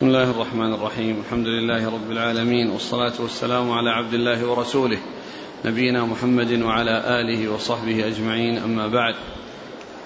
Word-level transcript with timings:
بسم 0.00 0.08
الله 0.08 0.30
الرحمن 0.30 0.74
الرحيم. 0.74 1.20
الحمد 1.26 1.46
لله 1.46 1.86
رب 1.86 2.10
العالمين 2.10 2.70
والصلاة 2.70 3.12
والسلام 3.20 3.70
على 3.70 3.90
عبد 3.90 4.14
الله 4.14 4.50
ورسوله 4.50 4.98
نبينا 5.64 6.04
محمد 6.04 6.62
وعلى 6.62 7.20
آله 7.20 7.48
وصحبه 7.48 8.06
أجمعين. 8.06 8.58
أما 8.58 8.86
بعد 8.86 9.14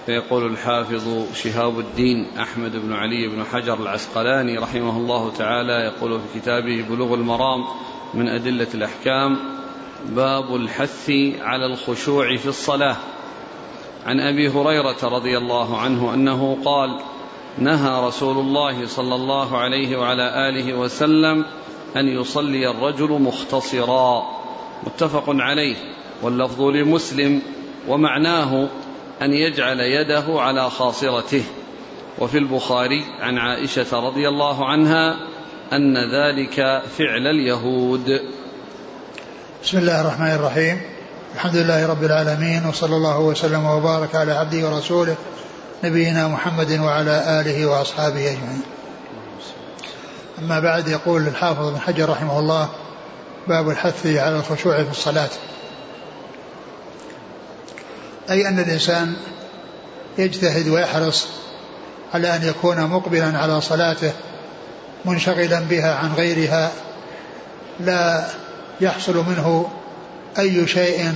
فيقول 0.05 0.51
الحافظ 0.51 1.35
شهاب 1.35 1.79
الدين 1.79 2.25
أحمد 2.39 2.71
بن 2.75 2.93
علي 2.93 3.27
بن 3.27 3.43
حجر 3.43 3.81
العسقلاني 3.81 4.57
رحمه 4.57 4.97
الله 4.97 5.31
تعالى 5.31 5.73
يقول 5.73 6.19
في 6.19 6.39
كتابه 6.39 6.85
بلوغ 6.89 7.13
المرام 7.13 7.65
من 8.13 8.27
أدلة 8.27 8.67
الأحكام 8.73 9.37
باب 10.09 10.55
الحث 10.55 11.11
على 11.41 11.65
الخشوع 11.65 12.37
في 12.37 12.47
الصلاة. 12.47 12.97
عن 14.05 14.19
أبي 14.19 14.49
هريرة 14.49 15.03
رضي 15.03 15.37
الله 15.37 15.77
عنه 15.77 16.13
أنه 16.13 16.57
قال 16.65 16.99
نهى 17.57 18.07
رسول 18.07 18.37
الله 18.37 18.87
صلى 18.87 19.15
الله 19.15 19.57
عليه 19.57 19.97
وعلى 19.97 20.49
آله 20.49 20.73
وسلم 20.73 21.45
أن 21.95 22.07
يصلي 22.07 22.71
الرجل 22.71 23.09
مختصرا. 23.09 24.23
متفق 24.83 25.23
عليه. 25.27 25.75
واللفظ 26.21 26.61
لمسلم. 26.61 27.41
ومعناه 27.87 28.67
أن 29.21 29.33
يجعل 29.33 29.79
يده 29.79 30.23
على 30.27 30.69
خاصرته. 30.69 31.43
وفي 32.19 32.37
البخاري 32.37 33.05
عن 33.19 33.37
عائشة 33.37 33.99
رضي 33.99 34.29
الله 34.29 34.65
عنها 34.65 35.15
أن 35.73 35.97
ذلك 35.97 36.83
فعل 36.97 37.27
اليهود. 37.27 38.21
بسم 39.63 39.77
الله 39.77 40.01
الرحمن 40.01 40.31
الرحيم. 40.31 40.81
الحمد 41.35 41.55
لله 41.55 41.87
رب 41.87 42.03
العالمين 42.03 42.65
وصلى 42.69 42.95
الله 42.95 43.19
وسلم 43.19 43.65
وبارك 43.65 44.15
على 44.15 44.31
عبده 44.31 44.69
ورسوله 44.69 45.15
نبينا 45.83 46.27
محمد 46.27 46.79
وعلى 46.79 47.41
آله 47.41 47.65
وأصحابه 47.65 48.31
أجمعين. 48.31 48.61
أما 50.39 50.59
بعد 50.59 50.87
يقول 50.87 51.27
الحافظ 51.27 51.69
بن 51.69 51.79
حجر 51.79 52.09
رحمه 52.09 52.39
الله 52.39 52.69
باب 53.47 53.69
الحث 53.69 54.05
على 54.05 54.35
الخشوع 54.35 54.83
في 54.83 54.91
الصلاة. 54.91 55.29
أي 58.29 58.47
أن 58.47 58.59
الإنسان 58.59 59.13
يجتهد 60.17 60.67
ويحرص 60.67 61.27
على 62.13 62.35
أن 62.35 62.43
يكون 62.43 62.81
مقبلا 62.81 63.37
على 63.37 63.61
صلاته 63.61 64.13
منشغلا 65.05 65.59
بها 65.59 65.95
عن 65.95 66.13
غيرها 66.13 66.71
لا 67.79 68.27
يحصل 68.81 69.17
منه 69.17 69.71
أي 70.39 70.67
شيء 70.67 71.13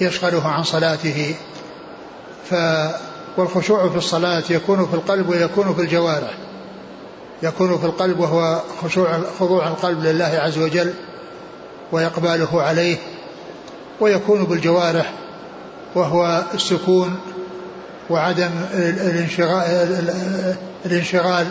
يشغله 0.00 0.48
عن 0.48 0.62
صلاته 0.62 1.34
ف 2.50 2.54
والخشوع 3.40 3.88
في 3.88 3.96
الصلاة 3.96 4.42
يكون 4.50 4.86
في 4.86 4.94
القلب 4.94 5.28
ويكون 5.28 5.74
في 5.74 5.80
الجوارح. 5.80 6.34
يكون 7.42 7.78
في 7.78 7.84
القلب 7.84 8.20
وهو 8.20 8.60
خشوع 8.82 9.20
خضوع 9.40 9.68
القلب 9.68 10.04
لله 10.04 10.24
عز 10.42 10.58
وجل 10.58 10.94
وإقباله 11.92 12.62
عليه 12.62 12.96
ويكون 14.00 14.44
بالجوارح 14.44 15.12
وهو 15.94 16.42
السكون 16.54 17.20
وعدم 18.10 18.50
الانشغال, 18.74 20.10
الانشغال 20.86 21.46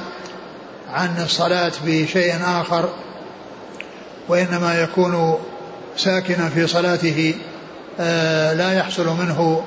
عن 0.93 1.23
الصلاة 1.23 1.71
بشيء 1.85 2.35
آخر 2.45 2.89
وإنما 4.27 4.81
يكون 4.81 5.39
ساكنا 5.97 6.49
في 6.49 6.67
صلاته 6.67 7.35
آه، 7.99 8.53
لا 8.53 8.73
يحصل 8.73 9.07
منه 9.07 9.63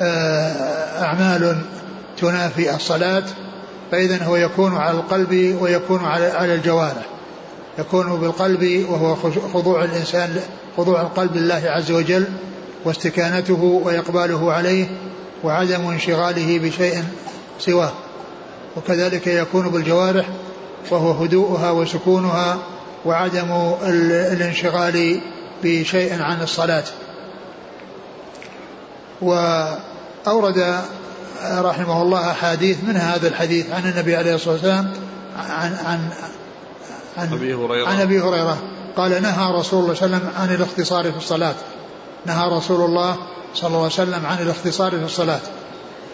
أعمال 0.00 1.58
تنافي 2.20 2.74
الصلاة 2.74 3.24
فإذا 3.92 4.24
هو 4.24 4.36
يكون 4.36 4.76
على 4.76 4.96
القلب 4.96 5.56
ويكون 5.60 6.04
على 6.04 6.54
الجوارح. 6.54 7.06
يكون 7.78 8.20
بالقلب 8.20 8.86
وهو 8.90 9.14
خضوع 9.54 9.84
الإنسان 9.84 10.40
خضوع 10.76 11.00
القلب 11.00 11.36
لله 11.36 11.62
عز 11.66 11.90
وجل 11.90 12.24
واستكانته 12.84 13.62
وإقباله 13.84 14.52
عليه 14.52 14.86
وعدم 15.44 15.86
انشغاله 15.86 16.58
بشيء 16.58 17.04
سواه. 17.58 17.92
وكذلك 18.76 19.26
يكون 19.26 19.68
بالجوارح 19.68 20.26
وهو 20.90 21.10
هدوءها 21.10 21.70
وسكونها 21.70 22.58
وعدم 23.04 23.74
الانشغال 23.86 25.20
بشيء 25.64 26.22
عن 26.22 26.42
الصلاة. 26.42 26.84
وأورد 29.22 30.80
رحمه 31.44 32.02
الله 32.02 32.30
أحاديث 32.30 32.76
من 32.84 32.96
هذا 32.96 33.28
الحديث 33.28 33.70
عن 33.70 33.88
النبي 33.88 34.16
عليه 34.16 34.34
الصلاة 34.34 34.54
والسلام 34.54 34.92
عن 35.36 35.76
عن 35.86 36.08
عن 37.16 37.32
أبي 37.32 37.54
هريرة. 37.54 37.88
عن 37.88 38.00
أبي 38.00 38.20
هريرة. 38.20 38.58
قال 38.96 39.22
نهى 39.22 39.52
رسول 39.58 39.82
الله 39.82 39.94
صلى 39.94 40.06
الله 40.06 40.16
عليه 40.16 40.26
وسلم 40.26 40.30
عن 40.36 40.54
الاختصار 40.54 41.12
في 41.12 41.16
الصلاة. 41.16 41.54
نهى 42.26 42.56
رسول 42.56 42.84
الله 42.84 43.16
صلى 43.54 43.68
الله 43.68 43.78
عليه 43.78 43.86
وسلم 43.86 44.26
عن 44.26 44.38
الاختصار 44.42 44.90
في 44.90 45.04
الصلاة. 45.04 45.40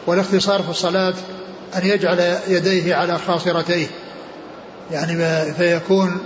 والاختصار 0.07 0.63
في 0.63 0.71
الصلاة 0.71 1.15
أن 1.77 1.87
يجعل 1.87 2.39
يديه 2.49 2.95
على 2.95 3.19
خاصرتيه. 3.19 3.87
يعني 4.91 5.45
فيكون 5.53 6.19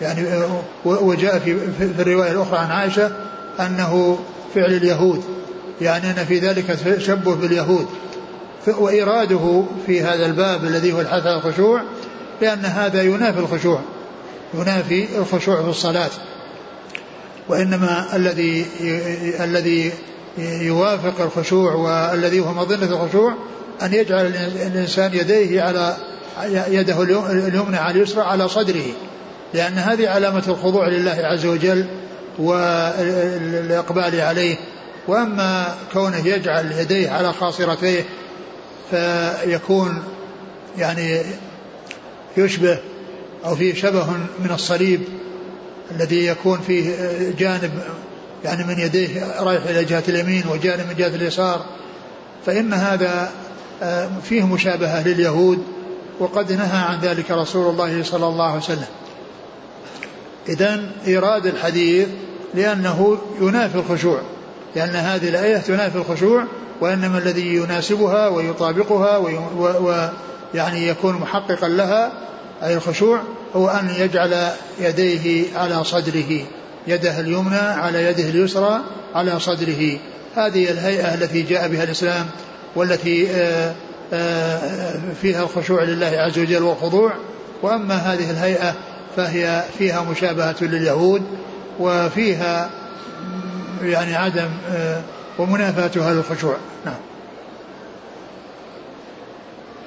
يعني 0.00 0.44
وجاء 0.84 1.38
في, 1.38 1.58
في 1.78 2.02
الرواية 2.02 2.32
الأخرى 2.32 2.58
عن 2.58 2.70
عائشة 2.70 3.10
أنه 3.60 4.18
فعل 4.54 4.72
اليهود. 4.72 5.24
يعني 5.80 6.10
أن 6.10 6.24
في 6.24 6.38
ذلك 6.38 6.66
تشبه 6.66 7.34
باليهود. 7.34 7.86
وإراده 8.66 9.64
في 9.86 10.00
هذا 10.00 10.26
الباب 10.26 10.64
الذي 10.64 10.92
هو 10.92 11.00
الحث 11.00 11.26
على 11.26 11.36
الخشوع 11.36 11.82
لأن 12.42 12.64
هذا 12.64 13.02
ينافي 13.02 13.38
الخشوع 13.38 13.80
ينافي 14.54 15.06
الخشوع 15.18 15.62
في 15.62 15.68
الصلاة. 15.68 16.10
وإنما 17.48 18.16
الذي 18.16 18.66
الذي 19.40 19.92
يوافق 20.38 21.20
الخشوع 21.20 21.74
والذي 21.74 22.40
هو 22.40 22.52
مظنة 22.52 23.02
الخشوع 23.02 23.34
أن 23.82 23.94
يجعل 23.94 24.26
الإنسان 24.26 25.14
يديه 25.14 25.62
على 25.62 25.96
يده 26.68 27.02
اليمنى 27.02 27.76
على 27.76 27.96
اليسرى 27.96 28.22
على 28.22 28.48
صدره 28.48 28.86
لأن 29.54 29.72
هذه 29.72 30.08
علامة 30.08 30.42
الخضوع 30.48 30.88
لله 30.88 31.16
عز 31.22 31.46
وجل 31.46 31.86
والإقبال 32.38 34.20
عليه. 34.20 34.56
وأما 35.08 35.76
كونه 35.92 36.26
يجعل 36.26 36.72
يديه 36.72 37.10
على 37.10 37.32
خاصرتيه 37.32 38.04
فيكون 38.90 40.02
يعني 40.78 41.22
يشبه 42.36 42.78
أو 43.44 43.56
فيه 43.56 43.74
شبه 43.74 44.06
من 44.38 44.50
الصليب 44.50 45.00
الذي 45.90 46.26
يكون 46.26 46.60
فيه 46.60 46.94
جانب 47.38 47.70
يعني 48.44 48.64
من 48.64 48.78
يديه 48.78 49.42
رايح 49.42 49.64
إلى 49.64 49.84
جهة 49.84 50.02
اليمين 50.08 50.44
وجانب 50.48 50.88
من 50.88 50.94
جهة 50.94 51.08
اليسار. 51.08 51.64
فإن 52.46 52.72
هذا 52.72 53.30
آه، 53.82 54.08
فيه 54.24 54.46
مشابهة 54.46 55.08
لليهود 55.08 55.62
وقد 56.18 56.52
نهى 56.52 56.78
عن 56.78 57.00
ذلك 57.00 57.30
رسول 57.30 57.70
الله 57.70 58.02
صلى 58.02 58.26
الله 58.26 58.44
عليه 58.44 58.62
وسلم. 58.62 58.86
إذا 60.48 60.80
إيراد 61.06 61.46
الحديث 61.46 62.08
لأنه 62.54 63.18
ينافي 63.40 63.74
الخشوع. 63.74 64.20
لأن 64.76 64.96
هذه 64.96 65.28
الآية 65.28 65.58
تنافي 65.58 65.96
الخشوع 65.96 66.44
وإنما 66.80 67.18
الذي 67.18 67.54
يناسبها 67.54 68.28
ويطابقها 68.28 69.16
ويعني 70.54 70.88
يكون 70.88 71.14
محققا 71.14 71.68
لها 71.68 72.12
أي 72.62 72.74
الخشوع 72.74 73.20
هو 73.56 73.68
أن 73.68 73.90
يجعل 73.98 74.50
يديه 74.80 75.44
على 75.58 75.84
صدره 75.84 76.46
يده 76.86 77.20
اليمنى 77.20 77.56
على 77.56 78.04
يده 78.04 78.28
اليسرى 78.28 78.80
على 79.14 79.40
صدره. 79.40 79.98
هذه 80.36 80.70
الهيئة 80.70 81.14
التي 81.14 81.42
جاء 81.42 81.68
بها 81.68 81.84
الإسلام 81.84 82.26
والتي 82.76 83.30
آه، 83.30 83.74
آه، 84.12 84.60
فيها 85.22 85.42
الخشوع 85.42 85.82
لله 85.82 86.06
عز 86.06 86.38
وجل 86.38 86.62
والخضوع. 86.62 87.12
وأما 87.62 87.94
هذه 87.94 88.30
الهيئة 88.30 88.74
فهي 89.16 89.64
فيها 89.78 90.02
مشابهة 90.10 90.56
لليهود 90.60 91.22
وفيها 91.80 92.70
يعني 93.82 94.14
عدم 94.14 94.48
آه، 94.70 95.02
ومنافاة 95.38 96.02
هذا 96.02 96.20
الخشوع. 96.20 96.56
نعم. 96.86 97.00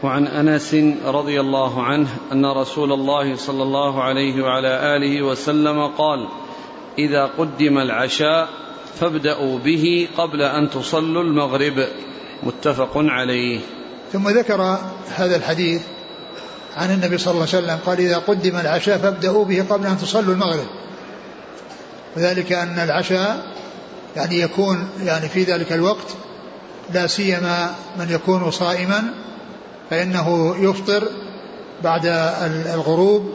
وعن 0.04 0.28
أنس 0.28 0.76
رضي 1.06 1.40
الله 1.40 1.84
عنه 1.84 2.08
أن 2.32 2.46
رسول 2.46 2.92
الله 2.92 3.36
صلى 3.36 3.64
الله 3.64 4.04
عليه 4.04 4.44
وعلى 4.44 4.96
آله 4.96 5.22
وسلم 5.22 5.88
قال 5.88 6.28
إذا 6.98 7.26
قدم 7.26 7.78
العشاء 7.78 8.50
فابدأوا 9.00 9.60
به 9.60 10.08
قبل 10.18 10.42
أن 10.42 10.70
تصلوا 10.70 11.24
المغرب. 11.24 11.88
متفق 12.44 12.92
عليه. 12.96 13.60
ثم 14.14 14.30
ذكر 14.30 14.78
هذا 15.16 15.36
الحديث 15.36 15.82
عن 16.76 16.92
النبي 16.92 17.18
صلى 17.18 17.32
الله 17.32 17.48
عليه 17.54 17.58
وسلم 17.58 17.80
قال 17.86 18.00
إذا 18.00 18.18
قدم 18.18 18.56
العشاء 18.56 18.98
فابدأوا 18.98 19.46
به 19.46 19.66
قبل 19.70 19.86
أن 19.86 19.98
تصلوا 19.98 20.34
المغرب. 20.34 20.68
وذلك 22.18 22.52
أن 22.52 22.80
العشاء 22.80 23.46
يعني 24.16 24.40
يكون 24.40 24.90
يعني 25.04 25.30
في 25.30 25.44
ذلك 25.44 25.74
الوقت 25.74 26.08
لا 26.94 27.08
سيما 27.08 27.76
من 28.00 28.08
يكون 28.10 28.52
صائما 28.52 29.04
فإنه 29.90 30.56
يفطر 30.60 31.08
بعد 31.84 32.06
الغروب 32.74 33.34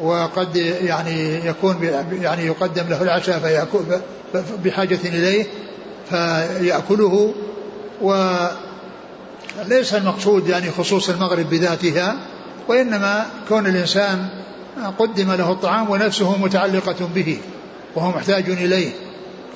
وقد 0.00 0.56
يعني 0.56 1.46
يكون 1.46 1.76
يعني 2.22 2.46
يقدم 2.46 2.88
له 2.88 3.02
العشاء 3.02 3.38
فيأكل 3.38 3.78
بحاجة 4.64 4.98
إليه 5.04 5.46
فيأكله 6.10 7.34
وليس 8.00 9.94
المقصود 9.94 10.48
يعني 10.48 10.70
خصوص 10.70 11.08
المغرب 11.08 11.50
بذاتها 11.50 12.16
وإنما 12.68 13.26
كون 13.48 13.66
الإنسان 13.66 14.28
قدم 14.98 15.32
له 15.32 15.52
الطعام 15.52 15.90
ونفسه 15.90 16.36
متعلقة 16.36 17.08
به 17.14 17.38
وهو 17.94 18.10
محتاج 18.10 18.50
إليه. 18.50 18.90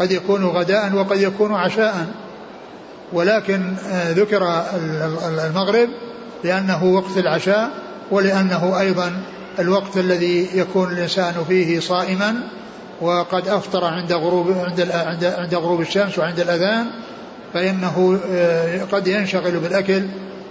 قد 0.01 0.11
يكون 0.11 0.45
غداء 0.45 0.95
وقد 0.95 1.21
يكون 1.21 1.55
عشاء. 1.55 2.07
ولكن 3.13 3.75
ذكر 4.11 4.65
المغرب 5.47 5.89
لأنه 6.45 6.85
وقت 6.85 7.19
العشاء 7.19 7.71
ولأنه 8.11 8.81
أيضا 8.81 9.23
الوقت 9.59 9.97
الذي 9.97 10.49
يكون 10.55 10.93
الإنسان 10.93 11.35
فيه 11.49 11.81
صائما 11.81 12.35
وقد 13.01 13.49
أفطر 13.49 13.85
عند 13.85 14.13
غروب 14.13 14.53
عند 14.53 14.91
عند 15.23 15.55
غروب 15.55 15.81
الشمس 15.81 16.19
وعند 16.19 16.41
الأذان 16.41 16.87
فإنه 17.55 18.21
آه، 18.31 18.85
قد 18.85 19.07
ينشغل 19.07 19.59
بالأكل 19.59 20.03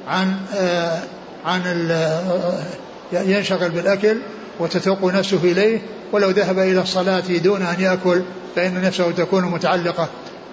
عن 0.08 0.36
آه، 0.56 1.00
عن 1.46 1.62
آه، 1.92 2.64
ينشغل 3.12 3.70
بالأكل 3.70 4.18
وتتوق 4.60 5.06
نفسه 5.14 5.40
إليه 5.44 5.82
ولو 6.12 6.30
ذهب 6.30 6.60
إلى 6.60 6.82
الصلاة 6.82 7.24
دون 7.44 7.62
أن 7.62 7.80
يأكل 7.80 8.22
فإن 8.56 8.82
نفسه 8.82 9.12
تكون 9.12 9.46
متعلقة. 9.46 10.10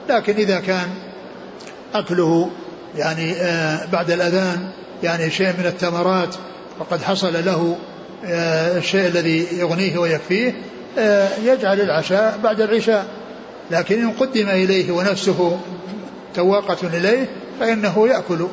لكن 0.08 0.34
إذا 0.34 0.60
كان 0.60 0.88
أكله 1.94 2.50
يعني 2.96 3.34
بعد 3.92 4.10
الأذان 4.10 4.68
يعني 5.02 5.30
شيء 5.30 5.52
من 5.58 5.66
التمرات 5.66 6.34
وقد 6.78 7.02
حصل 7.02 7.44
له 7.44 7.76
الشيء 8.76 9.06
الذي 9.06 9.46
يغنيه 9.52 9.98
ويكفيه 9.98 10.54
يجعل 11.44 11.80
العشاء 11.80 12.38
بعد 12.44 12.60
العشاء. 12.60 13.06
لكن 13.70 14.02
إن 14.02 14.10
قدم 14.10 14.48
إليه 14.48 14.92
ونفسه 14.92 15.58
تواقة 16.34 16.86
إليه 16.86 17.28
فإنه 17.60 18.08
يأكل. 18.08 18.46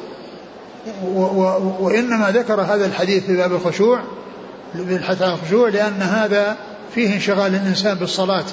وإنما 1.80 2.32
ذكر 2.32 2.62
هذا 2.62 2.86
الحديث 2.86 3.26
في 3.26 3.38
باب 3.38 3.52
الخشوع 3.52 4.00
بالحث 4.76 5.22
على 5.22 5.34
الخشوع 5.34 5.70
لأن 5.70 6.02
هذا 6.02 6.58
فيه 6.96 7.14
انشغال 7.14 7.56
الإنسان 7.56 7.94
بالصلاة 7.94 8.46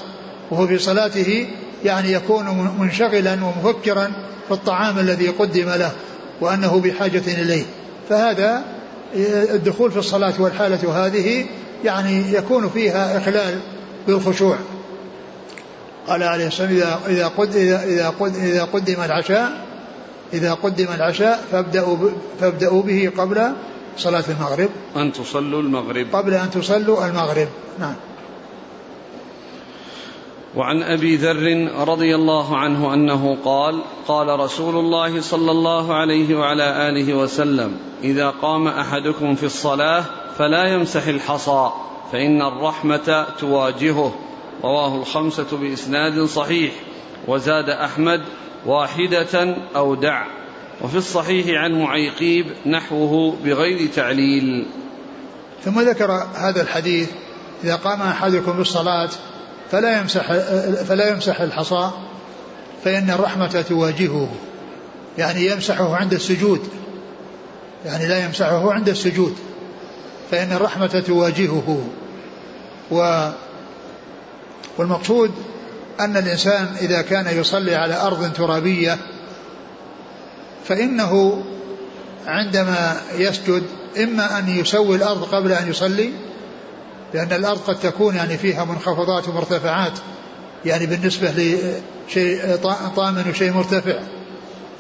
وهو 0.51 0.67
في 0.67 0.79
صلاته 0.79 1.47
يعني 1.85 2.13
يكون 2.13 2.75
منشغلا 2.79 3.33
ومفكرا 3.45 4.13
في 4.49 4.55
الطعام 4.55 4.99
الذي 4.99 5.29
قدم 5.29 5.71
له 5.71 5.93
وأنه 6.41 6.81
بحاجة 6.81 7.43
إليه. 7.43 7.65
فهذا 8.09 8.65
الدخول 9.55 9.93
في 9.93 9.99
الصلاة 9.99 10.35
والحالة 10.39 11.07
هذه 11.07 11.47
يعني 11.85 12.33
يكون 12.33 12.69
فيها 12.69 13.19
إخلال 13.19 13.61
بالخشوع. 14.07 14.57
قال 16.09 16.23
عليه 16.23 16.47
الصلاة 16.47 16.69
والسلام 16.69 16.99
إذا 17.09 17.29
قد 17.29 17.57
إذا 17.57 17.85
إذا 17.85 18.09
قد 18.09 18.37
إذا 18.37 18.65
قدم 18.65 19.03
العشاء 19.03 19.53
إذا 20.33 20.53
قدم 20.53 20.87
العشاء 20.95 21.45
فابدأوا 21.53 21.97
فابدأوا 22.41 22.83
به 22.83 23.11
قبل 23.19 23.53
صلاة 23.99 24.25
المغرب. 24.29 24.69
أن 24.97 25.13
تصلوا 25.13 25.63
المغرب. 25.63 26.07
قبل 26.13 26.35
أن 26.35 26.51
تصلوا 26.51 27.07
المغرب. 27.07 27.49
نعم. 27.79 27.95
وعن 30.57 30.83
أبي 30.83 31.17
ذر 31.17 31.73
رضي 31.89 32.15
الله 32.15 32.57
عنه 32.57 32.95
أنه 32.95 33.37
قال 33.45 33.83
قال 34.09 34.41
رسول 34.41 34.77
الله 34.77 35.21
صلى 35.21 35.51
الله 35.51 35.95
عليه 35.95 36.35
وعلى 36.35 36.89
آله 36.89 37.15
وسلم 37.15 37.77
إذا 38.03 38.31
قام 38.31 38.69
أحدكم 38.69 39.35
في 39.35 39.47
الصلاة 39.47 40.05
فلا 40.39 40.65
يمسح 40.65 41.07
الحصى 41.07 41.71
فإن 42.13 42.43
الرحمة 42.43 43.27
تواجهه. 43.39 44.15
رواه 44.65 44.95
الخمسة 44.97 45.57
بإسناد 45.57 46.25
صحيح 46.25 46.73
وزاد 47.29 47.71
أحمد 47.71 48.23
واحدة 48.67 49.57
أو 49.77 49.95
دع. 49.95 50.27
وفي 50.83 50.97
الصحيح 50.97 51.63
عن 51.63 51.83
معيقيب 51.83 52.47
نحوه 52.67 53.37
بغير 53.45 53.89
تعليل. 53.95 54.67
ثم 55.63 55.81
ذكر 55.81 56.11
هذا 56.35 56.63
الحديث 56.63 57.11
إذا 57.65 57.77
قام 57.77 58.03
أحدكم 58.03 58.53
بالصلاة 58.53 59.11
فلا 59.71 60.01
يمسح 60.01 60.33
فلا 60.89 61.11
يمسح 61.11 61.41
الحصى 61.41 61.91
فإن 62.85 63.11
الرحمة 63.11 63.65
تواجهه. 63.69 64.29
يعني 65.19 65.47
يمسحه 65.47 65.97
عند 65.97 66.13
السجود. 66.13 66.69
يعني 67.87 68.07
لا 68.07 68.25
يمسحه 68.25 68.73
عند 68.73 68.89
السجود. 68.89 69.37
فإن 70.31 70.53
الرحمة 70.53 71.03
تواجهه. 71.07 71.85
و 72.91 73.29
والمقصود 74.79 75.31
أن 76.01 76.17
الإنسان 76.17 76.75
إذا 76.81 77.03
كان 77.03 77.39
يصلي 77.39 77.75
على 77.75 77.95
أرض 77.95 78.33
ترابية 78.33 78.99
فإنه 80.65 81.43
عندما 82.27 83.01
يسجد 83.15 83.63
إما 84.03 84.39
أن 84.39 84.49
يسوي 84.49 84.97
الأرض 84.97 85.25
قبل 85.25 85.53
أن 85.53 85.71
يصلي 85.71 86.13
لأن 87.15 87.33
الأرض 87.33 87.59
قد 87.59 87.81
تكون 87.81 88.17
يعني 88.17 88.39
فيها 88.39 88.65
منخفضات 88.65 89.29
ومرتفعات 89.29 89.93
يعني 90.65 90.87
بالنسبة 90.87 91.31
لشيء 92.09 92.57
طامن 92.97 93.25
وشيء 93.31 93.53
مرتفع. 93.53 93.99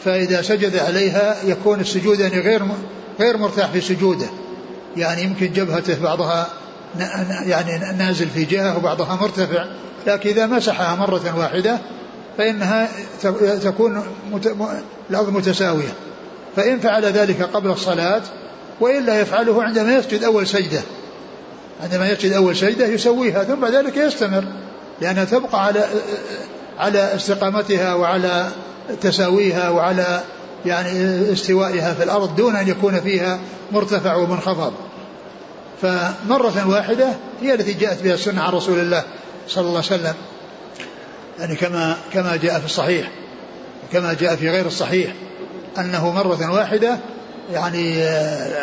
فإذا 0.05 0.43
سجد 0.43 0.77
عليها 0.77 1.37
يكون 1.45 1.81
السجود 1.81 2.21
يعني 2.21 2.41
غير 2.41 2.63
غير 3.21 3.37
مرتاح 3.37 3.67
في 3.67 3.81
سجوده. 3.81 4.27
يعني 4.97 5.23
يمكن 5.23 5.53
جبهته 5.53 6.03
بعضها 6.03 6.49
يعني 7.47 7.97
نازل 7.99 8.29
في 8.29 8.45
جهة 8.45 8.77
وبعضها 8.77 9.19
مرتفع 9.21 9.65
لكن 10.07 10.31
إذا 10.31 10.47
مسحها 10.47 10.95
مرة 10.95 11.39
واحدة 11.39 11.79
فإنها 12.39 12.89
تكون 13.63 14.03
الأرض 15.11 15.33
متساوية. 15.33 15.95
فإن 16.57 16.81
فعل 16.81 17.05
ذلك 17.05 17.43
قبل 17.43 17.71
الصلاة 17.71 18.23
وإلا 18.81 19.21
يفعله 19.21 19.63
عندما 19.63 19.97
يسجد 19.97 20.25
أول 20.25 20.47
سجدة. 20.47 20.81
عندما 21.83 22.11
يسجد 22.11 22.33
أول 22.33 22.57
سجدة 22.57 22.87
يسويها 22.87 23.45
ثم 23.45 23.55
بعد 23.55 23.75
ذلك 23.75 23.97
يستمر 23.97 24.45
لأنها 25.01 25.25
تبقى 25.25 25.65
على 25.65 25.85
على 26.79 27.15
استقامتها 27.15 27.95
وعلى 27.95 28.49
تساويها 29.01 29.71
وعلى 29.71 30.21
يعني 30.67 30.93
استوائها 31.33 31.95
في 31.95 32.05
الأرض 32.05 32.37
دون 32.37 32.57
أن 32.57 32.69
يكون 32.69 33.01
فيها 33.01 33.39
مرتفع 33.73 34.15
ومنخفض 34.15 34.73
فمرة 35.83 36.69
واحدة 36.69 37.09
هي 37.43 37.55
التي 37.55 37.73
جاءت 37.73 38.03
بها 38.03 38.15
السنة 38.15 38.43
عن 38.43 38.53
رسول 38.53 38.79
الله 38.79 39.03
صلى 39.49 39.69
الله 39.69 39.83
عليه 39.91 40.03
وسلم. 40.03 40.15
يعني 41.39 41.57
كما 41.57 41.97
كما 42.13 42.37
جاء 42.37 42.59
في 42.61 42.67
الصحيح 42.67 43.11
كما 43.93 44.13
جاء 44.13 44.37
في 44.37 44.51
غير 44.51 44.67
الصحيح 44.67 45.13
أنه 45.79 46.11
مرة 46.11 46.53
واحدة 46.53 46.99
يعني 47.53 47.95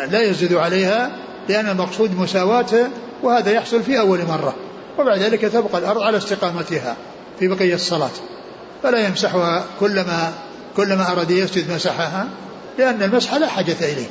لا 0.06 0.22
يزيد 0.22 0.54
عليها 0.54 1.10
لأن 1.48 1.68
المقصود 1.68 2.18
مساواته 2.18 2.88
وهذا 3.24 3.50
يحصل 3.50 3.82
في 3.82 3.98
أول 4.00 4.18
مرة 4.24 4.54
وبعد 4.98 5.18
ذلك 5.18 5.40
تبقى 5.40 5.78
الأرض 5.78 6.02
على 6.02 6.16
استقامتها 6.16 6.96
في 7.38 7.48
بقية 7.48 7.74
الصلاة. 7.74 8.10
فلا 8.82 9.06
يمسحها 9.06 9.64
كلما 9.80 10.32
كلما 10.76 11.12
أراد 11.12 11.30
يسجد 11.30 11.70
مسحها 11.72 12.26
لأن 12.78 13.02
المسح 13.02 13.34
لا 13.34 13.46
حاجة 13.46 13.76
إليه. 13.80 14.06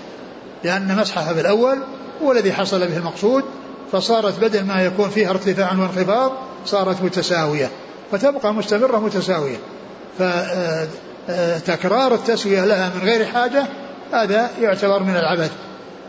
لأن 0.63 0.95
مسحها 0.95 1.33
في 1.33 1.41
الأول 1.41 1.77
هو 2.23 2.31
الذي 2.31 2.53
حصل 2.53 2.87
به 2.87 2.97
المقصود 2.97 3.43
فصارت 3.91 4.39
بدل 4.39 4.65
ما 4.65 4.81
يكون 4.83 5.09
فيها 5.09 5.29
ارتفاع 5.29 5.71
وانخفاض 5.71 6.31
صارت 6.65 7.01
متساوية 7.01 7.69
فتبقى 8.11 8.53
مستمرة 8.53 8.97
متساوية. 8.97 9.57
فتكرار 11.27 12.13
التسوية 12.13 12.65
لها 12.65 12.91
من 12.95 13.01
غير 13.09 13.25
حاجة 13.25 13.65
هذا 14.13 14.49
يعتبر 14.61 15.03
من 15.03 15.15
العبث 15.15 15.51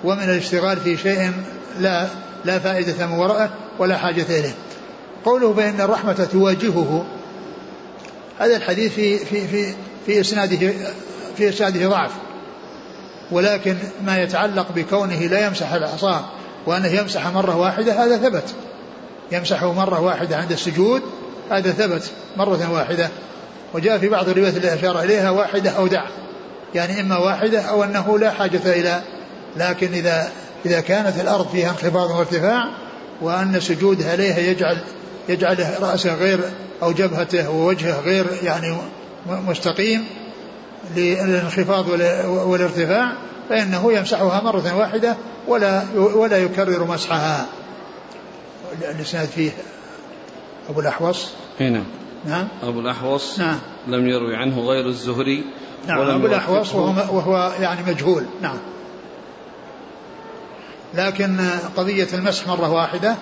ومن 0.05 0.23
الاشتغال 0.23 0.77
في 0.77 0.97
شيء 0.97 1.33
لا 1.81 2.07
لا 2.45 2.59
فائدة 2.59 3.07
من 3.07 3.13
وراءه 3.13 3.51
ولا 3.79 3.97
حاجة 3.97 4.23
إليه. 4.23 4.55
قوله 5.25 5.53
بأن 5.53 5.81
الرحمة 5.81 6.29
تواجهه 6.33 7.05
هذا 8.39 8.57
الحديث 8.57 8.93
في 8.95 9.19
في 9.19 9.49
في 9.49 9.75
في 10.07 10.21
إسناده 10.21 10.73
في 11.37 11.49
إسناده 11.49 11.89
ضعف. 11.89 12.11
ولكن 13.31 13.77
ما 14.07 14.23
يتعلق 14.23 14.73
بكونه 14.75 15.21
لا 15.21 15.47
يمسح 15.47 15.73
العصا 15.73 16.31
وأنه 16.67 16.89
يمسح 16.89 17.27
مرة 17.27 17.57
واحدة 17.57 18.05
هذا 18.05 18.17
ثبت. 18.17 18.55
يمسحه 19.33 19.73
مرة 19.73 20.01
واحدة 20.01 20.37
عند 20.37 20.53
السجود 20.53 21.03
هذا 21.51 21.71
ثبت 21.71 22.11
مرة 22.37 22.73
واحدة. 22.73 23.09
وجاء 23.75 23.99
في 23.99 24.09
بعض 24.09 24.29
الروايات 24.29 24.57
التي 24.57 24.75
أشار 24.75 25.01
إليها 25.03 25.31
واحدة 25.31 25.71
أو 25.71 25.87
دع. 25.87 26.05
يعني 26.75 27.01
إما 27.01 27.19
واحدة 27.19 27.61
أو 27.61 27.85
أنه 27.85 28.19
لا 28.19 28.31
حاجة 28.31 28.61
إلى 28.73 29.03
لكن 29.57 29.93
إذا 29.93 30.33
إذا 30.67 30.81
كانت 30.81 31.21
الأرض 31.21 31.49
فيها 31.49 31.71
انخفاض 31.71 32.11
وارتفاع 32.11 32.69
وأن 33.21 33.55
السجود 33.57 34.03
عليها 34.03 34.39
يجعل 34.39 34.79
يجعل 35.29 35.67
رأسه 35.81 36.15
غير 36.15 36.41
أو 36.83 36.93
جبهته 36.93 37.51
ووجهه 37.51 38.01
غير 38.01 38.27
يعني 38.43 38.77
مستقيم 39.27 40.05
للانخفاض 40.97 41.89
والارتفاع 42.29 43.13
فإنه 43.49 43.93
يمسحها 43.93 44.41
مرة 44.41 44.77
واحدة 44.77 45.17
ولا 45.49 45.83
ولا 45.95 46.39
يكرر 46.39 46.85
مسحها. 46.85 47.47
الإسناد 48.83 49.29
فيه 49.29 49.51
أبو 50.69 50.81
الأحوص؟ 50.81 51.29
هنا 51.61 51.71
نعم. 51.71 51.85
نعم. 52.27 52.49
أبو 52.63 52.81
الأحوص 52.81 53.39
نعم. 53.39 53.59
لم 53.87 54.09
يروي 54.09 54.37
عنه 54.37 54.61
غير 54.61 54.87
الزهري 54.87 55.45
نعم 55.87 56.01
أبو 56.01 56.27
الأحوص 56.27 56.75
وهو, 56.75 57.17
وهو 57.17 57.53
يعني 57.61 57.93
مجهول. 57.93 58.25
نعم. 58.43 58.59
لكن 60.97 61.51
قضية 61.77 62.09
المسح 62.15 62.47
مرة 62.47 62.71
واحدة 62.71 63.17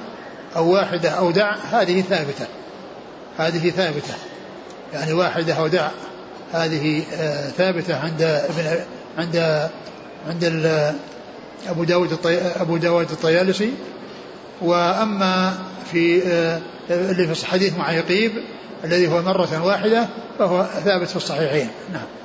أو 0.56 0.72
واحدة 0.72 1.10
أو 1.10 1.30
دع 1.30 1.54
هذه 1.70 2.00
ثابتة. 2.00 2.46
هذه 3.38 3.70
ثابتة. 3.70 4.14
يعني 4.92 5.12
واحدة 5.12 5.54
أو 5.54 5.66
دع 5.66 5.88
هذه 6.52 7.02
آه، 7.14 7.48
ثابتة 7.48 7.96
عند 7.96 8.22
ابن 8.22 8.84
عند 9.18 9.68
عند 10.28 10.44
أبو 11.68 11.84
داود 11.84 12.18
أبو 12.56 12.76
داود 12.76 13.10
الطيالسي. 13.10 13.72
وأما 14.62 15.58
في 15.92 16.22
آه، 16.26 16.60
اللي 16.90 17.34
في 17.34 17.46
حديث 17.46 17.76
مع 17.76 17.92
يقيب 17.92 18.32
الذي 18.84 19.08
هو 19.08 19.22
مرة 19.22 19.64
واحدة 19.64 20.08
فهو 20.38 20.66
ثابت 20.84 21.08
في 21.08 21.16
الصحيحين. 21.16 21.68
نعم. 21.92 22.21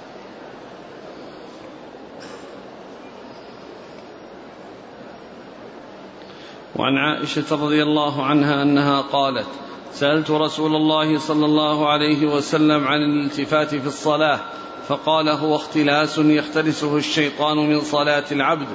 وعن 6.78 6.98
عائشة 6.98 7.46
رضي 7.52 7.84
الله 7.84 8.26
عنها 8.26 8.62
أنها 8.62 9.02
قالت 9.02 9.48
سألت 9.94 10.32
رسول 10.32 10.76
الله 10.76 11.20
صلى 11.20 11.46
الله 11.46 11.90
عليه 11.90 12.26
وسلم 12.26 12.88
عن 12.88 13.02
الالتفات 13.02 13.76
في 13.76 13.88
الصلاة 13.88 14.40
فقال 14.88 15.30
هو 15.30 15.56
اختلاس 15.56 16.18
يختلسه 16.18 16.98
الشيطان 16.98 17.58
من 17.58 17.82
صلاة 17.82 18.24
العبد. 18.32 18.68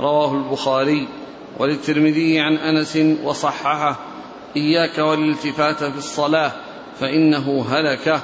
رواه 0.00 0.34
البخاري 0.34 1.08
وللترمذي 1.58 2.40
عن 2.40 2.56
أنس 2.56 2.98
وصححه 3.24 3.96
إياك 4.56 4.98
والالتفات 4.98 5.84
في 5.84 5.98
الصلاة 5.98 6.52
فإنه 7.00 7.66
هلكة 7.70 8.20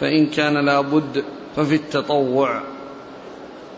فإن 0.00 0.26
كان 0.26 0.66
لا 0.66 0.80
بد 0.80 1.24
ففي 1.56 1.74
التطوع. 1.74 2.62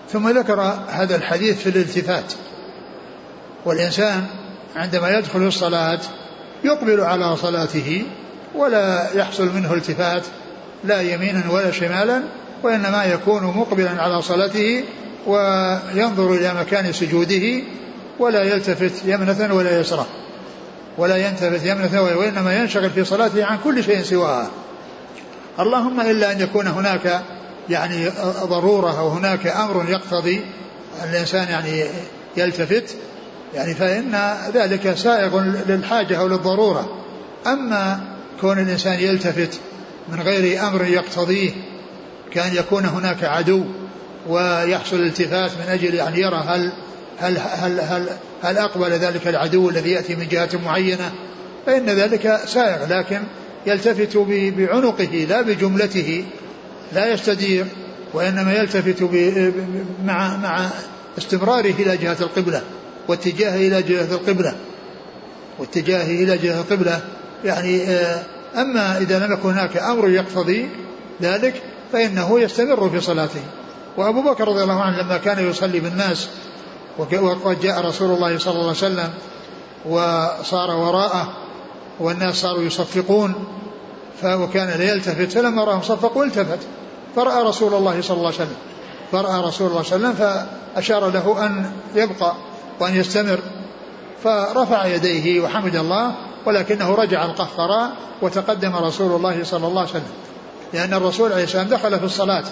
ثم 0.09 0.29
ذكر 0.29 0.61
هذا 0.89 1.17
الحديث 1.17 1.63
في 1.63 1.69
الالتفات 1.69 2.33
والإنسان 3.65 4.27
عندما 4.77 5.11
يدخل 5.11 5.47
الصلاة 5.47 6.01
يقبل 6.65 7.01
على 7.01 7.37
صلاته 7.37 8.03
ولا 8.55 9.09
يحصل 9.15 9.55
منه 9.55 9.75
التفات 9.75 10.23
لا 10.85 11.01
يمينا 11.01 11.43
ولا 11.51 11.71
شمالا 11.71 12.23
وإنما 12.63 13.05
يكون 13.05 13.43
مقبلا 13.45 14.03
على 14.03 14.23
صلاته 14.23 14.85
وينظر 15.27 16.35
إلى 16.35 16.55
مكان 16.55 16.93
سجوده 16.93 17.63
ولا 18.19 18.43
يلتفت 18.43 18.93
يمنة 19.05 19.55
ولا 19.55 19.81
يسرى 19.81 20.07
ولا 20.99 21.17
يلتفت 21.17 21.67
يمنة 21.67 22.03
وإنما 22.03 22.57
ينشغل 22.57 22.91
في 22.91 23.05
صلاته 23.05 23.45
عن 23.45 23.59
كل 23.65 23.85
شيء 23.85 24.03
سواها. 24.03 24.51
اللهم 25.61 26.01
إلا 26.01 26.33
أن 26.33 26.41
يكون 26.41 26.67
هناك 26.67 27.23
يعني 27.71 28.09
ضرورة 28.45 28.99
أو 28.99 29.09
هناك 29.09 29.47
أمر 29.47 29.85
يقتضي 29.89 30.41
الإنسان 31.05 31.49
يعني 31.49 31.85
يلتفت 32.37 32.97
يعني 33.55 33.75
فإن 33.75 34.37
ذلك 34.55 34.95
سائغ 34.95 35.41
للحاجة 35.69 36.21
أو 36.21 36.29
للضرورة. 36.29 37.05
أما 37.47 38.01
كون 38.41 38.59
الإنسان 38.59 39.01
يلتفت 39.01 39.61
من 40.09 40.21
غير 40.21 40.69
أمر 40.69 40.85
يقتضيه 40.85 41.51
كأن 42.33 42.55
يكون 42.55 42.85
هناك 42.85 43.25
عدو 43.25 43.65
ويحصل 44.29 44.97
التفات 44.97 45.51
من 45.51 45.65
أجل 45.69 46.01
أن 46.01 46.17
يرى 46.17 46.45
هل 46.47 46.73
هل 47.19 47.39
هل 47.39 47.81
هل, 47.81 48.09
هل 48.43 48.59
أقبل 48.59 48.91
ذلك 48.91 49.29
العدو 49.29 49.71
الذي 49.71 49.91
يأتي 49.91 50.15
من 50.15 50.29
جهة 50.29 50.49
معينة 50.65 51.13
فإن 51.67 51.87
ذلك 51.87 52.41
سائغ. 52.47 52.99
لكن 52.99 53.21
يلتفت 53.67 54.17
بعنقه 54.57 55.27
لا 55.29 55.43
بجملته 55.43 56.25
لا 56.93 57.13
يستدير 57.13 57.67
وإنما 58.15 58.53
يلتفت 58.53 59.03
مع 60.05 60.37
مع 60.37 60.69
استمراره 61.19 61.75
إلى 61.79 61.97
جهة 61.97 62.17
القبلة. 62.21 62.63
واتجاهه 63.09 63.57
إلى 63.57 63.83
جهة 63.83 64.15
القبلة. 64.15 64.55
واتجاهه 65.59 66.25
إلى 66.25 66.39
جهة 66.39 66.61
القبلة. 66.61 67.01
يعني 67.45 67.83
آه، 67.83 68.23
أما 68.57 68.99
إذا 68.99 69.27
لم 69.27 69.33
يكن 69.33 69.51
هناك 69.51 69.77
أمر 69.77 70.09
يقتضي 70.09 70.69
ذلك 71.23 71.63
فإنه 71.93 72.41
يستمر 72.41 72.91
في 72.91 73.01
صلاته. 73.01 73.41
وأبو 73.97 74.23
بكر 74.23 74.49
رضي 74.49 74.63
الله 74.63 74.83
عنه 74.83 75.03
لما 75.03 75.17
كان 75.17 75.51
يصلي 75.51 75.81
بالناس 75.81 76.29
وقد 76.99 77.61
جاء 77.61 77.87
رسول 77.87 78.11
الله 78.11 78.39
صلى 78.39 78.53
الله 78.53 78.63
عليه 78.63 78.71
وسلم 78.71 79.11
وصار 79.87 80.71
وراءه 80.71 81.33
والناس 82.01 82.37
صاروا 82.37 82.63
يصفقون 82.63 83.35
وكان 84.25 84.79
لا 84.79 84.93
يلتفت 84.93 85.33
فلما 85.33 85.65
رأهم 85.65 85.83
صفقوا 85.83 86.25
التفت. 86.25 86.59
فرأى 87.17 87.43
رسول 87.43 87.75
الله 87.75 88.01
صلى 88.01 88.17
الله 88.17 88.27
عليه 88.27 88.37
وسلم. 88.37 88.57
فرأى 89.13 89.43
رسول 89.43 89.71
الله 89.71 89.83
صلى 89.83 89.97
الله 89.97 90.09
عليه 90.09 90.17
وسلم 90.19 90.47
فأشار 90.75 91.11
له 91.11 91.47
أن 91.47 91.71
يبقى. 91.95 92.35
وأن 92.81 92.97
يستمر. 92.97 93.39
فرفع 94.25 94.87
يديه 94.87 95.41
وحمد 95.41 95.77
الله 95.77 96.15
ولكنه 96.47 96.95
رجع 96.95 97.25
القهقراء 97.25 97.91
وتقدم 98.23 98.77
رسول 98.77 99.17
الله 99.17 99.45
صلى 99.45 99.67
الله 99.67 99.81
عليه 99.81 99.91
وسلم. 99.91 100.13
لأن 100.73 100.95
الرسول 100.95 101.33
عليه 101.33 101.45
السلام 101.45 101.69
دخل 101.69 101.99
في 101.99 102.05
الصلاة. 102.05 102.45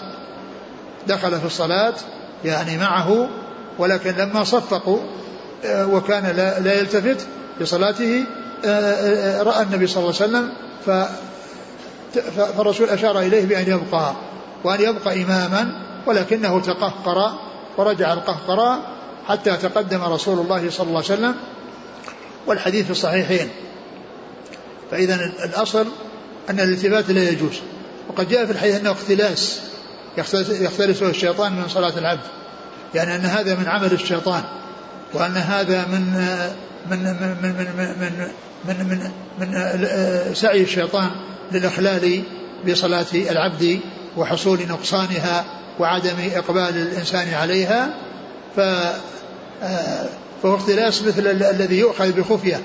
دخل 1.09 1.41
في 1.41 1.47
الصلاة 1.47 1.95
يعني 2.45 2.79
معه 2.79 3.29
ولكن 3.79 4.11
لما 4.11 4.45
صفقوا 4.45 4.99
آه، 5.65 5.87
وكان 5.87 6.37
لا, 6.37 6.79
يلتفت 6.79 7.27
لصلاته 7.61 8.25
آه، 8.65 8.69
آه، 8.69 9.43
رأى 9.43 9.63
النبي 9.63 9.87
صلى 9.87 10.05
الله 10.05 10.15
عليه 10.23 10.25
وسلم 10.25 10.53
فالرسول 12.37 12.89
أشار 12.89 13.21
إليه 13.21 13.45
بأن 13.45 13.67
يبقى 13.67 14.13
وأن 14.65 14.81
يبقى 14.81 15.23
إماما 15.23 15.73
ولكنه 16.07 16.61
تقهقر 16.61 17.33
ورجع 17.79 18.13
القهقراء 18.13 18.79
حتى 19.29 19.57
تقدم 19.57 20.03
رسول 20.03 20.39
الله 20.39 20.71
صلى 20.71 20.89
الله 20.89 21.03
عليه 21.05 21.15
وسلم 21.15 21.35
والحديث 22.47 22.85
في 22.85 22.91
الصحيحين 22.91 23.49
فإذا 24.91 25.15
الأصل 25.45 25.87
أن 26.51 26.61
الالتفات 26.61 27.11
لا 27.11 27.31
يجوز 27.31 27.55
وقد 28.09 28.29
جاء 28.29 28.47
في 28.47 28.53
الحديث 28.53 28.81
أنه 28.81 28.93
اختلاس 28.93 29.61
يختلسه 30.61 31.11
الشيطان 31.11 31.53
من 31.53 31.69
صلاة 31.69 31.99
العبد 31.99 32.27
يعني 32.95 33.17
أن 33.17 33.21
هذا 33.21 33.55
من 33.55 33.69
عمل 33.69 33.93
الشيطان 33.93 34.43
وأن 35.15 35.37
هذا 35.37 35.87
من 35.87 36.01
من 36.91 36.99
من 36.99 37.37
من 37.43 37.55
من 37.57 37.99
من 38.01 38.29
من, 38.65 38.87
من, 38.89 39.11
من 39.39 40.35
سعي 40.35 40.63
الشيطان 40.63 41.11
للإخلال 41.53 42.23
بصلاة 42.69 43.07
العبد 43.15 43.81
وحصول 44.17 44.59
نقصانها 44.69 45.45
وعدم 45.79 46.17
إقبال 46.35 46.77
الإنسان 46.77 47.35
عليها 47.35 47.95
ف 48.57 48.61
فهو 50.43 50.55
اختلاس 50.55 51.03
مثل 51.03 51.27
الذي 51.27 51.79
يؤخذ 51.79 52.13
بخفية. 52.13 52.61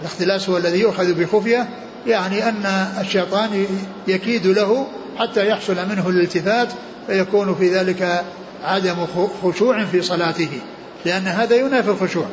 الاختلاس 0.00 0.48
هو 0.48 0.56
الذي 0.56 0.80
يؤخذ 0.80 1.12
بخفية 1.12 1.68
يعني 2.06 2.48
أن 2.48 2.86
الشيطان 3.00 3.66
يكيد 4.08 4.46
له 4.46 4.86
حتى 5.18 5.48
يحصل 5.48 5.88
منه 5.88 6.08
الالتفات 6.08 6.68
فيكون 7.06 7.54
في 7.54 7.68
ذلك 7.68 8.24
عدم 8.64 9.06
خشوع 9.42 9.84
في 9.84 10.02
صلاته 10.02 10.48
لأن 11.04 11.26
هذا 11.26 11.56
ينافي 11.56 11.88
الخشوع. 11.90 12.26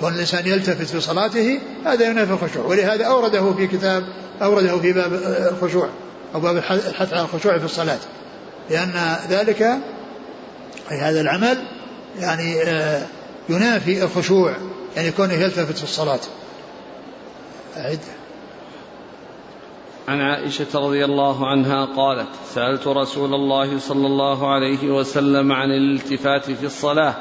كون 0.00 0.14
الإنسان 0.14 0.46
يلتفت 0.46 0.86
في 0.86 1.00
صلاته 1.00 1.60
هذا 1.86 2.06
ينافي 2.06 2.32
الخشوع. 2.32 2.64
ولهذا 2.64 3.04
أورده 3.04 3.52
في 3.52 3.66
كتاب 3.66 4.04
أورده 4.42 4.78
في 4.78 4.92
باب 4.92 5.12
الخشوع 5.52 5.88
أو 6.34 6.40
باب 6.40 6.56
الحث 6.56 7.12
على 7.12 7.22
الخشوع 7.22 7.58
في 7.58 7.64
الصلاة. 7.64 7.98
لأن 8.70 9.16
ذلك 9.30 9.62
أي 10.90 10.96
هذا 10.98 11.20
العمل 11.20 11.58
يعني 12.18 12.62
آه، 12.62 13.06
ينافي 13.48 14.04
الخشوع 14.04 14.56
يعني 14.96 15.10
كونه 15.10 15.34
يلتفت 15.34 15.76
في 15.76 15.84
الصلاة. 15.84 16.20
أعد. 17.76 18.00
عن 20.08 20.20
عائشة 20.20 20.66
رضي 20.74 21.04
الله 21.04 21.46
عنها 21.46 21.84
قالت 21.84 22.28
سألت 22.54 22.86
رسول 22.86 23.34
الله 23.34 23.78
صلى 23.78 24.06
الله 24.06 24.54
عليه 24.54 24.90
وسلم 24.90 25.52
عن 25.52 25.70
الالتفات 25.70 26.50
في 26.50 26.66
الصلاة 26.66 27.14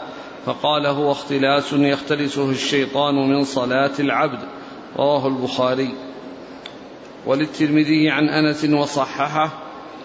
فقال 0.45 0.85
هو 0.85 1.11
اختلاس 1.11 1.73
يختلسه 1.73 2.49
الشيطان 2.49 3.15
من 3.15 3.43
صلاة 3.43 3.91
العبد. 3.99 4.39
رواه 4.97 5.27
البخاري. 5.27 5.93
وللترمذي 7.25 8.09
عن 8.09 8.29
أنس 8.29 8.65
وصححه 8.65 9.51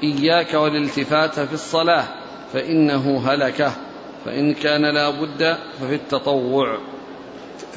إياك 0.03 0.55
والالتفات 0.55 1.41
في 1.41 1.53
الصلاة 1.53 2.05
فإنه 2.53 3.23
هلكه. 3.29 3.73
فإن 4.25 4.55
كان 4.55 4.95
لا 4.95 5.11
بد 5.11 5.59
ففي 5.81 5.95
التطوع. 5.95 6.79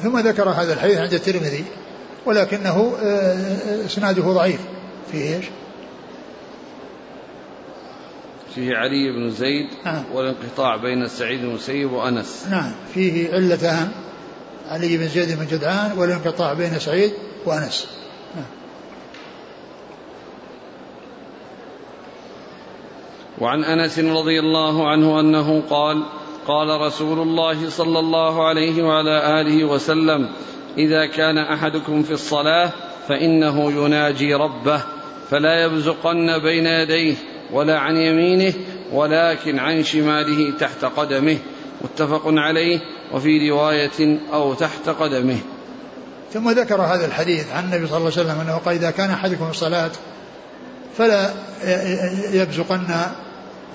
ثم 0.02 0.18
ذكر 0.18 0.48
هذا 0.48 0.72
الحديث 0.72 0.98
عند 0.98 1.14
الترمذي 1.14 1.64
ولكنه 2.26 2.96
آه، 3.02 3.06
آه، 3.06 3.86
إسناده 3.86 4.22
ضعيف. 4.22 4.60
في 5.12 5.18
إيش؟ 5.18 5.44
فيه 8.54 8.76
علي 8.76 9.12
بن 9.12 9.30
زيد 9.30 9.66
نعم. 9.84 10.04
والانقطاع 10.12 10.76
بين 10.76 11.08
سعيد 11.08 11.40
بن 11.40 11.48
المسيب 11.48 11.92
وأنس. 11.92 12.46
نعم. 12.50 12.72
فيه 12.94 13.34
علتان 13.34 13.90
علي 14.68 14.96
بن 14.96 15.08
زيد 15.08 15.38
بن 15.38 15.46
جدعان 15.46 15.98
والانقطاع 15.98 16.52
بين 16.52 16.78
سعيد 16.78 17.12
وأنس. 17.46 17.86
نعم. 18.34 18.44
وعن 23.38 23.64
أنس 23.64 23.98
رضي 23.98 24.40
الله 24.40 24.88
عنه 24.88 25.20
أنه 25.20 25.62
قال 25.70 26.04
قال 26.48 26.80
رسول 26.80 27.18
الله 27.18 27.70
صلى 27.70 27.98
الله 27.98 28.48
عليه 28.48 28.82
وعلى 28.82 29.40
آله 29.40 29.64
وسلم 29.64 30.28
إذا 30.78 31.06
كان 31.06 31.38
أحدكم 31.38 32.02
في 32.02 32.10
الصلاة 32.10 32.70
فإنه 33.08 33.72
يناجي 33.72 34.34
ربه 34.34 34.80
فلا 35.30 35.64
يبزقن 35.64 36.38
بين 36.38 36.66
يديه 36.66 37.14
ولا 37.52 37.78
عن 37.78 37.96
يمينه 37.96 38.54
ولكن 38.92 39.58
عن 39.58 39.82
شماله 39.82 40.58
تحت 40.58 40.84
قدمه. 40.84 41.38
متفق 41.84 42.22
عليه 42.26 42.80
وفي 43.14 43.50
رواية 43.50 44.18
أو 44.32 44.54
تحت 44.54 44.88
قدمه. 44.88 45.38
ثم 46.32 46.50
ذكر 46.50 46.82
هذا 46.82 47.06
الحديث 47.06 47.52
عن 47.52 47.64
النبي 47.64 47.86
صلى 47.86 47.96
الله 47.96 48.12
عليه 48.16 48.20
وسلم 48.20 48.40
أنه 48.40 48.56
قال 48.56 48.74
إذا 48.74 48.90
كان 48.90 49.10
أحدكم 49.10 49.44
في 49.44 49.50
الصلاة 49.50 49.90
فلا 50.96 51.30
يبزقن 52.32 52.86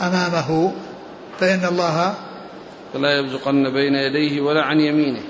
أمامه 0.02 0.74
فإن 1.40 1.66
الله 1.66 2.16
فلا 2.94 3.20
يبزقن 3.20 3.74
بين 3.74 3.96
يديه 3.96 4.42
ولا 4.42 4.62
عن 4.62 4.80
يمينه 4.80 5.22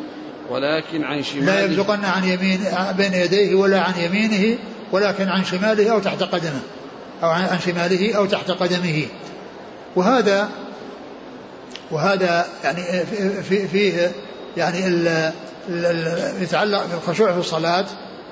ولكن 0.49 1.03
عن 1.03 1.23
شماله. 1.23 1.45
لا 1.45 1.65
يبزقن 1.65 2.05
عن 2.05 2.23
يمين 2.23 2.59
بين 2.97 3.13
يديه 3.13 3.55
ولا 3.55 3.79
عن 3.81 3.93
يمينه 3.99 4.57
ولكن 4.91 5.29
عن 5.29 5.45
شماله 5.45 5.91
أو 5.91 5.99
تحت 5.99 6.23
قدمه 6.23 6.61
أو 7.23 7.29
عن 7.29 7.59
شماله 7.65 8.13
أو 8.13 8.25
تحت 8.25 8.51
قدمه. 8.51 9.05
وهذا 9.95 10.49
وهذا 11.91 12.47
يعني 12.63 13.05
فيه 13.43 13.67
في 13.67 14.09
يعني 14.57 14.79
يتعلق 16.41 16.85
بالخشوع 16.85 17.31
في 17.31 17.39
الصلاة 17.39 17.85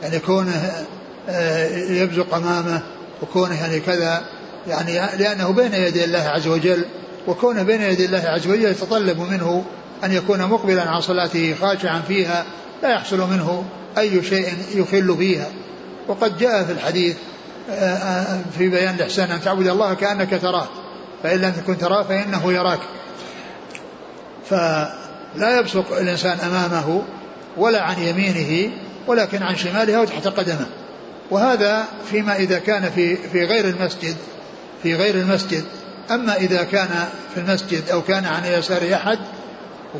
يعني 0.03 0.19
كونه 0.19 0.85
آه، 1.29 1.67
يبزق 1.77 2.35
أمامه 2.35 2.81
وكونه 3.21 3.61
يعني 3.61 3.79
كذا 3.79 4.21
يعني 4.67 5.17
لأنه 5.17 5.51
بين 5.53 5.73
يدي 5.73 6.05
الله 6.05 6.19
عز 6.19 6.47
وجل 6.47 6.85
وكونه 7.27 7.63
بين 7.63 7.81
يدي 7.81 8.05
الله 8.05 8.23
عز 8.25 8.47
وجل 8.47 8.65
يتطلب 8.65 9.19
منه 9.19 9.65
أن 10.03 10.11
يكون 10.11 10.45
مقبلا 10.45 10.89
على 10.89 11.01
صلاته 11.01 11.55
خاشعا 11.61 12.01
فيها 12.07 12.45
لا 12.83 12.89
يحصل 12.89 13.17
منه 13.17 13.63
أي 13.97 14.23
شيء 14.23 14.47
يخل 14.75 15.17
فيها. 15.17 15.47
وقد 16.07 16.37
جاء 16.37 16.63
في 16.63 16.71
الحديث 16.71 17.15
آه، 17.69 17.73
آه، 17.73 18.41
في 18.57 18.69
بيان 18.69 18.95
الإحسان 18.95 19.31
أن 19.31 19.41
تعبد 19.41 19.67
الله 19.67 19.93
كأنك 19.93 20.41
تراه 20.41 20.67
فإن 21.23 21.39
لم 21.39 21.51
تكن 21.51 21.77
تراه 21.77 22.03
فإنه 22.03 22.53
يراك. 22.53 22.79
فلا 24.49 25.59
يبصق 25.59 25.97
الإنسان 25.97 26.39
أمامه 26.39 27.01
ولا 27.57 27.81
عن 27.81 27.95
يمينه 27.99 28.71
ولكن 29.07 29.43
عن 29.43 29.55
شماله 29.55 30.01
وتحت 30.01 30.27
قدمه. 30.27 30.67
وهذا 31.31 31.85
فيما 32.11 32.35
إذا 32.35 32.59
كان 32.59 32.91
في 32.91 33.15
في 33.15 33.45
غير 33.45 33.65
المسجد 33.65 34.15
في 34.83 34.95
غير 34.95 35.15
المسجد. 35.15 35.63
أما 36.11 36.35
إذا 36.35 36.63
كان 36.63 37.07
في 37.33 37.39
المسجد 37.39 37.89
أو 37.89 38.01
كان 38.01 38.25
عن 38.25 38.45
يسار 38.45 38.93
أحد 38.93 39.19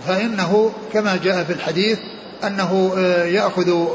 فإنه 0.07 0.71
كما 0.93 1.19
جاء 1.23 1.43
في 1.43 1.53
الحديث 1.53 1.99
أنه 2.43 2.93
آه، 2.97 3.23
يأخذ 3.23 3.87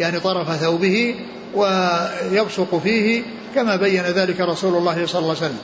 يعني 0.00 0.20
طرف 0.20 0.56
ثوبه 0.56 1.14
ويبصق 1.54 2.78
فيه 2.78 3.22
كما 3.54 3.76
بين 3.76 4.02
ذلك 4.02 4.40
رسول 4.40 4.76
الله 4.76 5.06
صلى 5.06 5.22
الله 5.22 5.36
عليه 5.36 5.46
وسلم. 5.46 5.58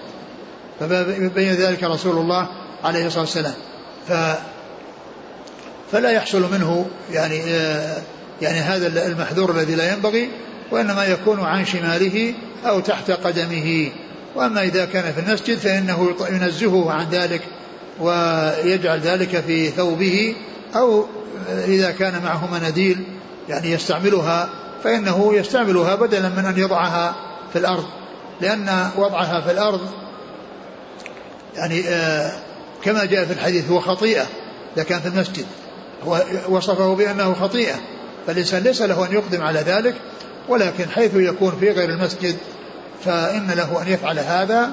فبين 0.81 1.53
ذلك 1.53 1.85
رسول 1.85 2.19
الله 2.19 2.49
عليه 2.85 3.07
الصلاة 3.07 3.23
والسلام. 3.23 3.55
ف 4.09 4.13
فلا 5.93 6.11
يحصل 6.11 6.53
منه 6.53 6.87
يعني 7.13 7.41
آه، 7.45 7.97
يعني 8.43 8.59
هذا 8.59 9.07
المحذور 9.07 9.51
الذي 9.51 9.75
لا 9.75 9.93
ينبغي 9.93 10.29
وإنما 10.71 11.05
يكون 11.05 11.41
عن 11.41 11.65
شماله 11.65 12.35
أو 12.67 12.81
تحت 12.81 13.11
قدمه. 13.11 13.91
وأما 14.37 14.63
إذا 14.63 14.85
كان 14.85 15.13
في 15.13 15.21
المسجد 15.21 15.59
فإنه 15.59 16.15
ينزهه 16.31 16.91
عن 16.93 17.09
ذلك 17.11 17.43
ويجعل 18.01 19.01
ذلك 19.01 19.41
في 19.41 19.71
ثوبه 19.71 20.35
أو 20.77 21.07
إذا 21.49 21.91
كان 21.91 22.23
معه 22.25 22.55
مناديل 22.55 23.05
يعني 23.49 23.73
يستعملها 23.73 24.49
فإنه 24.85 25.35
يستعملها 25.35 25.95
بدلا 25.95 26.29
من 26.29 26.45
أن 26.45 26.59
يضعها 26.59 27.17
في 27.53 27.59
الأرض. 27.59 27.85
لأن 28.41 28.91
وضعها 28.97 29.41
في 29.41 29.51
الأرض 29.51 29.81
يعني 31.55 31.89
آه 31.89 32.33
كما 32.83 33.05
جاء 33.05 33.25
في 33.25 33.33
الحديث 33.33 33.71
هو 33.71 33.81
خطيئة 33.81 34.27
إذا 34.77 34.85
كان 34.85 35.01
في 35.01 35.09
المسجد. 35.09 35.47
هو 36.05 36.23
وصفه 36.49 36.95
بأنه 36.95 37.35
خطيئة 37.35 37.75
فالإنسان 38.27 38.63
ليس 38.63 38.83
له 38.83 39.07
أن 39.07 39.13
يقدم 39.13 39.43
على 39.43 39.61
ذلك 39.61 39.95
ولكن 40.49 40.89
حيث 40.91 41.11
يكون 41.15 41.53
في 41.61 41.71
غير 41.71 41.91
المسجد 41.91 42.37
فإن 43.05 43.51
له 43.51 43.83
أن 43.83 43.89
يفعل 43.89 44.19
هذا 44.19 44.71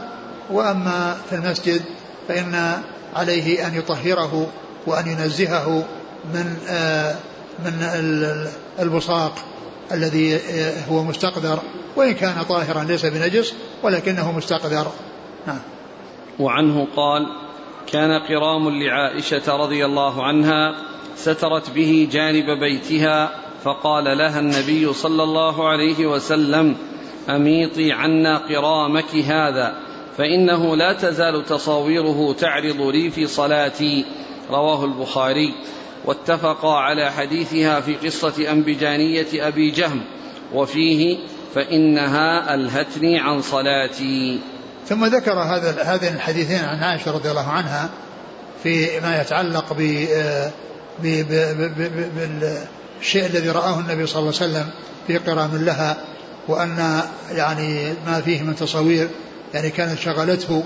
وأما 0.51 1.17
في 1.29 1.35
المسجد 1.35 1.81
فإن 2.27 2.81
عليه 3.15 3.67
أن 3.67 3.75
يطهره 3.75 4.47
وأن 4.87 5.07
ينزهه 5.07 5.85
من 6.33 6.57
آه 6.69 7.15
من 7.59 7.83
البصاق 8.79 9.33
الذي 9.91 10.39
هو 10.89 11.03
مستقدر 11.03 11.59
وإن 11.95 12.13
كان 12.13 12.43
طاهرا 12.43 12.83
ليس 12.83 13.05
بنجس 13.05 13.53
ولكنه 13.83 14.31
مستقدر 14.31 14.87
نعم. 15.47 15.59
وعنه 16.39 16.87
قال 16.95 17.25
كان 17.87 18.11
قرام 18.19 18.69
لعائشة 18.69 19.57
رضي 19.57 19.85
الله 19.85 20.23
عنها 20.23 20.75
سترت 21.15 21.69
به 21.69 22.07
جانب 22.11 22.59
بيتها 22.59 23.31
فقال 23.63 24.17
لها 24.17 24.39
النبي 24.39 24.93
صلى 24.93 25.23
الله 25.23 25.69
عليه 25.69 26.07
وسلم 26.07 26.75
أميطي 27.29 27.91
عنا 27.91 28.37
قرامك 28.37 29.15
هذا 29.15 29.75
فإنه 30.17 30.75
لا 30.75 30.93
تزال 30.93 31.45
تصاويره 31.45 32.35
تعرض 32.39 32.81
لي 32.81 33.11
في 33.11 33.27
صلاتي. 33.27 34.05
رواه 34.49 34.85
البخاري. 34.85 35.53
واتفقا 36.05 36.75
على 36.75 37.11
حديثها 37.11 37.79
في 37.79 37.95
قصة 37.95 38.51
أنبجانية 38.51 39.47
أبي 39.47 39.71
جهم. 39.71 40.01
وفيه 40.53 41.17
فإنها 41.55 42.53
ألهتني 42.53 43.19
عن 43.19 43.41
صلاتي. 43.41 44.39
ثم 44.85 45.05
ذكر 45.05 45.33
هذا 45.33 45.83
هذين 45.83 46.15
الحديثين 46.15 46.65
عن 46.65 46.77
عائشة 46.77 47.11
رضي 47.11 47.31
الله 47.31 47.47
عنها 47.47 47.89
في 48.63 48.99
ما 48.99 49.21
يتعلق 49.21 49.73
ب 49.73 50.05
بالشيء 51.03 53.25
الذي 53.25 53.49
رآه 53.49 53.79
النبي 53.79 54.07
صلى 54.07 54.19
الله 54.19 54.33
عليه 54.41 54.51
وسلم 54.51 54.69
في 55.07 55.17
قرام 55.17 55.65
لها. 55.65 55.97
وأن 56.47 57.01
يعني 57.31 57.93
ما 58.07 58.21
فيه 58.21 58.41
من 58.41 58.55
تصوير 58.55 59.09
يعني 59.53 59.69
كانت 59.69 59.99
شغلته 59.99 60.63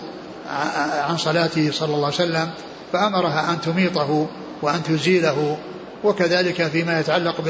عن 1.10 1.18
صلاته 1.18 1.72
صلى 1.72 1.96
الله 1.96 2.06
عليه 2.06 2.16
وسلم 2.16 2.50
فأمرها 2.94 3.52
أن 3.52 3.62
تميطه 3.62 4.28
وأن 4.62 4.84
تزيله 4.84 5.58
وكذلك 6.04 6.68
فيما 6.68 7.00
يتعلق 7.00 7.42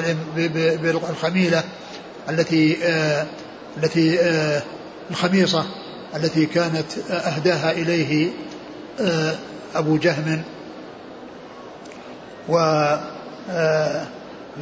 بالخميلة 0.81 1.63
التي 2.29 2.77
آه 2.83 3.25
التي 3.77 4.19
آه 4.19 4.61
الخميصة 5.11 5.65
التي 6.15 6.45
كانت 6.45 6.97
أهداها 7.09 7.71
إليه 7.71 8.29
آه 9.01 9.35
أبو 9.75 9.97
جهم 9.97 10.41
و 12.49 12.57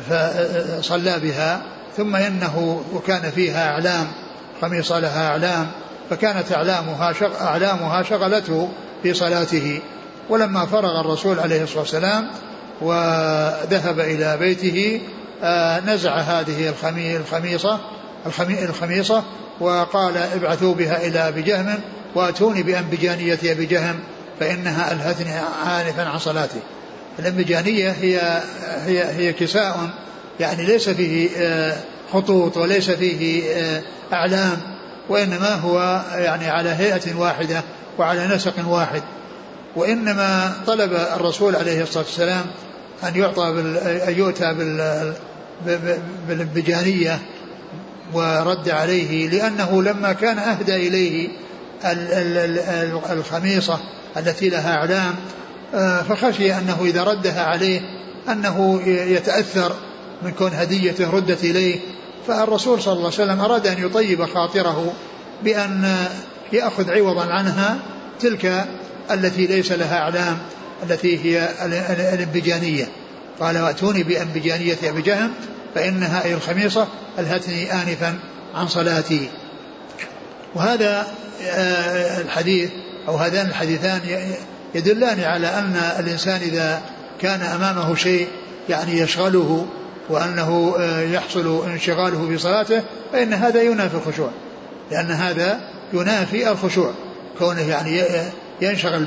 فصلى 0.10 1.20
بها. 1.20 1.75
ثم 1.98 2.16
إنه 2.16 2.84
وكان 2.94 3.32
فيها 3.32 3.70
أعلام 3.70 4.08
خميصة 4.62 5.00
لها 5.00 5.28
أعلام 5.28 5.68
فكانت 6.10 6.52
أعلامها 6.52 7.14
أعلامها 7.42 8.04
شغلته 8.04 8.70
في 9.04 9.14
صلاته. 9.14 9.80
ولما 10.30 10.66
فرغ 10.66 11.00
الرسول 11.00 11.40
عليه 11.40 11.64
الصلاة 11.64 11.80
والسلام 11.80 12.28
وذهب 12.82 14.00
إلى 14.00 14.38
بيته 14.38 15.02
آه، 15.44 15.80
نزع 15.80 16.16
هذه 16.18 16.74
الخميصة 17.18 17.80
الخميصة 18.50 19.24
وقال 19.60 20.18
ابعثوا 20.18 20.74
بها 20.74 21.08
إلى 21.08 21.28
أبي 21.28 21.42
جهم 21.42 21.80
وأتوني 22.16 22.64
بأنبجانية 22.64 23.40
أبي 23.44 23.66
جهم 23.66 24.00
فإنها 24.40 24.92
ألهتني 24.92 25.32
عانفا 25.66 26.04
عن 26.04 26.20
صلاتي 26.20 26.60
الأنبجانية 27.20 27.90
هي 27.92 28.42
هي 28.86 29.04
هي 29.04 29.34
كساء 29.34 29.90
يعني 30.40 30.66
ليس 30.66 30.90
فيه 30.90 31.30
آه، 31.38 31.78
خطوط 32.14 32.58
وليس 32.58 32.92
فيه 32.92 33.44
آه، 33.44 33.82
أعلام 34.14 34.58
وإنما 35.10 35.54
هو 35.54 36.02
يعني 36.16 36.50
على 36.50 36.70
هيئة 36.70 37.16
واحدة 37.16 37.64
وعلى 37.98 38.28
نسق 38.28 38.54
واحد. 38.68 39.02
وإنما 39.76 40.54
طلب 40.68 40.94
الرسول 40.94 41.56
عليه 41.56 41.84
الصلاة 41.84 42.04
والسلام 42.04 42.46
أن 43.04 43.16
يعطى 43.16 43.50
أن 44.08 44.14
يؤتى 44.18 44.56
بالبجانية 46.28 47.20
ورد 48.14 48.70
عليه 48.70 49.30
لأنه 49.30 49.84
لما 49.84 50.14
كان 50.14 50.40
أهدى 50.40 50.76
إليه 50.76 51.30
الخميصة 53.12 53.80
التي 54.18 54.50
لها 54.50 54.76
أعلام 54.76 55.16
آه، 55.74 56.02
فخشي 56.02 56.54
أنه 56.58 56.78
إذا 56.82 57.04
ردها 57.04 57.44
عليه 57.44 57.82
أنه 58.30 58.82
يتأثر 58.88 59.76
من 60.24 60.32
كون 60.32 60.54
هدية 60.54 60.96
ردت 61.00 61.44
إليه 61.44 61.80
فالرسول 62.28 62.82
صلى 62.82 62.94
الله 62.94 63.06
عليه 63.06 63.24
وسلم 63.24 63.40
أراد 63.40 63.68
أن 63.68 63.86
يطيب 63.86 64.26
خاطره 64.26 64.94
بأن 65.44 66.08
يأخذ 66.54 66.92
عوضا 66.92 67.26
عنها 67.26 67.78
تلك 68.20 68.66
التي 69.12 69.48
ليس 69.48 69.72
لها 69.72 69.98
أعلام 69.98 70.38
التي 70.84 71.26
هي 71.26 71.50
الانبجانية 72.14 72.88
قال 73.40 73.58
وأتوني 73.58 74.04
بانبجانية 74.04 74.78
أبي 74.84 75.02
جهم 75.02 75.32
فإنها 75.76 76.26
أي 76.26 76.34
الخميصة 76.34 76.88
ألهتني 77.20 77.74
آنفا 77.74 78.20
عن 78.56 78.68
صلاتي. 78.68 79.30
وهذا 80.56 81.08
آه، 81.44 82.22
الحديث 82.22 82.70
أو 83.08 83.16
هذان 83.16 83.46
الحديثان 83.46 84.00
يدلان 84.76 85.20
على 85.20 85.48
أن 85.48 85.76
الإنسان 86.00 86.42
إذا 86.42 86.82
كان 87.22 87.42
أمامه 87.42 87.96
شيء 87.96 88.28
يعني 88.70 89.00
يشغله 89.00 89.68
وأنه 90.10 90.76
آه، 90.80 91.02
يحصل 91.02 91.66
انشغاله 91.66 92.28
في 92.28 92.38
صلاته 92.38 92.84
فإن 93.14 93.34
هذا 93.34 93.62
ينافي 93.62 93.96
الخشوع. 93.96 94.30
لأن 94.92 95.12
هذا 95.12 95.60
ينافي 95.94 96.52
الخشوع. 96.52 96.92
كونه 97.40 97.62
يعني 97.62 98.02
ينشغل 98.62 99.06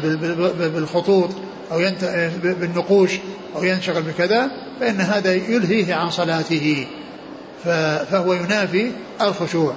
بالخطوط 0.74 1.30
أو 1.72 1.78
بالنقوش 2.42 3.12
أو 3.56 3.64
ينشغل 3.64 4.02
بكذا 4.02 4.50
فإن 4.80 5.00
هذا 5.00 5.34
يلهيه 5.34 5.94
عن 5.94 6.10
صلاته. 6.10 6.86
فهو 8.10 8.32
ينافي 8.32 8.92
الخشوع. 9.20 9.74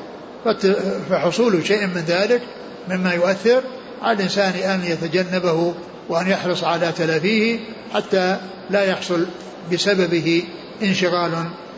فحصول 1.10 1.66
شيء 1.68 1.88
من 1.88 2.04
ذلك 2.08 2.42
مما 2.90 3.14
يؤثر 3.14 3.62
على 4.02 4.18
الإنسان 4.18 4.54
أن 4.54 4.84
يتجنبه 4.86 5.74
وأن 6.10 6.28
يحرص 6.28 6.64
على 6.64 6.92
تلافيه 6.92 7.60
حتى 7.94 8.38
لا 8.70 8.84
يحصل 8.84 9.26
بسببه 9.74 10.44
انشغال 10.84 11.32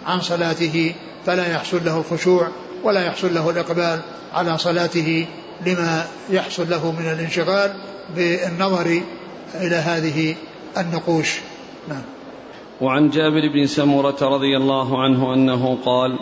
عن 0.05 0.21
صلاته 0.21 0.95
فلا 1.25 1.51
يحصل 1.51 1.85
له 1.85 1.97
الخشوع 1.97 2.47
ولا 2.83 3.05
يحصل 3.05 3.33
له 3.33 3.49
الإقبال 3.49 3.99
على 4.33 4.57
صلاته 4.57 5.27
لما 5.65 6.05
يحصل 6.29 6.69
له 6.69 6.91
من 6.91 7.09
الانشغال 7.11 7.73
بالنظر 8.15 9.01
إلى 9.55 9.75
هذه 9.75 10.35
النقوش. 10.77 11.39
نعم. 11.89 12.01
وعن 12.81 13.09
جابر 13.09 13.49
بن 13.53 13.65
سمرة 13.65 14.17
رضي 14.21 14.57
الله 14.57 15.03
عنه 15.03 15.33
أنه 15.33 15.77
قال 15.85 16.19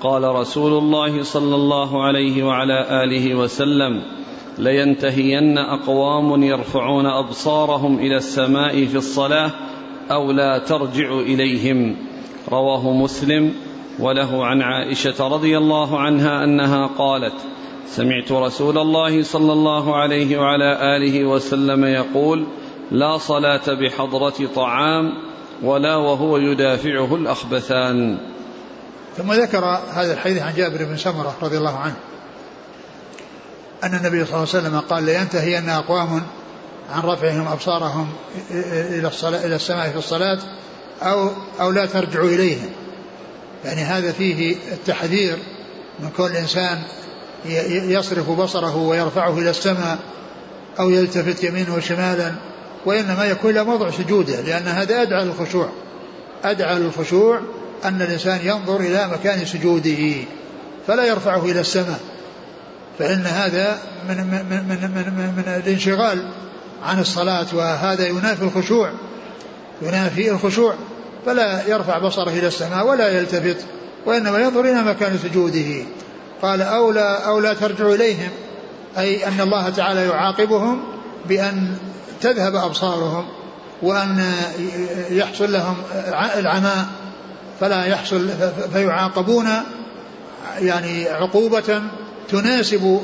قال 0.00 0.24
رسول 0.24 0.72
الله 0.72 1.22
صلى 1.22 1.54
الله 1.54 2.04
عليه 2.04 2.42
وعلى 2.42 3.04
آله 3.04 3.34
وسلم 3.34 4.02
لينتهين 4.58 5.58
أقوام 5.58 6.42
يرفعون 6.42 7.06
أبصارهم 7.06 7.98
إلى 7.98 8.16
السماء 8.16 8.86
في 8.86 8.96
الصلاة 8.96 9.50
أو 10.10 10.32
لا 10.32 10.58
ترجع 10.58 11.12
إليهم. 11.12 11.96
رواه 12.48 12.92
مسلم 12.92 13.54
وله 13.98 14.46
عن 14.46 14.62
عائشة 14.62 15.28
رضي 15.28 15.58
الله 15.58 16.00
عنها 16.00 16.44
أنها 16.44 16.86
قالت 16.86 17.34
سمعت 17.88 18.32
رسول 18.32 18.78
الله 18.78 19.22
صلى 19.22 19.52
الله 19.52 19.96
عليه 19.96 20.38
وعلى 20.38 20.96
آله 20.96 21.24
وسلم 21.24 21.84
يقول 21.84 22.46
لا 22.90 23.18
صلاة 23.18 23.74
بحضرة 23.80 24.46
طعام 24.54 25.12
ولا 25.62 25.96
وهو 25.96 26.36
يدافعه 26.36 27.14
الأخبثان. 27.14 28.18
ثم 29.16 29.32
ذكر 29.32 29.64
هذا 29.94 30.12
الحديث 30.12 30.42
عن 30.42 30.54
جابر 30.54 30.84
بن 30.84 30.96
سمرة 30.96 31.34
رضي 31.42 31.58
الله 31.58 31.76
عنه 31.76 31.96
أن 33.84 33.94
النبي 33.94 34.24
صلى 34.24 34.34
الله 34.34 34.48
عليه 34.54 34.68
وسلم 34.68 34.80
قال 34.80 35.04
لينتهين 35.04 35.68
أقوام 35.68 36.22
عن 36.92 37.02
رفعهم 37.02 37.48
أبصارهم 37.48 38.08
إلى 38.90 39.08
الصلاة 39.08 39.46
إلى 39.46 39.56
السماء 39.56 39.88
في 39.90 39.98
الصلاة 39.98 40.38
أو 41.02 41.30
أو 41.60 41.70
لا 41.70 41.86
ترجعوا 41.86 42.28
إليهم 42.28 42.70
يعني 43.64 43.80
هذا 43.80 44.12
فيه 44.12 44.56
التحذير 44.72 45.38
من 46.00 46.10
كل 46.16 46.36
إنسان 46.36 46.82
يصرف 47.68 48.30
بصره 48.30 48.76
ويرفعه 48.76 49.38
إلى 49.38 49.50
السماء 49.50 49.98
أو 50.80 50.90
يلتفت 50.90 51.44
يمينه 51.44 51.74
وشمالا 51.74 52.32
وإنما 52.86 53.24
يكون 53.24 53.50
إلى 53.50 53.64
موضع 53.64 53.90
سجوده 53.90 54.40
لأن 54.40 54.68
هذا 54.68 55.02
أدعى 55.02 55.24
للخشوع. 55.24 55.68
أدعى 56.44 56.78
للخشوع 56.78 57.40
أن 57.84 58.02
الإنسان 58.02 58.40
ينظر 58.44 58.80
إلى 58.80 59.08
مكان 59.08 59.46
سجوده 59.46 60.14
فلا 60.86 61.04
يرفعه 61.04 61.44
إلى 61.44 61.60
السماء. 61.60 62.00
فإن 62.98 63.26
هذا 63.26 63.78
من, 64.08 64.16
من, 64.16 64.64
من, 64.68 64.90
من, 64.94 65.34
من 65.36 65.62
الانشغال 65.64 66.28
عن 66.82 67.00
الصلاة 67.00 67.46
وهذا 67.52 68.06
ينافي 68.06 68.42
الخشوع. 68.42 68.92
ينافي 69.82 70.30
الخشوع. 70.30 70.74
فلا 71.26 71.68
يرفع 71.68 71.98
بصره 71.98 72.30
إلى 72.30 72.46
السماء 72.46 72.86
ولا 72.86 73.18
يلتفت 73.18 73.56
وإنما 74.06 74.38
ينظر 74.38 74.60
إلى 74.60 74.82
مكان 74.82 75.18
سجوده. 75.18 75.84
قال 76.42 76.62
أو 76.62 76.90
لا, 76.90 77.26
أو 77.26 77.40
لا 77.40 77.54
ترجع 77.54 77.86
إليهم 77.86 78.30
أي 78.98 79.26
أن 79.26 79.40
الله 79.40 79.68
تعالى 79.70 80.06
يعاقبهم 80.06 80.82
بأن 81.28 81.76
تذهب 82.20 82.54
أبصارهم 82.54 83.24
وأن 83.82 84.32
يحصل 85.10 85.52
لهم 85.52 85.76
العماء 86.36 86.86
فلا 87.60 87.84
يحصل 87.84 88.30
فيعاقبون 88.72 89.48
يعني 90.60 91.08
عقوبة 91.08 91.82
تناسب 92.28 93.00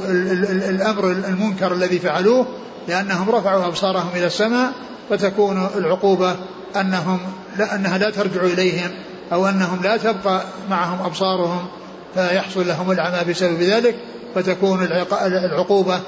الأمر 0.68 1.10
المنكر 1.10 1.72
الذي 1.72 1.98
فعلوه 1.98 2.46
لأنهم 2.88 3.30
رفعوا 3.30 3.66
أبصارهم 3.66 4.08
إلى 4.16 4.26
السماء 4.26 4.72
فتكون 5.10 5.68
العقوبة 5.76 6.36
أنهم 6.76 7.20
لا 7.58 7.74
أنها 7.74 7.98
لا 7.98 8.10
ترجع 8.10 8.42
إليهم 8.42 8.90
أو 9.32 9.46
أنهم 9.48 9.82
لا 9.82 9.96
تبقى 9.96 10.42
معهم 10.70 11.06
أبصارهم 11.06 11.68
فيحصل 12.14 12.68
لهم 12.68 12.90
العمى 12.90 13.30
بسبب 13.30 13.60
ذلك 13.62 13.96
فتكون 14.34 14.88
العقوبة 15.22 16.00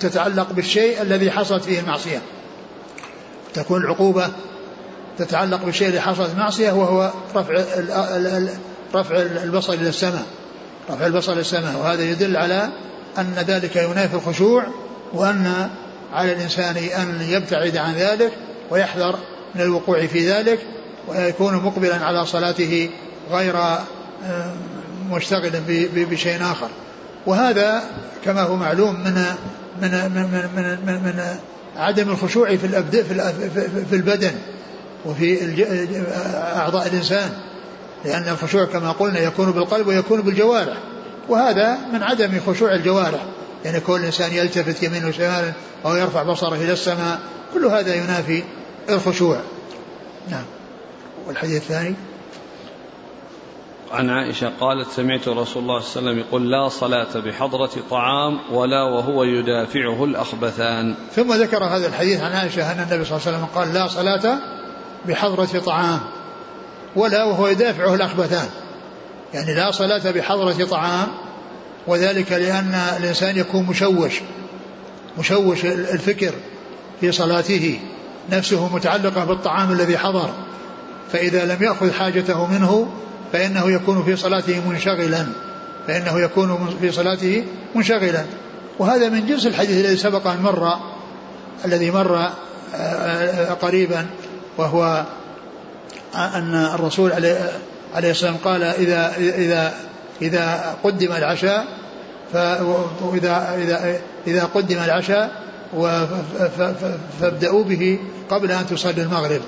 تتعلق 0.00 0.52
بالشيء 0.52 1.02
الذي 1.02 1.30
حصلت 1.30 1.64
فيه 1.64 1.80
المعصية. 1.80 2.22
تكون 3.54 3.82
العقوبة 3.82 4.28
تتعلق 5.18 5.64
بالشيء 5.64 5.88
الذي 5.88 6.00
حصلت 6.00 6.30
المعصية 6.32 6.72
وهو 6.72 7.10
رفع 7.36 7.64
رفع 8.94 9.16
البصر 9.16 9.72
إلى 9.72 9.88
السماء. 9.88 10.26
رفع 10.90 11.06
البصر 11.06 11.32
إلى 11.32 11.40
السماء. 11.40 11.76
وهذا 11.80 12.02
يدل 12.02 12.36
على 12.36 12.68
أن 13.18 13.34
ذلك 13.46 13.76
ينافي 13.76 14.14
الخشوع 14.14 14.66
وأن 15.12 15.70
على 16.12 16.32
الإنسان 16.32 16.76
أن 16.76 17.22
يبتعد 17.28 17.76
عن 17.76 17.94
ذلك 17.94 18.32
ويحذر 18.70 19.18
من 19.56 19.62
الوقوع 19.62 20.06
في 20.06 20.30
ذلك 20.30 20.58
ويكون 21.08 21.54
مقبلا 21.54 22.04
على 22.04 22.26
صلاته 22.26 22.90
غير 23.30 23.56
آه، 23.56 24.52
مشتغل 25.10 25.52
بشيء 25.94 26.42
آخر. 26.42 26.68
وهذا 27.26 27.82
كما 28.24 28.42
هو 28.42 28.56
معلوم 28.56 28.94
من 28.94 29.24
من 29.82 29.90
من 29.90 30.48
من, 30.56 30.78
من, 30.86 30.94
من 30.94 31.36
عدم 31.76 32.10
الخشوع 32.10 32.56
في 32.56 32.66
الأبد 32.66 33.02
في 33.90 33.96
البدن 33.96 34.32
وفي 35.06 35.38
أعضاء 36.56 36.86
الإنسان 36.86 37.30
لأن 38.04 38.28
الخشوع 38.28 38.64
كما 38.64 38.92
قلنا 38.92 39.18
يكون 39.18 39.50
بالقلب 39.50 39.86
ويكون 39.86 40.20
بالجوارح. 40.22 40.76
وهذا 41.28 41.78
من 41.92 42.02
عدم 42.02 42.40
خشوع 42.46 42.74
الجوارح 42.74 43.20
يعني 43.64 43.80
كل 43.80 44.04
إنسان 44.04 44.32
يلتفت 44.32 44.82
يمين 44.82 45.04
وشمال 45.04 45.52
أو 45.84 45.96
يرفع 45.96 46.22
بصره 46.22 46.54
إلى 46.54 46.72
السماء 46.72 47.18
كل 47.54 47.66
هذا 47.66 47.94
ينافي 47.94 48.42
الخشوع. 48.90 49.40
نعم. 50.30 50.44
والحديث 51.26 51.56
الثاني؟ 51.56 51.94
عن 53.92 54.10
عائشة 54.10 54.52
قالت 54.60 54.90
سمعت 54.90 55.28
رسول 55.28 55.32
الله 55.32 55.44
صلى 55.44 55.62
الله 55.62 55.74
عليه 55.74 55.84
وسلم 55.84 56.18
يقول 56.18 56.50
لا 56.50 56.68
صلاة 56.68 57.20
بحضرة 57.20 57.70
طعام 57.90 58.40
ولا 58.52 58.82
وهو 58.82 59.24
يدافعه 59.24 60.04
الأخبثان. 60.04 60.94
ثم 61.14 61.32
ذكر 61.32 61.64
هذا 61.64 61.86
الحديث 61.86 62.20
عن 62.20 62.32
عائشة 62.32 62.72
أن 62.72 62.78
النبي 62.78 63.04
صلى 63.04 63.16
الله 63.16 63.26
عليه 63.26 63.36
وسلم 63.36 63.46
قال 63.54 63.74
لا 63.74 63.86
صلاة 63.86 64.38
بحضرة 65.08 65.58
طعام 65.58 66.00
ولا 66.96 67.24
وهو 67.24 67.46
يدافعه 67.46 67.94
الأخبثان. 67.94 68.48
يعني 69.34 69.54
لا 69.54 69.70
صلاة 69.70 70.10
بحضرة 70.10 70.64
طعام 70.64 71.08
وذلك 71.86 72.32
لأن 72.32 72.74
الإنسان 73.00 73.38
يكون 73.38 73.66
مشوش 73.66 74.20
مشوش 75.18 75.64
الفكر 75.64 76.32
في 77.00 77.12
صلاته. 77.12 77.80
نفسه 78.32 78.74
متعلقة 78.74 79.24
بالطعام 79.24 79.72
الذي 79.72 79.98
حضر 79.98 80.30
فإذا 81.12 81.44
لم 81.44 81.62
يأخذ 81.62 81.92
حاجته 81.92 82.46
منه 82.46 82.88
فإنه 83.32 83.70
يكون 83.70 84.04
في 84.04 84.16
صلاته 84.16 84.60
منشغلا 84.68 85.26
فإنه 85.86 86.20
يكون 86.20 86.76
في 86.80 86.92
صلاته 86.92 87.44
منشغلا. 87.74 88.24
وهذا 88.78 89.08
من 89.08 89.26
جنس 89.26 89.46
الحديث 89.46 89.84
الذي 89.84 89.96
سبق 89.96 90.26
أن 90.26 90.42
مر 90.42 90.76
الذي 91.64 91.90
مر 91.90 92.16
آه، 92.16 92.30
آه، 92.74 93.52
قريبا 93.52 94.06
وهو 94.58 95.04
أن 96.14 96.54
الرسول 96.74 97.12
عليه 97.12 97.36
الصلاة 97.94 98.08
والسلام 98.08 98.36
قال 98.44 98.62
إذا 98.62 99.12
إذا 99.16 99.74
إذا 100.22 100.76
قدم 100.84 101.12
العشاء 101.12 101.66
فإذا 102.32 103.56
إذا 103.58 104.00
إذا 104.26 104.44
قدم 104.54 104.78
العشاء 104.78 105.30
فابدأوا 107.20 107.64
به 107.64 107.98
قبل 108.30 108.52
أن 108.52 108.66
تصلوا 108.66 109.04
المغرب 109.04 109.40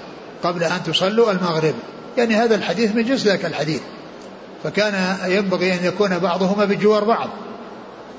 قبل 0.43 0.65
أن 0.65 0.83
تصلوا 0.87 1.33
المغرب. 1.33 1.75
يعني 2.17 2.37
هذا 2.37 2.55
الحديث 2.55 2.95
من 2.95 3.05
جنس 3.05 3.25
ذاك 3.25 3.45
الحديث. 3.45 3.81
فكان 4.65 5.17
ينبغي 5.27 5.75
أن 5.75 5.85
يكون 5.85 6.19
بعضهما 6.19 6.65
بجوار 6.65 7.05
بعض 7.05 7.29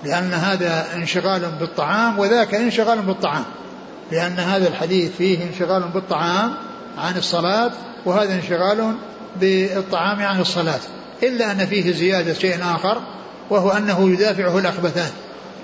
لأن 0.03 0.33
هذا 0.33 0.85
انشغال 0.95 1.41
بالطعام 1.59 2.19
وذاك 2.19 2.55
انشغال 2.55 3.01
بالطعام. 3.01 3.43
لأن 4.12 4.39
هذا 4.39 4.67
الحديث 4.67 5.12
فيه 5.17 5.43
انشغال 5.43 5.83
بالطعام 5.93 6.53
عن 6.97 7.17
الصلاة 7.17 7.71
وهذا 8.05 8.33
انشغال 8.33 8.93
بالطعام 9.39 10.21
عن 10.21 10.41
الصلاة. 10.41 10.79
إلا 11.23 11.51
أن 11.51 11.65
فيه 11.65 11.93
زيادة 11.93 12.33
شيء 12.33 12.57
آخر 12.63 13.01
وهو 13.49 13.69
أنه 13.69 14.09
يدافعه 14.09 14.57
الأخبثان 14.57 15.12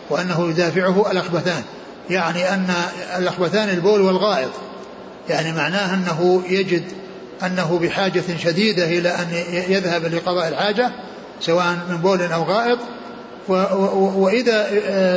وأنه 0.10 0.50
يدافعه 0.50 1.12
الأخبثان. 1.12 1.64
يعني 2.10 2.50
أن 2.50 2.74
الأخبثان 3.18 3.70
البول 3.70 4.02
والغائط 4.02 4.52
يعني 5.30 5.52
معناه 5.52 5.94
أنه 5.94 6.44
يجد 6.50 6.84
أنه 7.44 7.80
بحاجة 7.82 8.24
شديدة 8.38 8.86
إلى 8.86 9.10
أن 9.10 9.28
يذهب 9.70 10.06
لقضاء 10.06 10.48
الحاجة 10.48 10.92
سواء 11.42 11.78
من 11.90 11.98
بول 11.98 12.22
أو 12.22 12.44
غائط 12.44 12.80
وإذا 14.16 14.68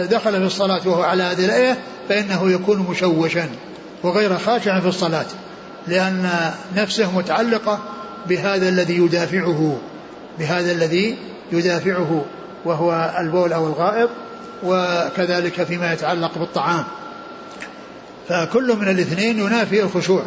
دخل 0.05 0.33
في 0.33 0.47
الصلاة 0.47 0.89
وهو 0.89 1.03
على 1.03 1.33
الآية 1.33 1.79
فإنه 2.09 2.51
يكون 2.51 2.87
مشوشا 2.91 3.49
وغير 4.03 4.39
خاشع 4.39 4.81
في 4.81 4.89
الصلاة 4.89 5.27
لأن 5.87 6.31
نفسه 6.77 7.19
متعلقة 7.19 7.79
بهذا 8.29 8.69
الذي 8.69 8.97
يدافعه 8.97 9.79
بهذا 10.39 10.73
الذي 10.73 11.17
يدافعه 11.53 12.25
وهو 12.65 13.15
البول 13.19 13.53
أو 13.53 13.67
الغائط. 13.67 14.11
وكذلك 14.65 15.63
فيما 15.63 15.93
يتعلق 15.93 16.39
بالطعام. 16.39 16.85
فكل 18.29 18.77
من 18.81 18.89
الاثنين 18.89 19.39
ينافي 19.39 19.83
الخشوع. 19.83 20.23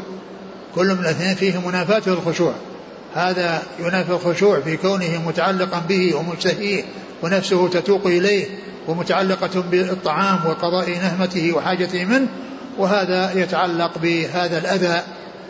كل 0.75 0.87
من 0.87 0.99
الاثنين 0.99 1.35
فيه 1.35 1.67
منافاة 1.67 2.13
الخشوع. 2.13 2.53
هذا 3.15 3.63
ينافي 3.79 4.11
الخشوع 4.11 4.59
في 4.59 4.77
كونه 4.77 5.27
متعلقا 5.27 5.81
به 5.89 6.15
ومشتهيه 6.15 6.83
ونفسه 7.23 7.67
تتوق 7.67 8.07
إليه 8.07 8.45
ومتعلقة 8.87 9.63
بالطعام 9.71 10.39
وقضاء 10.45 10.89
نهمته 10.89 11.53
وحاجته 11.53 12.05
منه. 12.05 12.27
وهذا 12.77 13.31
يتعلق 13.35 13.97
بهذا 13.97 14.57
الأذى 14.57 15.01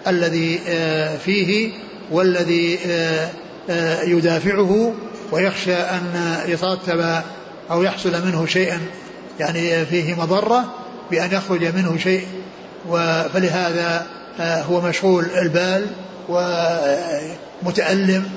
الذي 0.08 0.60
آه، 0.67 1.17
فيه 1.17 1.72
والذي 2.12 2.80
آه، 2.88 3.30
آه، 3.70 4.02
يدافعه 4.04 4.94
ويخشى 5.32 5.76
أن 5.76 6.36
يترتب 6.48 7.22
أو 7.71 7.84
يحصل 7.84 8.25
منه 8.25 8.45
شيئا 8.45 8.79
يعني 9.39 9.86
فيه 9.86 10.15
مضرة 10.15 10.73
بأن 11.12 11.31
يخرج 11.31 11.65
منه 11.65 11.97
شيء 11.97 12.27
فلهذا 13.34 14.07
هو 14.39 14.81
مشغول 14.81 15.25
البال 15.25 15.88
ومتألم 17.63 18.29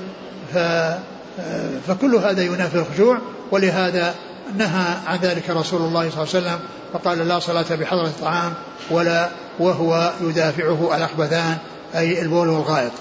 فكل 1.87 2.15
هذا 2.15 2.41
ينافي 2.41 2.75
الخشوع. 2.75 3.17
ولهذا 3.51 4.15
نهى 4.57 4.95
عن 5.07 5.17
ذلك 5.17 5.49
رسول 5.49 5.81
الله 5.81 6.09
صلى 6.09 6.23
الله 6.23 6.35
عليه 6.35 6.45
وسلم 6.45 6.59
فقال 6.93 7.27
لا 7.27 7.39
صلاة 7.39 7.75
بحضرة 7.75 8.07
الطعام 8.07 8.53
ولا 8.91 9.29
وهو 9.59 10.13
يدافعه 10.21 10.95
الأخبثان 10.97 11.57
أي 11.95 12.21
البول 12.21 12.49
والغائط. 12.49 12.91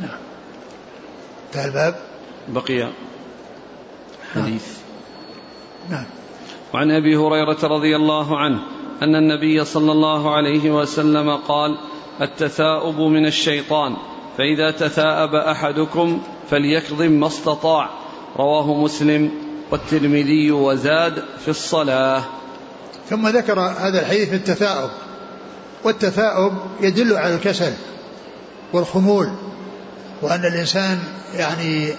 نعم. 0.00 0.18
انتهى 1.46 1.64
الباب. 1.64 1.94
بقي 2.48 2.90
حديث. 4.34 4.66
نعم. 5.90 6.04
وعن 6.74 6.90
أبي 6.90 7.16
هريرة 7.16 7.58
رضي 7.62 7.96
الله 7.96 8.38
عنه 8.38 8.60
أن 9.02 9.16
النبي 9.16 9.64
صلى 9.64 9.92
الله 9.92 10.34
عليه 10.34 10.70
وسلم 10.70 11.36
قال 11.36 11.78
التثاؤب 12.20 13.00
من 13.00 13.26
الشيطان 13.26 13.96
فإذا 14.38 14.70
تثاءب 14.70 15.34
أحدكم 15.34 16.22
فليكظم 16.50 17.12
ما 17.12 17.26
استطاع. 17.26 17.90
رواه 18.36 18.74
مسلم 18.74 19.30
والترمذي 19.70 20.50
وزاد 20.50 21.24
في 21.44 21.48
الصلاة. 21.48 22.22
ثم 23.08 23.28
ذكر 23.28 23.60
هذا 23.60 24.00
الحديث 24.00 24.34
التثاؤب. 24.34 24.90
والتثاؤب 25.84 26.52
يدل 26.80 27.16
على 27.16 27.34
الكسل 27.34 27.72
والخمول 28.72 29.30
وأن 30.22 30.44
الإنسان 30.44 30.98
يعني 31.34 31.92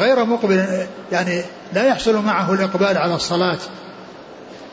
غير 0.00 0.24
مقبل 0.24 0.86
يعني 1.12 1.42
لا 1.72 1.86
يحصل 1.86 2.24
معه 2.24 2.52
الإقبال 2.54 2.98
على 2.98 3.14
الصلاة. 3.14 3.58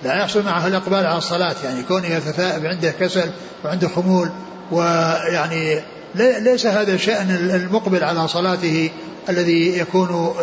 لا 0.03 0.15
يحصل 0.15 0.43
معه 0.43 0.67
الإقبال 0.67 1.05
على 1.05 1.17
الصلاة 1.17 1.55
يعني 1.63 1.83
كونه 1.83 2.07
يتثاءب 2.07 2.65
عنده 2.65 2.91
كسل 2.99 3.29
وعنده 3.65 3.87
خمول 3.87 4.29
ويعني 4.71 5.81
ليس 6.15 6.65
هذا 6.65 6.93
الشأن 6.93 7.31
المقبل 7.31 8.03
على 8.03 8.27
صلاته 8.27 8.89
الذي 9.29 9.77
يكون 9.77 10.35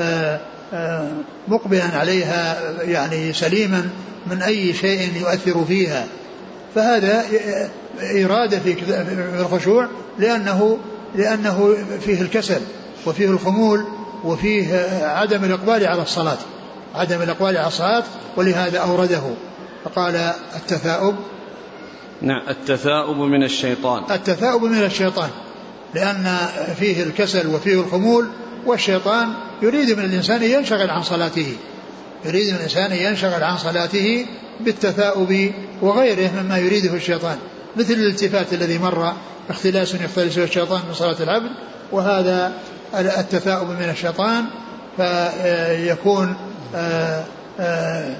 آه، 0.00 0.40
آه، 0.72 1.10
مقبلا 1.48 1.84
عليها 1.84 2.60
يعني 2.82 3.32
سليما 3.32 3.88
من 4.26 4.42
أي 4.42 4.74
شيء 4.74 5.12
يؤثر 5.20 5.64
فيها. 5.64 6.06
فهذا 6.74 7.24
إرادة 8.24 8.58
في 8.58 8.76
الخشوع 9.40 9.88
لأنه 10.18 10.78
لأنه 11.14 11.76
فيه 12.00 12.20
الكسل. 12.20 12.60
وفيه 13.06 13.26
الخمول 13.26 13.84
وفيه 14.24 14.74
عدم 15.02 15.44
الإقبال 15.44 15.86
على 15.86 16.02
الصلاة 16.02 16.38
عدم 16.94 17.22
الإقبال 17.22 17.56
على 17.56 17.66
الصلاة 17.66 18.04
ولهذا 18.36 18.78
أورده. 18.78 19.22
فقال 19.84 20.16
التثاؤب. 20.56 21.14
نعم 22.22 22.48
التثاؤب 22.48 23.16
من 23.16 23.42
الشيطان. 23.42 24.02
التثاؤب 24.10 24.62
من 24.62 24.84
الشيطان 24.84 25.30
لأن 25.94 26.38
فيه 26.78 27.02
الكسل 27.02 27.46
وفيه 27.46 27.80
الخمول 27.80 28.28
والشيطان 28.66 29.32
يريد 29.62 29.98
من 29.98 30.04
الإنسان 30.04 30.42
ينشغل 30.42 30.90
عن 30.90 31.02
صلاته 31.02 31.56
يريد 32.24 32.48
من 32.48 32.56
الإنسان 32.56 32.92
ينشغل 32.92 33.42
عن 33.42 33.56
صلاته 33.56 34.26
بالتثاؤب 34.60 35.52
وغيره 35.82 36.30
مما 36.42 36.58
يريده 36.58 36.94
الشيطان 36.94 37.38
مثل 37.76 37.92
الالتفات 37.92 38.52
الذي 38.52 38.78
مر 38.78 39.12
اختلاس 39.50 39.94
يختلسه 39.94 40.44
الشيطان 40.44 40.80
من 40.88 40.94
صلاة 40.94 41.22
العبد 41.22 41.50
وهذا 41.92 42.52
التثاؤب 42.94 43.68
من 43.68 43.90
الشيطان 43.90 44.44
فيكون 44.96 46.36
آه، 46.74 47.24
آه، 47.60 48.16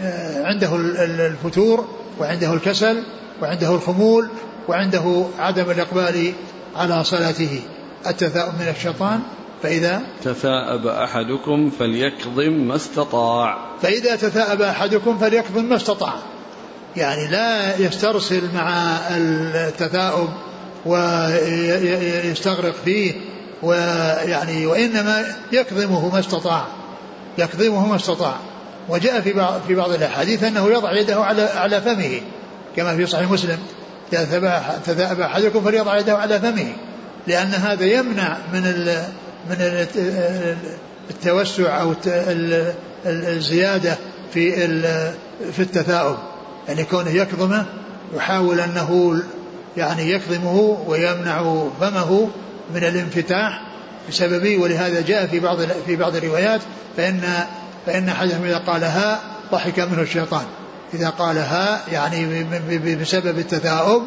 آه، 0.00 0.46
عنده 0.46 0.76
الفتور 0.76 1.88
وعنده 2.18 2.52
الكسل 2.52 3.02
وعنده 3.42 3.74
الخمول 3.74 4.28
وعنده 4.68 5.24
عدم 5.38 5.70
الإقبال 5.70 6.32
على 6.76 7.04
صلاته. 7.04 7.60
التثاؤب 8.06 8.54
من 8.60 8.68
الشيطان 8.68 9.20
فإذا 9.62 10.02
تثاءب 10.24 10.86
أحدكم 10.86 11.70
فليكظم 11.70 12.52
ما 12.52 12.76
استطاع. 12.76 13.58
فإذا 13.82 14.16
تثاءب 14.16 14.62
أحدكم 14.62 15.18
فليكظم 15.18 15.64
ما 15.64 15.76
استطاع. 15.76 16.14
يعني 16.96 17.28
لا 17.28 17.78
يسترسل 17.78 18.42
مع 18.54 18.98
التثاؤب 19.10 20.28
ويستغرق 20.86 22.74
فيه 22.84 23.14
ويعني 23.62 24.66
وإنما 24.66 25.24
يكظمه 25.52 26.08
ما 26.12 26.18
استطاع 26.18 26.66
يكظمه 27.38 27.86
ما 27.86 27.96
استطاع. 27.96 28.36
وجاء 28.88 29.20
في 29.20 29.32
بعض 29.32 29.60
في 29.66 29.74
بعض 29.74 29.90
الأحاديث 29.90 30.44
أنه 30.44 30.70
يضع 30.70 30.92
يده 30.92 31.16
على 31.24 31.42
على 31.42 31.80
فمه 31.80 32.20
كما 32.76 32.96
في 32.96 33.06
صحيح 33.06 33.30
مسلم. 33.30 33.58
إذا 34.12 34.62
تثاءب 34.86 35.20
أحدكم 35.20 35.64
فليضع 35.64 35.98
يده 35.98 36.18
على 36.18 36.40
فمه 36.40 36.72
لأن 37.26 37.54
هذا 37.54 37.84
يمنع 37.84 38.36
من 38.52 38.62
من 39.50 39.86
التوسع 41.10 41.80
أو 41.80 41.94
الزيادة 43.06 43.96
في 44.32 44.52
في 45.52 45.62
التثاؤب. 45.62 46.16
يعني 46.68 46.84
كونه 46.84 47.10
يكظمه 47.10 47.66
يحاول 48.16 48.60
أنه 48.60 49.20
يعني 49.76 50.10
يكظمه 50.10 50.84
ويمنع 50.86 51.64
فمه 51.80 52.30
من 52.74 52.84
الانفتاح 52.84 53.62
بسببه 54.08 54.58
ولهذا 54.58 55.00
جاء 55.00 55.26
في 55.26 55.40
بعض 55.40 55.58
في 55.86 55.96
بعض 55.96 56.16
الروايات 56.16 56.60
فإن 56.96 57.20
فإن 57.86 58.08
احدهم 58.08 58.44
إذا 58.44 58.58
قال 58.58 58.84
ها 58.84 59.20
ضحك 59.52 59.78
منه 59.80 60.02
الشيطان. 60.02 60.44
إذا 60.94 61.08
قال 61.08 61.38
ها 61.38 61.80
يعني 61.92 62.44
بسبب 62.96 63.38
التثاؤب 63.38 64.02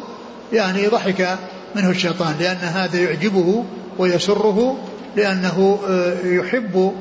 يعني 0.52 0.86
ضحك 0.86 1.38
منه 1.74 1.90
الشيطان 1.90 2.34
لأن 2.40 2.56
هذا 2.56 2.98
يعجبه 2.98 3.64
ويسره 3.98 4.78
لأنه 5.16 5.78
آه، 5.88 6.26
يحب 6.26 6.92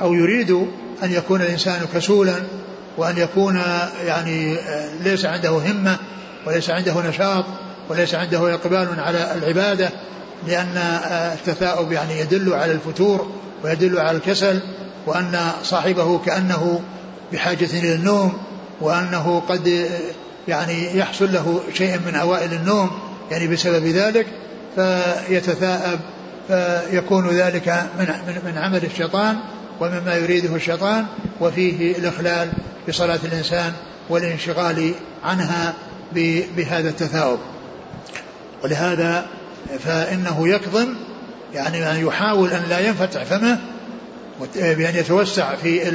أو 0.00 0.14
يريد 0.14 0.50
أن 1.02 1.12
يكون 1.12 1.40
الإنسان 1.40 1.80
كسولا 1.94 2.34
وأن 2.96 3.18
يكون 3.18 3.62
يعني 4.06 4.58
آه، 4.58 4.88
ليس 5.02 5.24
عنده 5.24 5.50
همة 5.50 5.96
وليس 6.46 6.70
عنده 6.70 7.08
نشاط 7.08 7.44
وليس 7.88 8.14
عنده 8.14 8.54
إقبال 8.54 8.88
على 8.98 9.34
العبادة. 9.34 9.90
لأن 10.46 10.76
آه، 10.76 11.34
التثاؤب 11.34 11.92
يعني 11.92 12.20
يدل 12.20 12.54
على 12.54 12.72
الفتور 12.72 13.32
ويدل 13.64 13.98
على 13.98 14.16
الكسل 14.16 14.60
وأن 15.06 15.50
صاحبه 15.62 16.18
كأنه 16.18 16.80
بحاجة 17.32 17.68
إلى 17.72 17.94
النوم 17.94 18.32
وأنه 18.80 19.42
قد 19.48 19.88
يعني 20.48 20.98
يحصل 20.98 21.32
له 21.32 21.60
شيء 21.74 21.98
من 22.06 22.14
أوائل 22.14 22.52
النوم 22.52 22.90
يعني 23.30 23.46
بسبب 23.46 23.86
ذلك 23.86 24.26
فيتثاءب 24.76 26.00
فيكون 26.48 27.28
ذلك 27.28 27.68
من 27.98 28.06
من 28.44 28.58
عمل 28.58 28.84
الشيطان 28.84 29.36
ومما 29.80 30.14
يريده 30.14 30.56
الشيطان 30.56 31.06
وفيه 31.40 31.96
الإخلال 31.96 32.52
بصلاة 32.88 33.18
الإنسان 33.24 33.72
والانشغال 34.08 34.92
عنها 35.24 35.74
بهذا 36.56 36.88
التثاؤب. 36.88 37.38
ولهذا 38.64 39.26
فإنه 39.78 40.48
يكظم 40.48 40.94
يعني 41.54 42.00
يحاول 42.06 42.50
أن 42.50 42.62
لا 42.68 42.80
ينفتح 42.80 43.24
فمه 43.24 43.58
بأن 44.54 44.96
يتوسع 44.96 45.56
في 45.56 45.88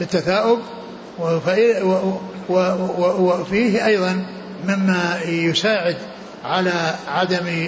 التثاؤب 0.00 0.58
وفيه 3.18 3.86
أيضا 3.86 4.26
مما 4.64 5.20
يساعد 5.26 5.96
على 6.44 6.94
عدم 7.08 7.66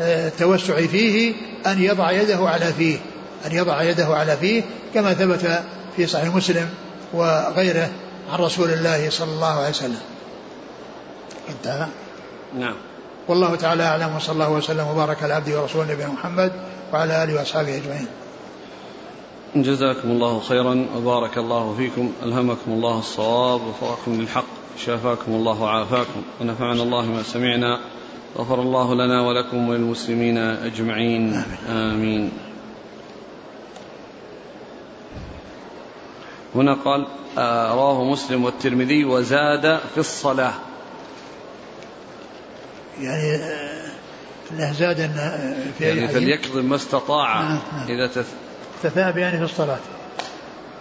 التوسع 0.00 0.86
فيه 0.86 1.34
أن 1.66 1.82
يضع 1.82 2.10
يده 2.10 2.48
على 2.48 2.72
فيه 2.78 2.98
أن 3.46 3.52
يضع 3.52 3.82
يده 3.82 4.06
على 4.06 4.36
فيه 4.36 4.62
كما 4.94 5.14
ثبت 5.14 5.62
في 5.96 6.06
صحيح 6.06 6.34
مسلم 6.34 6.68
وغيره 7.12 7.88
عن 8.32 8.38
رسول 8.38 8.70
الله 8.70 9.10
صلى 9.10 9.32
الله 9.32 9.58
عليه 9.58 9.70
وسلم. 9.70 10.00
انتهى؟ 11.48 11.86
نعم. 12.58 12.74
والله 13.28 13.54
تعالى 13.56 13.82
أعلم 13.82 14.16
وصلى 14.16 14.32
الله 14.32 14.50
وسلم 14.52 14.86
وبارك 14.86 15.22
على 15.22 15.34
عبده 15.34 15.60
ورسوله 15.60 15.92
نبينا 15.92 16.08
محمد 16.08 16.52
وعلى 16.92 17.24
آله 17.24 17.34
وأصحابه 17.34 17.76
أجمعين 17.76 18.06
جزاكم 19.56 20.10
الله 20.10 20.40
خيرا 20.40 20.86
وبارك 20.96 21.38
الله 21.38 21.74
فيكم 21.76 22.12
ألهمكم 22.22 22.72
الله 22.72 22.98
الصواب 22.98 23.60
وفقكم 23.60 24.20
للحق 24.20 24.44
شافاكم 24.78 25.32
الله 25.32 25.62
وعافاكم 25.62 26.22
ونفعنا 26.40 26.82
الله 26.82 27.06
ما 27.06 27.22
سمعنا 27.22 27.78
غفر 28.38 28.60
الله 28.62 28.94
لنا 28.94 29.22
ولكم 29.22 29.68
وللمسلمين 29.68 30.38
أجمعين 30.38 31.34
آمين, 31.34 31.68
آمين. 31.70 32.32
هنا 36.54 36.74
قال 36.74 37.06
آه 37.38 37.74
رواه 37.74 38.04
مسلم 38.04 38.44
والترمذي 38.44 39.04
وزاد 39.04 39.78
في 39.94 39.98
الصلاة 39.98 40.52
يعني 43.00 43.40
انه 44.52 44.72
زاد 44.72 45.00
إن 45.00 45.54
في 45.78 45.84
يعني 45.84 46.08
فليكظم 46.08 46.64
ما 46.64 46.76
استطاع 46.76 47.42
نعم 47.42 47.58
نعم 47.76 47.86
إذا 47.88 48.24
تثاءب 48.82 49.18
يعني 49.18 49.38
في 49.38 49.44
الصلاة. 49.44 49.78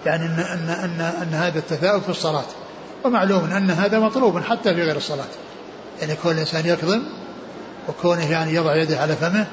يعني 0.06 0.26
إن 0.26 0.40
إن 0.40 0.70
إن, 0.70 1.02
أن 1.02 1.34
هذا 1.34 1.60
التثاؤب 1.60 2.02
في 2.02 2.10
الصلاة. 2.10 2.46
ومعلوم 3.04 3.52
إن 3.52 3.72
هذا 3.72 4.00
مطلوب 4.00 4.40
حتى 4.40 4.74
في 4.74 4.82
غير 4.82 4.96
الصلاة. 4.96 5.28
يعني 6.02 6.16
كون 6.16 6.32
الإنسان 6.32 6.66
يكظم 6.66 7.04
وكونه 7.90 8.32
يعني 8.32 8.54
يضع 8.54 8.76
يده 8.76 9.00
على 9.00 9.16
فمه 9.16 9.48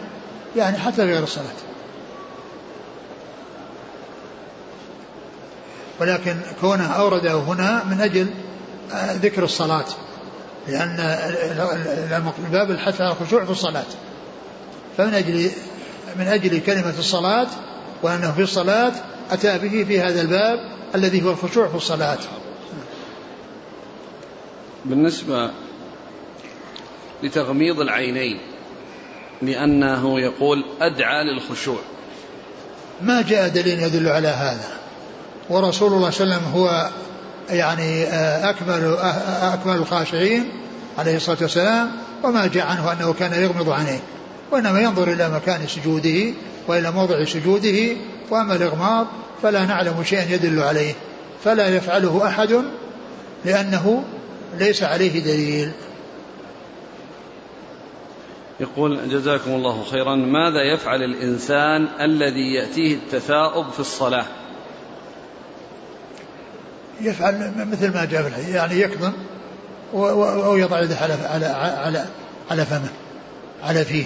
يعني 0.56 0.78
حتى 0.78 0.96
في 0.96 1.12
غير 1.12 1.22
الصلاة. 1.22 1.54
ولكن 6.00 6.36
كونه 6.60 6.86
أورده 6.86 7.34
هنا 7.34 7.84
من 7.84 8.00
أجل 8.00 8.26
آه، 8.92 9.12
ذكر 9.12 9.44
الصلاة. 9.44 9.84
لأن 10.68 10.96
باب 12.52 12.70
الحث 12.70 13.00
على 13.00 13.10
الخشوع 13.12 13.44
في 13.44 13.50
الصلاة. 13.50 13.84
فمن 14.96 15.14
أجل 15.14 15.50
من 16.16 16.26
أجل 16.26 16.60
كلمة 16.60 16.94
الصلاة 16.98 17.46
وأنه 18.02 18.32
في 18.32 18.42
الصلاة 18.42 18.92
أتى 19.30 19.58
به 19.58 19.84
في 19.84 20.00
هذا 20.00 20.20
الباب 20.20 20.58
الذي 20.94 21.22
هو 21.22 21.30
الخشوع 21.30 21.68
في 21.68 21.74
الصلاة. 21.74 22.18
بالنسبة 24.84 25.50
لتغميض 27.22 27.80
العينين 27.80 28.40
لأنه 29.42 30.20
يقول 30.20 30.64
أدعى 30.80 31.24
للخشوع. 31.24 31.78
ما 33.02 33.22
جاء 33.22 33.48
دليل 33.48 33.82
يدل 33.82 34.08
على 34.08 34.28
هذا؟ 34.28 34.68
ورسول 35.50 35.92
الله 35.92 36.10
صلى 36.10 36.24
الله 36.24 36.34
عليه 36.34 36.46
وسلم 36.46 36.60
هو 36.60 36.90
يعني 37.50 38.04
آه، 38.04 38.50
أكمل 38.50 38.84
آه، 38.84 39.54
أكمل 39.54 39.76
الخاشعين 39.76 40.48
عليه 40.98 41.16
الصلاة 41.16 41.38
والسلام 41.40 41.90
وما 42.24 42.46
جاء 42.46 42.66
عنه 42.66 42.92
أنه 42.92 43.12
كان 43.12 43.42
يغمض 43.42 43.70
عينيه 43.70 44.00
وإنما 44.50 44.80
ينظر 44.80 45.12
إلى 45.12 45.28
مكان 45.28 45.66
سجوده 45.66 46.34
وإلى 46.68 46.90
موضع 46.90 47.24
سجوده 47.24 47.96
وأما 48.30 48.54
الإغماض 48.54 49.06
فلا 49.42 49.64
نعلم 49.64 50.04
شيئا 50.04 50.34
يدل 50.34 50.60
عليه 50.60 50.94
فلا 51.44 51.68
يفعله 51.76 52.26
أحد 52.26 52.64
لأنه 53.44 54.04
ليس 54.58 54.82
عليه 54.82 55.20
دليل. 55.20 55.70
يقول 58.60 59.08
جزاكم 59.10 59.50
الله 59.50 59.84
خيرا 59.90 60.14
ماذا 60.14 60.62
يفعل 60.74 61.02
الإنسان 61.02 61.88
الذي 62.00 62.54
يأتيه 62.54 62.94
التثاؤب 62.94 63.70
في 63.70 63.80
الصلاة؟ 63.80 64.24
يفعل 67.00 67.52
مثل 67.72 67.94
ما 67.94 68.04
جاء 68.04 68.22
في 68.22 68.28
الحديث 68.28 68.54
يعني 68.54 68.80
يكظم 68.80 69.12
أو 69.94 70.56
يضع 70.56 70.80
يده 70.80 70.96
على 70.96 71.14
على 71.14 71.46
على 71.46 72.06
على 72.50 72.64
فمه 72.64 72.88
على 73.62 73.84
فيه. 73.84 74.04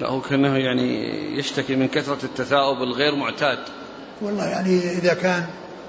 لا 0.00 0.08
هو 0.08 0.20
كأنه 0.20 0.56
يعني 0.56 1.08
يشتكي 1.38 1.76
من 1.76 1.88
كثرة 1.88 2.18
التثاؤب 2.24 2.82
الغير 2.82 3.14
معتاد. 3.14 3.58
والله 4.20 4.46
يعني 4.46 4.78
إذا 4.78 5.14
كان 5.14 5.44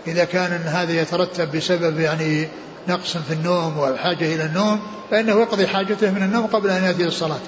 إذا 0.07 0.23
كان 0.23 0.51
أن 0.51 0.61
هذا 0.61 1.01
يترتب 1.01 1.55
بسبب 1.55 1.99
يعني 1.99 2.47
نقص 2.87 3.17
في 3.17 3.33
النوم 3.33 3.77
وحاجة 3.77 4.35
إلى 4.35 4.45
النوم 4.45 4.79
فإنه 5.11 5.41
يقضي 5.41 5.67
حاجته 5.67 6.11
من 6.11 6.23
النوم 6.23 6.45
قبل 6.45 6.69
أن 6.69 6.83
يأتي 6.83 7.03
للصلاة. 7.03 7.39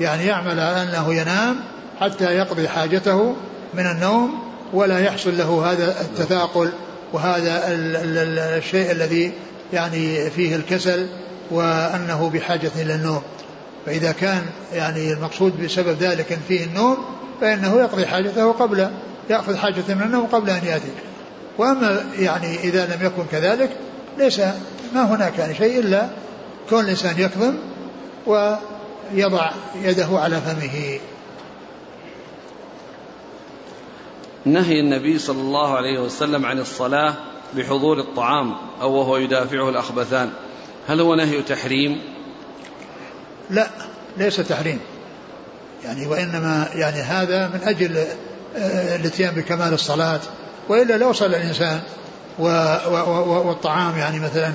يعني 0.00 0.26
يعمل 0.26 0.60
على 0.60 0.82
أنه 0.82 1.14
ينام 1.14 1.56
حتى 2.00 2.24
يقضي 2.24 2.68
حاجته 2.68 3.36
من 3.74 3.86
النوم 3.86 4.42
ولا 4.72 4.98
يحصل 4.98 5.38
له 5.38 5.72
هذا 5.72 6.00
التثاقل 6.00 6.72
وهذا 7.16 7.62
الشيء 8.58 8.92
الذي 8.92 9.32
يعني 9.72 10.30
فيه 10.30 10.56
الكسل 10.56 11.08
وأنه 11.50 12.30
بحاجة 12.34 12.70
إلى 12.76 12.94
النوم. 12.94 13.22
فإذا 13.86 14.12
كان 14.12 14.42
يعني 14.74 15.12
المقصود 15.12 15.64
بسبب 15.64 15.96
ذلك 16.00 16.32
أن 16.32 16.38
فيه 16.48 16.64
النوم 16.64 16.96
فإنه 17.40 17.80
يقضي 17.80 18.06
حاجته 18.06 18.52
قبل 18.52 18.90
يأخذ 19.30 19.56
حاجته 19.56 19.94
من 19.94 20.02
النوم 20.02 20.26
قبل 20.26 20.50
أن 20.50 20.64
يأتي. 20.66 20.90
وأما 21.58 22.04
يعني 22.18 22.56
إذا 22.64 22.86
لم 22.86 23.06
يكن 23.06 23.22
كذلك 23.32 23.70
ليس 24.18 24.40
ما 24.94 25.02
هناك 25.02 25.38
يعني 25.38 25.54
شيء 25.54 25.80
إلا 25.80 26.08
كون 26.70 26.84
الإنسان 26.84 27.20
يكظم 27.20 27.54
ويضع 28.26 29.50
يده 29.82 30.08
على 30.10 30.40
فمه. 30.40 30.98
نهي 34.46 34.80
النبي 34.80 35.18
صلى 35.18 35.40
الله 35.40 35.76
عليه 35.76 35.98
وسلم 35.98 36.46
عن 36.46 36.58
الصلاة 36.58 37.14
بحضور 37.56 37.98
الطعام 37.98 38.54
أو 38.80 38.92
وهو 38.92 39.16
يدافعه 39.16 39.68
الأخبثان. 39.68 40.30
هل 40.88 41.00
هو 41.00 41.14
نهي 41.14 41.42
تحريم؟ 41.42 42.00
لا 43.50 43.66
ليس 44.16 44.36
تحريم. 44.36 44.80
يعني 45.84 46.06
وإنما 46.06 46.68
يعني 46.74 47.00
هذا 47.00 47.48
من 47.48 47.60
أجل 47.64 48.04
آه، 48.56 48.96
الاتيان 48.96 49.34
بكمال 49.34 49.72
الصلاة. 49.72 50.20
وإلا 50.68 50.96
لو 50.96 51.12
صلى 51.12 51.36
الإنسان 51.36 51.80
والطعام 52.38 53.98
يعني 53.98 54.20
مثلا 54.20 54.52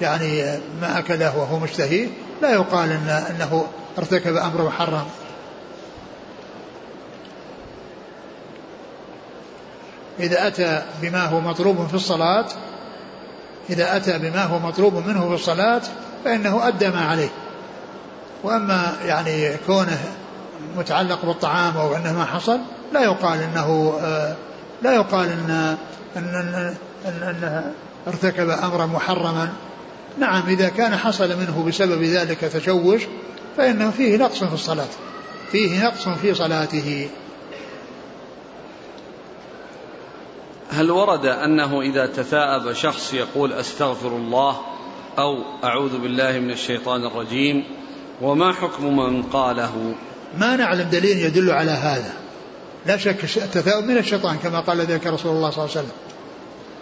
يعني 0.00 0.42
ما 0.80 0.98
أكله 0.98 1.38
وهو 1.38 1.58
مشتهي 1.58 2.08
لا 2.42 2.52
يقال 2.52 2.92
إن 2.92 3.08
أنه 3.08 3.66
ارتكب 3.98 4.36
أمر 4.36 4.62
محرم. 4.66 5.04
إذا 10.20 10.46
أتى 10.46 10.82
بما 11.02 11.24
هو 11.24 11.40
مطلوب 11.40 11.86
في 11.86 11.94
الصلاة 11.94 12.46
إذا 13.70 13.96
أتى 13.96 14.18
بما 14.18 14.44
هو 14.44 14.58
مطلوب 14.58 14.94
منه 14.94 15.28
في 15.28 15.34
الصلاة 15.34 15.82
فإنه 16.24 16.68
أدى 16.68 16.88
ما 16.88 17.00
عليه. 17.00 17.28
وأما 18.44 18.96
يعني 19.04 19.56
كونه 19.66 19.98
متعلق 20.76 21.24
بالطعام 21.24 21.76
أو 21.76 21.96
أنه 21.96 22.12
ما 22.12 22.24
حصل 22.24 22.58
لا 22.92 23.02
يقال 23.02 23.42
أنه 23.42 23.94
لا 24.82 24.94
يقال 24.94 25.28
أن 25.28 25.76
أن, 26.16 26.24
أن, 26.24 26.74
أن, 27.06 27.22
أن 27.22 27.72
ارتكب 28.06 28.48
أمرا 28.50 28.86
محرما. 28.86 29.48
نعم 30.18 30.42
إذا 30.48 30.68
كان 30.68 30.96
حصل 30.96 31.28
منه 31.28 31.64
بسبب 31.68 32.02
ذلك 32.02 32.40
تشوش 32.40 33.02
فإنه 33.56 33.90
فيه 33.90 34.16
نقص 34.16 34.44
في 34.44 34.54
الصلاة 34.54 34.88
فيه 35.52 35.84
نقص 35.84 36.08
في 36.08 36.34
صلاته. 36.34 37.08
هل 40.70 40.90
ورد 40.90 41.26
أنه 41.26 41.80
إذا 41.80 42.06
تثاءب 42.06 42.72
شخص 42.72 43.14
يقول 43.14 43.52
أستغفر 43.52 44.08
الله 44.08 44.56
أو 45.18 45.42
أعوذ 45.64 45.98
بالله 45.98 46.38
من 46.38 46.50
الشيطان 46.50 47.04
الرجيم 47.04 47.64
وما 48.22 48.52
حكم 48.52 48.96
من 48.96 49.22
قاله؟ 49.22 49.94
ما 50.38 50.56
نعلم 50.56 50.88
دليل 50.90 51.18
يدل 51.18 51.50
على 51.50 51.70
هذا. 51.70 52.12
لا 52.86 52.96
شك 52.96 53.24
التثاؤب 53.24 53.84
من 53.84 53.98
الشيطان 53.98 54.36
كما 54.36 54.60
قال 54.60 54.80
ذلك 54.80 55.06
رسول 55.06 55.36
الله 55.36 55.50
صلى 55.50 55.64
الله 55.64 55.76
عليه 55.76 55.86
وسلم. 55.86 55.96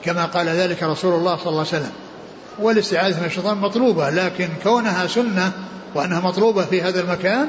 كما 0.05 0.25
قال 0.25 0.49
ذلك 0.49 0.83
رسول 0.83 1.15
الله 1.15 1.37
صلى 1.37 1.47
الله 1.47 1.59
عليه 1.59 1.69
وسلم. 1.69 1.93
والاستعاذة 2.59 3.21
من 3.21 3.27
الشيطان 3.27 3.59
مطلوبة 3.59 4.11
لكن 4.11 4.49
كونها 4.63 5.07
سنة 5.07 5.53
وأنها 5.95 6.21
مطلوبة 6.21 6.65
في 6.65 6.83
هذا 6.83 7.01
المكان 7.01 7.49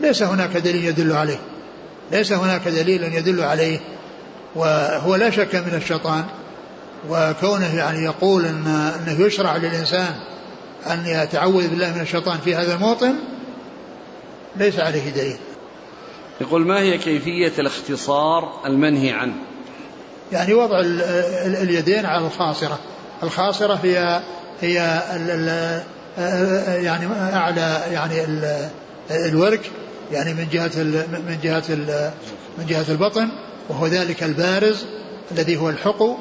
ليس 0.00 0.22
هناك 0.22 0.56
دليل 0.56 0.84
يدل 0.84 1.12
عليه. 1.12 1.38
ليس 2.12 2.32
هناك 2.32 2.68
دليل 2.68 3.02
يدل 3.02 3.40
عليه. 3.40 3.80
وهو 4.54 5.14
لا 5.14 5.30
شك 5.30 5.54
من 5.54 5.74
الشيطان 5.74 6.24
وكونه 7.08 7.76
يعني 7.76 8.04
يقول 8.04 8.46
ان 8.46 8.66
إنه 8.66 9.26
يشرع 9.26 9.56
للإنسان 9.56 10.14
أن 10.86 11.06
يتعوذ 11.06 11.68
بالله 11.68 11.94
من 11.94 12.00
الشيطان 12.00 12.38
في 12.38 12.54
هذا 12.54 12.74
الموطن 12.74 13.14
ليس 14.56 14.78
عليه 14.78 15.10
دليل. 15.10 15.36
يقول 16.40 16.66
ما 16.66 16.80
هي 16.80 16.98
كيفية 16.98 17.52
الاختصار 17.58 18.66
المنهي 18.66 19.10
عنه؟ 19.10 19.34
يعني 20.32 20.54
وضع 20.54 20.80
اليدين 21.46 22.06
على 22.06 22.26
الخاصرة، 22.26 22.78
الخاصرة 23.22 23.74
هي 23.82 24.22
هي 24.60 25.02
ال 25.16 25.30
ال 25.30 26.84
يعني 26.84 27.06
أعلى 27.36 27.82
يعني 27.92 28.24
الورك 29.10 29.70
يعني 30.12 30.34
من 30.34 30.48
جهة 30.52 30.70
من 31.28 31.38
جهة 31.42 31.64
من 32.58 32.66
جهة 32.66 32.84
البطن 32.88 33.28
وهو 33.68 33.86
ذلك 33.86 34.22
البارز 34.22 34.84
الذي 35.32 35.56
هو 35.56 35.70
الحقو 35.70 36.16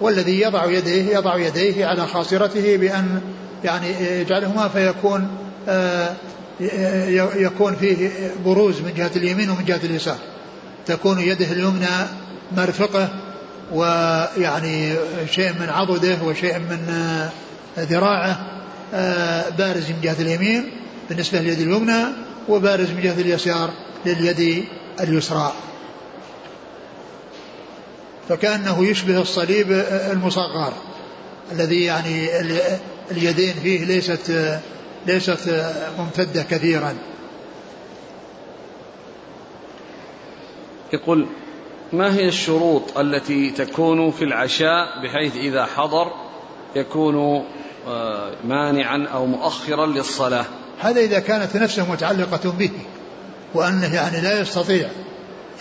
والذي 0.00 0.40
يضع 0.40 0.70
يديه 0.70 1.16
يضع 1.16 1.36
يديه 1.36 1.86
على 1.86 2.06
خاصرته 2.06 2.76
بأن 2.76 3.20
يعني 3.64 3.86
يجعلهما 4.20 4.68
فيكون 4.68 5.28
آه، 5.68 6.14
يكون 7.34 7.76
فيه 7.76 8.10
بروز 8.44 8.80
من 8.80 8.94
جهة 8.96 9.10
اليمين 9.16 9.50
ومن 9.50 9.64
جهة 9.64 9.80
اليسار. 9.84 10.18
تكون 10.86 11.20
يده 11.20 11.52
اليمنى 11.52 12.06
مرفقة 12.56 13.08
ويعني 13.72 14.94
شيء 15.30 15.52
من 15.52 15.68
عضده 15.68 16.16
وشيء 16.24 16.58
من 16.58 16.88
آه، 16.90 17.30
ذراعه 17.78 18.40
آه، 18.94 19.48
بارز 19.58 19.90
من 19.90 20.00
جهة 20.02 20.16
اليمين 20.20 20.70
بالنسبة 21.08 21.40
لليد 21.40 21.60
اليمنى 21.60 22.04
وبارز 22.48 22.90
من 22.90 23.00
جهة 23.02 23.20
اليسار 23.20 23.70
لليد 24.06 24.64
اليسرى. 25.00 25.52
فكأنه 28.28 28.86
يشبه 28.86 29.20
الصليب 29.20 29.72
المصغر 30.12 30.72
الذي 31.52 31.84
يعني 31.84 32.40
اليدين 33.10 33.54
فيه 33.62 33.84
ليست 33.84 34.60
ليست 35.06 35.72
ممتدة 35.98 36.42
كثيرا. 36.42 36.94
يقول 40.92 41.26
ما 41.92 42.14
هي 42.14 42.28
الشروط 42.28 42.98
التي 42.98 43.50
تكون 43.50 44.10
في 44.10 44.24
العشاء 44.24 45.02
بحيث 45.04 45.36
إذا 45.36 45.64
حضر 45.64 46.12
يكون 46.76 47.44
آه، 47.88 48.32
مانعا 48.44 49.06
أو 49.12 49.26
مؤخرا 49.26 49.86
للصلاة؟ 49.86 50.44
هذا 50.80 51.00
إذا 51.00 51.18
كانت 51.18 51.56
نفسه 51.56 51.92
متعلقة 51.92 52.50
به 52.50 52.70
وأنه 53.54 53.94
يعني 53.94 54.20
لا 54.20 54.40
يستطيع 54.40 54.88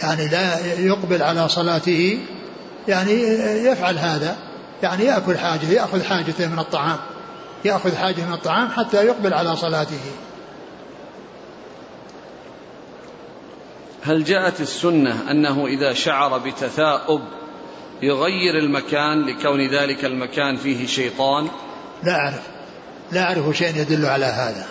يعني 0.03 0.27
لا 0.27 0.59
يقبل 0.79 1.23
على 1.23 1.49
صلاته 1.49 2.19
يعني 2.87 3.13
يفعل 3.65 3.97
هذا. 3.97 4.37
يعني 4.83 5.03
يأكل 5.03 5.37
حاجة 5.37 5.65
يأخذ 5.65 6.03
حاجته 6.03 6.47
من 6.47 6.59
الطعام. 6.59 6.97
يأخذ 7.65 7.95
حاجة 7.95 8.25
من 8.25 8.33
الطعام 8.33 8.69
حتى 8.69 9.05
يقبل 9.05 9.33
على 9.33 9.55
صلاته. 9.55 9.99
هل 14.03 14.23
جاءت 14.23 14.61
السنة 14.61 15.31
أنه 15.31 15.67
إذا 15.67 15.93
شعر 15.93 16.37
بتثاؤب 16.37 17.21
يغير 18.01 18.57
المكان 18.57 19.25
لكون 19.25 19.67
ذلك 19.67 20.05
المكان 20.05 20.57
فيه 20.57 20.87
شيطان؟ 20.87 21.47
لا 22.03 22.15
أعرف. 22.15 22.47
لا 23.11 23.23
أعرف 23.23 23.57
شيء 23.57 23.77
يدل 23.77 24.05
على 24.05 24.25
هذا. 24.25 24.65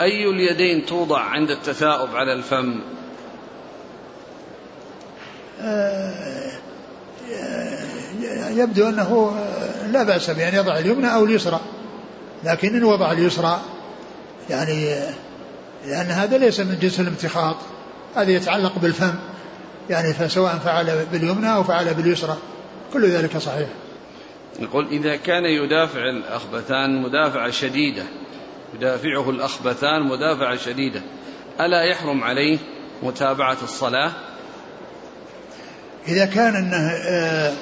أي 0.00 0.30
اليدين 0.30 0.86
توضع 0.86 1.20
عند 1.20 1.50
التثاؤب 1.50 2.16
على 2.16 2.32
الفم؟ 2.32 2.80
يبدو 8.50 8.88
أنه 8.88 9.36
لا 9.92 10.02
بأس 10.02 10.30
بأن 10.30 10.54
يضع 10.54 10.78
اليمنى 10.78 11.14
أو 11.14 11.24
اليسرى. 11.24 11.60
لكن 12.44 12.76
إن 12.76 12.84
وضع 12.84 13.12
اليسرى 13.12 13.60
يعني 14.50 14.94
لأن 15.86 16.06
هذا 16.06 16.38
ليس 16.38 16.60
من 16.60 16.78
جنس 16.78 17.00
الامتخاط 17.00 17.56
هذا 18.16 18.30
يتعلق 18.30 18.78
بالفم. 18.78 19.14
يعني 19.90 20.14
فسواء 20.14 20.58
فعل 20.64 21.06
باليمنى 21.12 21.54
أو 21.54 21.64
فعل 21.64 21.94
باليسرى 21.94 22.36
كل 22.92 23.06
ذلك 23.08 23.38
صحيح. 23.38 23.68
يقول 24.60 24.86
إذا 24.90 25.16
كان 25.16 25.44
يدافع 25.44 26.00
الأخبثان 26.00 27.02
مدافعة 27.02 27.50
شديدة 27.50 28.02
يدافعه 28.74 29.30
الأخبثان 29.30 30.02
مدافعة 30.02 30.56
شديدة 30.56 31.02
ألا 31.60 31.82
يحرم 31.82 32.24
عليه 32.24 32.58
متابعة 33.02 33.56
الصلاة؟ 33.62 34.12
إذا 36.08 36.24
كان 36.24 36.56
أنه 36.56 36.90
آه، 36.90 37.52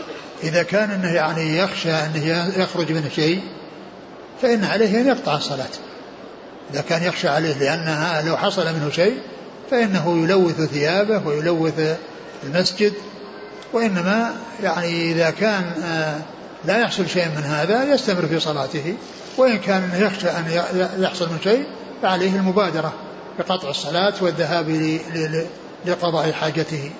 إذا 0.43 0.63
كان 0.63 0.91
أنه 0.91 1.13
يعني 1.13 1.59
يخشى 1.59 1.93
أنه 1.93 2.53
يخرج 2.57 2.93
منه 2.93 3.09
شيء 3.09 3.41
فإن 4.43 4.65
عليه 4.65 5.01
أن 5.01 5.07
يقطع 5.07 5.37
الصلاة. 5.37 5.69
إذا 6.73 6.81
كان 6.81 7.03
يخشى 7.03 7.29
عليه 7.29 7.55
لأنها 7.55 8.23
لو 8.23 8.37
حصل 8.37 8.67
منه 8.67 8.91
شيء 8.91 9.19
فإنه 9.71 10.25
يلوث 10.25 10.61
ثيابه 10.61 11.27
ويلوث 11.27 11.97
المسجد. 12.45 12.93
وإنما 13.73 14.35
يعني 14.63 15.13
إذا 15.13 15.31
كان 15.31 15.65
آه، 15.85 16.17
لا 16.65 16.79
يحصل 16.79 17.09
شيء 17.09 17.27
من 17.37 17.43
هذا 17.43 17.95
يستمر 17.95 18.27
في 18.27 18.41
صلاته. 18.41 18.95
وإن 19.37 19.59
كان 19.59 19.91
يخشى 19.95 20.29
أن 20.29 20.45
يحصل 20.99 21.29
من 21.29 21.39
شيء 21.45 21.65
فعليه 22.03 22.37
المبادرة 22.37 22.93
بقطع 23.39 23.71
الصلاة 23.71 24.15
والذهاب 24.21 24.99
لقضاء 25.87 26.33
حاجته. 26.33 26.91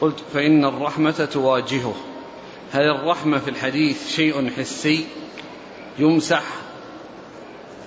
قلت 0.00 0.18
فإن 0.34 0.64
الرحمة 0.64 1.28
تواجهه. 1.32 1.94
هل 2.72 2.82
الرحمة 2.82 3.38
في 3.38 3.50
الحديث 3.50 4.08
شيء 4.08 4.50
حسي 4.50 5.06
يمسح 5.98 6.42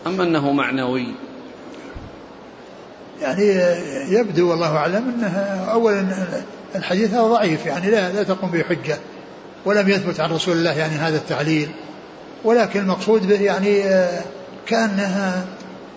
أم 0.07 0.21
أنه 0.21 0.51
معنوي؟ 0.51 1.07
يعني 3.21 3.45
يبدو 4.09 4.49
والله 4.49 4.77
أعلم 4.77 5.09
أنه 5.09 5.37
أولا 5.71 6.07
الحديث 6.75 7.13
هذا 7.13 7.21
ضعيف 7.21 7.65
يعني 7.65 7.91
لا, 7.91 8.11
لا 8.11 8.23
تقوم 8.23 8.51
به 8.51 8.63
حجة 8.63 8.97
ولم 9.65 9.89
يثبت 9.89 10.19
عن 10.19 10.31
رسول 10.31 10.57
الله 10.57 10.77
يعني 10.77 10.93
هذا 10.93 11.17
التعليل 11.17 11.69
ولكن 12.43 12.79
المقصود 12.79 13.27
به 13.27 13.41
يعني 13.41 13.83
كأنها 14.67 15.45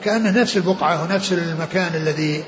كأنه 0.04 0.40
نفس 0.40 0.56
البقعة 0.56 1.04
ونفس 1.04 1.32
المكان 1.32 1.94
الذي 1.94 2.44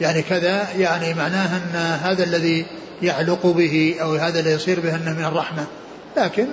يعني 0.00 0.22
كذا 0.22 0.66
يعني 0.78 1.14
معناه 1.14 1.56
أن 1.56 1.98
هذا 2.02 2.24
الذي 2.24 2.66
يعلق 3.02 3.46
به 3.46 3.96
أو 4.02 4.14
هذا 4.14 4.38
اللي 4.40 4.52
يصير 4.52 4.80
به 4.80 4.94
أنه 4.94 5.12
من 5.18 5.24
الرحمة. 5.24 5.66
لكن 6.16 6.46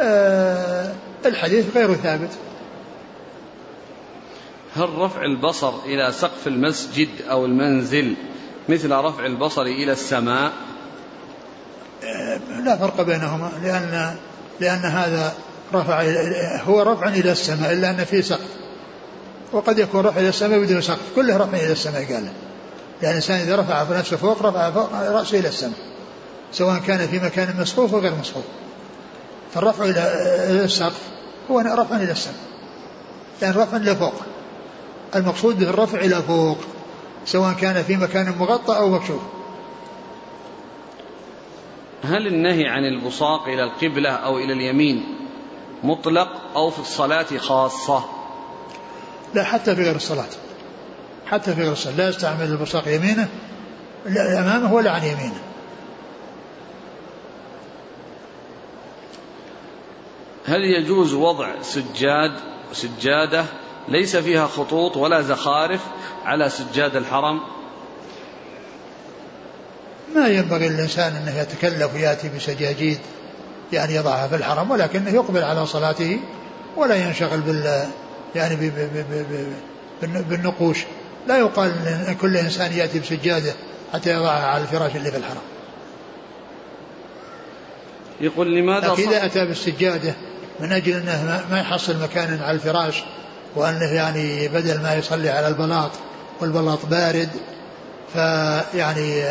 آه 0.00 0.92
الحديث 1.26 1.76
غير 1.76 1.94
ثابت. 1.94 2.30
هل 4.76 4.88
رفع 4.98 5.22
البصر 5.22 5.72
إلى 5.84 6.12
سقف 6.12 6.46
المسجد 6.46 7.08
أو 7.30 7.44
المنزل 7.46 8.14
مثل 8.68 8.92
رفع 8.92 9.26
البصر 9.26 9.62
إلى 9.62 9.92
السماء؟ 9.92 10.52
آه 12.04 12.40
لا 12.64 12.76
فرق 12.76 13.02
بينهما 13.02 13.50
لأن 13.62 14.16
لأن 14.60 14.84
هذا 14.84 15.34
رفع 15.74 16.02
هو 16.64 16.82
رفع 16.82 17.08
إلى 17.08 17.32
السماء 17.32 17.72
إلا 17.72 17.90
أن 17.90 18.04
فيه 18.04 18.20
سقف. 18.20 18.48
وقد 19.52 19.78
يكون 19.78 20.06
رفع 20.06 20.20
إلى 20.20 20.28
السماء 20.28 20.58
بدون 20.58 20.80
سقف. 20.80 21.14
كله 21.16 21.36
رفع 21.36 21.56
إلى 21.56 21.72
السماء 21.72 22.04
قال. 22.04 22.28
يعني 23.02 23.10
الإنسان 23.10 23.40
إذا 23.40 23.56
رفع 23.56 23.98
نفسه 23.98 24.16
فوق 24.16 24.42
رفع 24.42 24.70
فوق 24.70 24.92
رأسه 24.92 25.38
إلى 25.38 25.48
السماء 25.48 25.78
سواء 26.52 26.78
كان 26.78 27.08
في 27.08 27.18
مكان 27.18 27.60
مسقوف 27.60 27.94
أو 27.94 28.00
غير 28.00 28.14
مسقوف 28.20 28.44
فالرفع 29.54 29.84
إلى 29.84 30.00
السقف 30.64 31.00
هو 31.50 31.60
رفع 31.60 31.96
إلى 31.96 32.12
السماء 32.12 32.36
يعني 33.42 33.56
رفع 33.56 33.76
إلى 33.76 33.96
فوق. 33.96 34.14
المقصود 35.16 35.58
به 35.58 35.70
الرفع 35.70 35.98
إلى 35.98 36.22
فوق 36.22 36.58
سواء 37.26 37.52
كان 37.52 37.82
في 37.82 37.96
مكان 37.96 38.34
مغطى 38.38 38.76
أو 38.76 38.88
مكشوف. 38.88 39.20
هل 42.04 42.26
النهي 42.26 42.68
عن 42.68 42.84
البصاق 42.84 43.48
إلى 43.48 43.64
القبلة 43.64 44.10
أو 44.10 44.38
إلى 44.38 44.52
اليمين 44.52 45.04
مطلق 45.82 46.28
أو 46.56 46.70
في 46.70 46.78
الصلاة 46.78 47.38
خاصة؟ 47.38 48.04
لا 49.34 49.44
حتى 49.44 49.76
في 49.76 49.82
غير 49.82 49.96
الصلاة. 49.96 50.28
حتى 51.26 51.54
في 51.54 51.68
الصلاة 51.68 51.96
لا 51.96 52.08
يستعمل 52.08 52.44
البصاق 52.44 52.88
يمينه 52.88 53.28
لا 54.06 54.40
أمامه 54.40 54.74
ولا 54.74 54.90
عن 54.90 55.02
يمينه. 55.02 55.40
هل 60.46 60.60
يجوز 60.60 61.14
وضع 61.14 61.62
سجاد 61.62 62.32
سجادة 62.72 63.44
ليس 63.88 64.16
فيها 64.16 64.46
خطوط 64.46 64.96
ولا 64.96 65.22
زخارف 65.22 65.80
على 66.24 66.50
سجاد 66.50 66.96
الحرم؟ 66.96 67.40
ما 70.14 70.28
ينبغي 70.28 70.68
للإنسان 70.68 71.16
أنه 71.16 71.38
يتكلف 71.38 71.94
ويأتي 71.94 72.28
بسجاجيد 72.28 72.98
يعني 73.72 73.94
يضعها 73.94 74.28
في 74.28 74.36
الحرم 74.36 74.70
ولكنه 74.70 75.10
يقبل 75.10 75.42
على 75.42 75.66
صلاته 75.66 76.20
ولا 76.76 76.94
ينشغل 76.94 77.40
بال 77.40 77.88
يعني 78.34 78.72
بالنقوش. 80.02 80.84
لا 81.28 81.38
يقال 81.38 81.70
ان 81.88 82.16
كل 82.20 82.36
إنسان 82.36 82.72
يأتي 82.72 82.98
بسجادة 82.98 83.52
حتى 83.92 84.10
يضعها 84.10 84.46
على 84.46 84.62
الفراش 84.62 84.96
اللي 84.96 85.10
في 85.10 85.16
الحرم. 85.16 85.42
يقول 88.20 88.54
لماذا 88.54 88.88
لكن 88.88 89.08
إذا 89.08 89.24
أتى 89.24 89.46
بالسجادة 89.46 90.14
من 90.60 90.72
أجل 90.72 90.92
أنه 90.92 91.44
ما 91.50 91.60
يحصل 91.60 92.02
مكان 92.02 92.40
على 92.42 92.54
الفراش 92.54 93.02
وأنه 93.56 93.92
يعني 93.92 94.48
بدل 94.48 94.82
ما 94.82 94.94
يصلي 94.94 95.30
على 95.30 95.48
البلاط 95.48 95.90
والبلاط 96.40 96.86
بارد 96.86 97.28
فيعني 98.12 99.24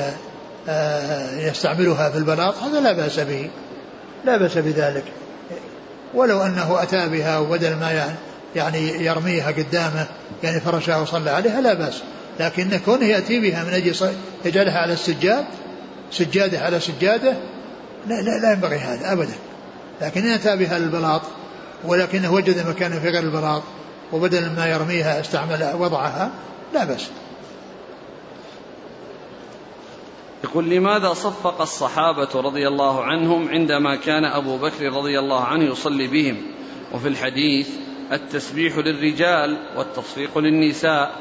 آه، 0.69 1.39
يستعملها 1.39 2.09
في 2.09 2.17
البلاط 2.17 2.55
هذا 2.57 2.79
لا 2.79 2.91
بأس 2.91 3.19
به 3.19 3.49
لا 4.25 4.37
بأس 4.37 4.57
بذلك 4.57 5.03
ولو 6.13 6.41
أنه 6.41 6.83
أتى 6.83 7.09
بها 7.09 7.37
وبدل 7.37 7.75
ما 7.75 7.91
يعني 7.91 8.15
يعني 8.55 9.05
يرميها 9.05 9.51
قدامه 9.51 10.07
يعني 10.43 10.59
فرشها 10.59 11.01
وصلى 11.01 11.29
عليها 11.29 11.61
لا 11.61 11.73
بأس. 11.73 12.03
لكن 12.39 12.79
كونه 12.85 13.05
يأتي 13.05 13.39
بها 13.39 13.63
من 13.63 13.73
أجل 13.73 13.95
يجعلها 14.45 14.79
على 14.79 14.93
السجاد 14.93 15.45
سجادة 16.11 16.59
على 16.59 16.79
سجادة 16.79 17.33
لا, 18.07 18.21
لا, 18.21 18.39
لا 18.41 18.53
ينبغي 18.53 18.77
هذا 18.77 19.11
أبدا. 19.13 19.35
لكن 20.01 20.21
إن 20.21 20.31
أتى 20.31 20.57
بها 20.57 20.79
للبلاط 20.79 21.21
ولكنه 21.83 22.33
وجد 22.33 22.67
مكانا 22.67 22.99
في 22.99 23.09
غير 23.09 23.23
البلاط 23.23 23.63
وبدل 24.11 24.51
ما 24.55 24.67
يرميها 24.67 25.19
استعمل 25.19 25.73
وضعها 25.79 26.31
لا 26.73 26.83
بأس. 26.83 27.09
يقول 30.43 30.69
لماذا 30.69 31.13
صفق 31.13 31.61
الصحابة 31.61 32.41
رضي 32.41 32.67
الله 32.67 33.03
عنهم 33.03 33.49
عندما 33.49 33.95
كان 33.95 34.25
أبو 34.25 34.57
بكر 34.57 34.93
رضي 34.93 35.19
الله 35.19 35.43
عنه 35.43 35.63
يصلي 35.63 36.07
بهم؟ 36.07 36.37
وفي 36.93 37.07
الحديث 37.07 37.69
التسبيح 38.11 38.77
للرجال 38.77 39.57
والتصفيق 39.77 40.37
للنساء. 40.37 41.15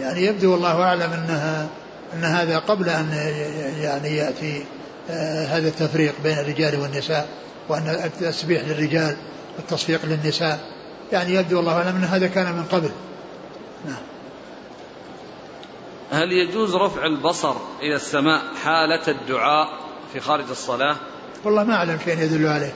يعني 0.00 0.24
يبدو 0.24 0.52
والله 0.52 0.82
أعلم 0.82 1.12
أنها 1.12 1.68
أن 2.14 2.24
هذا 2.24 2.58
قبل 2.58 2.88
أن 2.88 3.12
يعني 3.80 4.16
يأتي 4.16 4.64
آه، 5.10 5.44
هذا 5.44 5.68
التفريق 5.68 6.14
بين 6.22 6.38
الرجال 6.38 6.80
والنساء 6.80 7.28
وأن 7.68 7.88
التسبيح 8.04 8.62
للرجال 8.64 9.16
والتصفيق 9.56 10.00
للنساء. 10.04 10.60
يعني 11.12 11.34
يبدو 11.34 11.56
والله 11.56 11.72
أعلم 11.72 11.96
أن 11.96 12.04
هذا 12.04 12.26
كان 12.26 12.52
من 12.52 12.64
قبل. 12.64 12.90
نعم. 13.86 14.02
هل 16.10 16.32
يجوز 16.32 16.74
رفع 16.74 17.06
البصر 17.06 17.54
إلى 17.82 17.96
السماء 17.96 18.42
حالة 18.64 19.08
الدعاء 19.08 19.68
في 20.12 20.20
خارج 20.20 20.50
الصلاة؟ 20.50 20.96
والله 21.44 21.64
ما 21.64 21.74
أعلم 21.74 21.98
شيء 22.04 22.18
يدل 22.18 22.46
عليه. 22.46 22.72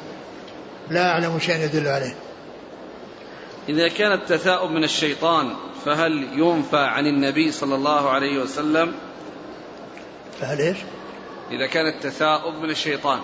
لا 0.90 1.10
أعلم 1.10 1.38
شيء 1.38 1.56
يدل 1.56 1.88
عليه. 1.88 2.14
إذا 3.68 3.88
كان 3.88 4.12
التثاؤب 4.12 4.70
من 4.70 4.84
الشيطان 4.84 5.50
فهل 5.84 6.28
ينفى 6.34 6.76
عن 6.76 7.06
النبي 7.06 7.52
صلى 7.52 7.74
الله 7.74 8.10
عليه 8.10 8.42
وسلم؟ 8.42 8.92
فهل 10.40 10.60
إيش؟ 10.60 10.76
إذا 11.50 11.66
كان 11.66 11.86
التثاؤب 11.86 12.54
من 12.54 12.70
الشيطان 12.70 13.20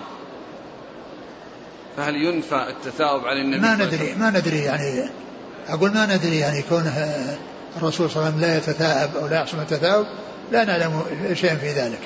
فهل 1.97 2.15
ينفى 2.15 2.67
التثاؤب 2.69 3.25
عن 3.25 3.37
النبي 3.37 3.61
ما 3.61 3.75
ندري 3.75 4.15
ما 4.15 4.29
ندري 4.29 4.59
يعني 4.59 5.09
أقول 5.67 5.91
ما 5.93 6.15
ندري 6.15 6.37
يعني 6.37 6.61
كونه 6.61 7.15
الرسول 7.77 8.09
صلى 8.09 8.15
الله 8.15 8.25
عليه 8.25 8.37
وسلم 8.37 8.41
لا 8.41 8.57
يتثاءب 8.57 9.15
أو 9.15 9.27
لا 9.27 9.35
يحصل 9.35 9.59
التثاؤب 9.59 10.05
لا 10.51 10.63
نعلم 10.63 11.03
شيئا 11.33 11.55
في 11.55 11.67
ذلك. 11.67 11.99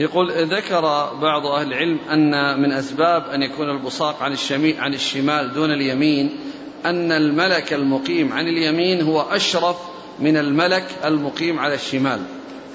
يقول 0.00 0.32
ذكر 0.56 0.80
بعض 1.14 1.46
أهل 1.46 1.66
العلم 1.66 1.98
أن 2.10 2.60
من 2.62 2.72
أسباب 2.72 3.22
أن 3.22 3.42
يكون 3.42 3.70
البصاق 3.70 4.22
عن 4.22 4.32
الشمال 4.32 4.80
عن 4.80 4.94
الشمال 4.94 5.54
دون 5.54 5.70
اليمين 5.70 6.38
أن 6.86 7.12
الملك 7.12 7.72
المقيم 7.72 8.32
عن 8.32 8.48
اليمين 8.48 9.02
هو 9.02 9.20
أشرف 9.20 9.76
من 10.20 10.36
الملك 10.36 10.84
المقيم 11.04 11.58
على 11.58 11.74
الشمال. 11.74 12.20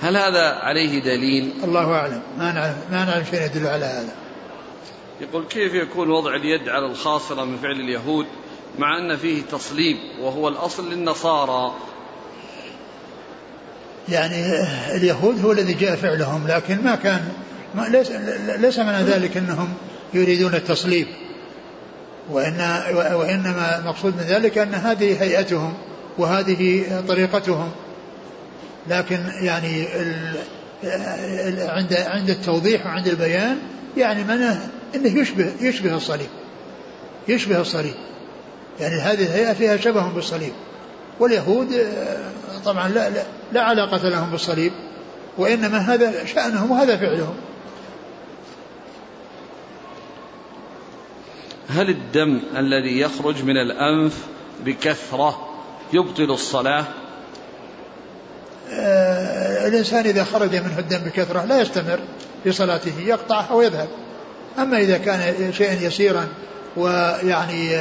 هل 0.02 0.18
هذا 0.18 0.50
عليه 0.50 1.00
دليل؟ 1.00 1.54
الله 1.64 1.92
أعلم. 1.94 2.22
ما 2.38 2.52
نعلم 2.52 2.78
ما 2.92 3.06
نعلم 3.06 3.24
شيء 3.32 3.42
يدل 3.42 3.68
على 3.68 3.86
هذا. 3.86 4.16
يقول 5.22 5.46
كيف 5.46 5.74
يكون 5.74 6.12
وضع 6.12 6.36
اليد 6.36 6.70
على 6.70 6.86
الخاصرة 6.86 7.44
من 7.44 7.58
فعل 7.58 7.72
اليهود 7.72 8.26
مع 8.80 8.98
أن 8.98 9.18
فيه 9.18 9.42
تصليب 9.42 9.98
وهو 10.22 10.48
الأصل 10.48 10.94
للنصارى؟ 10.94 11.74
يعني 14.10 14.46
اليهود 14.96 15.46
هو 15.46 15.52
الذي 15.52 15.74
جاء 15.74 15.96
فعلهم 15.96 16.48
لكن 16.48 16.84
ما 16.84 16.96
كان 16.96 17.32
ما 17.76 17.82
ليس, 17.82 18.12
ليس 18.60 18.80
معنى 18.80 19.04
ذلك 19.04 19.38
أنهم 19.38 19.74
يريدون 20.14 20.56
التصليب. 20.56 21.08
وإن 22.32 22.84
وإنما 22.94 23.80
المقصود 23.80 24.16
من 24.16 24.24
ذلك 24.24 24.58
أن 24.58 24.76
هذه 24.76 25.24
هيئتهم 25.24 25.74
وهذه 26.18 26.84
طريقتهم. 27.08 27.72
لكن 28.90 29.20
يعني 29.42 29.88
عند 31.60 31.94
عند 31.94 32.30
التوضيح 32.30 32.86
وعند 32.86 33.08
البيان 33.08 33.58
يعني 33.98 34.24
معناه 34.24 34.58
إنه 34.96 35.20
يشبه 35.20 35.52
يشبه 35.62 35.96
الصليب. 35.96 36.30
يشبه 37.28 37.62
الصليب. 37.62 37.94
يعني 38.80 38.96
هذه 38.96 39.26
الهيئة 39.26 39.54
فيها 39.54 39.78
شبه 39.78 40.10
بالصليب. 40.10 40.54
واليهود 41.20 41.68
طبعا 42.66 42.90
لا, 42.90 43.10
لا, 43.10 43.24
لا 43.52 43.62
علاقة 43.62 44.10
لهم 44.10 44.32
بالصليب. 44.32 44.72
وإنما 45.38 45.78
هذا 45.78 46.26
شأنهم 46.26 46.72
وهذا 46.72 46.98
فعلهم. 46.98 47.36
هل 51.70 51.90
الدم 51.90 52.42
الذي 52.58 53.00
يخرج 53.00 53.44
من 53.44 53.58
الأنف 53.58 54.18
بكثرة 54.66 55.50
يبطل 55.94 56.32
الصلاة؟ 56.32 56.86
آه 58.74 59.68
الإنسان 59.68 60.06
إذا 60.06 60.24
خرج 60.24 60.56
منه 60.56 60.80
الدم 60.80 60.98
بكثرة 60.98 61.46
لا 61.46 61.62
يستمر 61.62 62.00
في 62.44 62.52
صلاته 62.52 63.00
يقطعها 63.00 63.54
ويذهب 63.54 63.88
أما 64.60 64.78
إذا 64.78 64.98
كان 64.98 65.54
شيئا 65.54 65.74
يسيرا 65.74 66.28
ويعني 66.78 67.76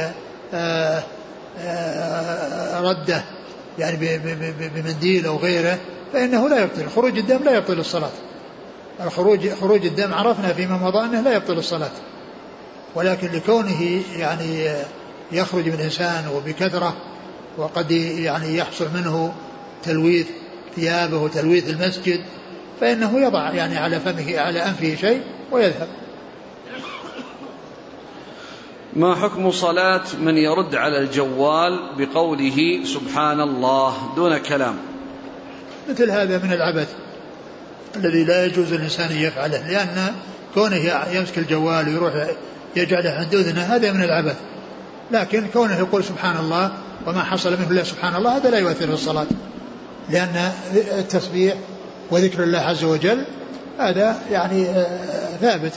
آه 0.53 1.03
آه 1.59 2.81
رده 2.81 3.23
يعني 3.79 4.19
بمنديل 4.75 5.25
أو 5.25 5.37
غيره 5.37 5.77
فإنه 6.13 6.49
لا 6.49 6.63
يبطل. 6.63 6.89
خروج 6.95 7.17
الدم 7.17 7.43
لا 7.43 7.57
يبطل 7.57 7.79
الصلاة. 7.79 8.11
الخروج 9.03 9.49
خروج 9.49 9.85
الدم 9.85 10.13
عرفنا 10.13 10.53
فيما 10.53 10.77
مضى 10.77 10.99
أنه 10.99 11.21
لا 11.21 11.35
يبطل 11.35 11.57
الصلاة. 11.57 11.91
ولكن 12.97 13.27
لكونه 13.31 14.01
يعني 14.17 14.75
يخرج 15.31 15.65
من 15.67 15.73
الإنسان 15.73 16.27
وبكثرة 16.27 16.97
وقد 17.57 17.91
يعني 17.91 18.57
يحصل 18.57 18.87
منه 18.93 19.33
تلويث 19.83 20.27
ثيابه 20.75 21.17
وتلويث 21.17 21.69
المسجد 21.69 22.21
فإنه 22.81 23.19
يضع 23.19 23.53
يعني 23.53 23.77
على 23.77 23.99
فمه 23.99 24.39
على 24.39 24.65
أنفه 24.65 24.95
شيء 24.95 25.21
ويذهب. 25.51 25.87
ما 28.93 29.15
حكم 29.15 29.51
صلاة 29.51 30.03
من 30.21 30.37
يرد 30.37 30.75
على 30.75 30.99
الجوال 30.99 31.79
بقوله 31.97 32.85
سبحان 32.85 33.41
الله 33.41 33.93
دون 34.15 34.37
كلام؟ 34.37 34.75
مثل 35.89 36.11
هذا 36.11 36.37
من 36.37 36.53
العبث 36.53 36.93
الذي 37.95 38.23
لا 38.23 38.45
يجوز 38.45 38.73
الإنسان 38.73 39.11
أن 39.11 39.17
يفعله 39.17 39.67
لأن 39.67 40.15
كونه 40.53 41.05
يمسك 41.13 41.37
الجوال 41.37 41.87
ويروح 41.87 42.13
يجعله 42.77 43.09
عند 43.09 43.35
أذنه 43.35 43.61
هذا 43.61 43.91
من 43.91 44.03
العبث. 44.03 44.35
لكن 45.11 45.47
كونه 45.53 45.77
يقول 45.77 46.03
سبحان 46.03 46.37
الله 46.37 46.71
وما 47.07 47.23
حصل 47.23 47.51
منه 47.51 47.71
إلا 47.71 47.83
سبحان 47.83 48.15
الله 48.15 48.37
هذا 48.37 48.49
لا 48.49 48.57
يؤثر 48.57 48.87
في 48.87 48.93
الصلاة. 48.93 49.27
لأن 50.09 50.51
التسبيح 50.73 51.53
وذكر 52.11 52.43
الله 52.43 52.59
عز 52.59 52.83
وجل 52.83 53.23
هذا 53.79 54.19
يعني 54.31 54.69
آه، 54.69 55.37
ثابت. 55.41 55.71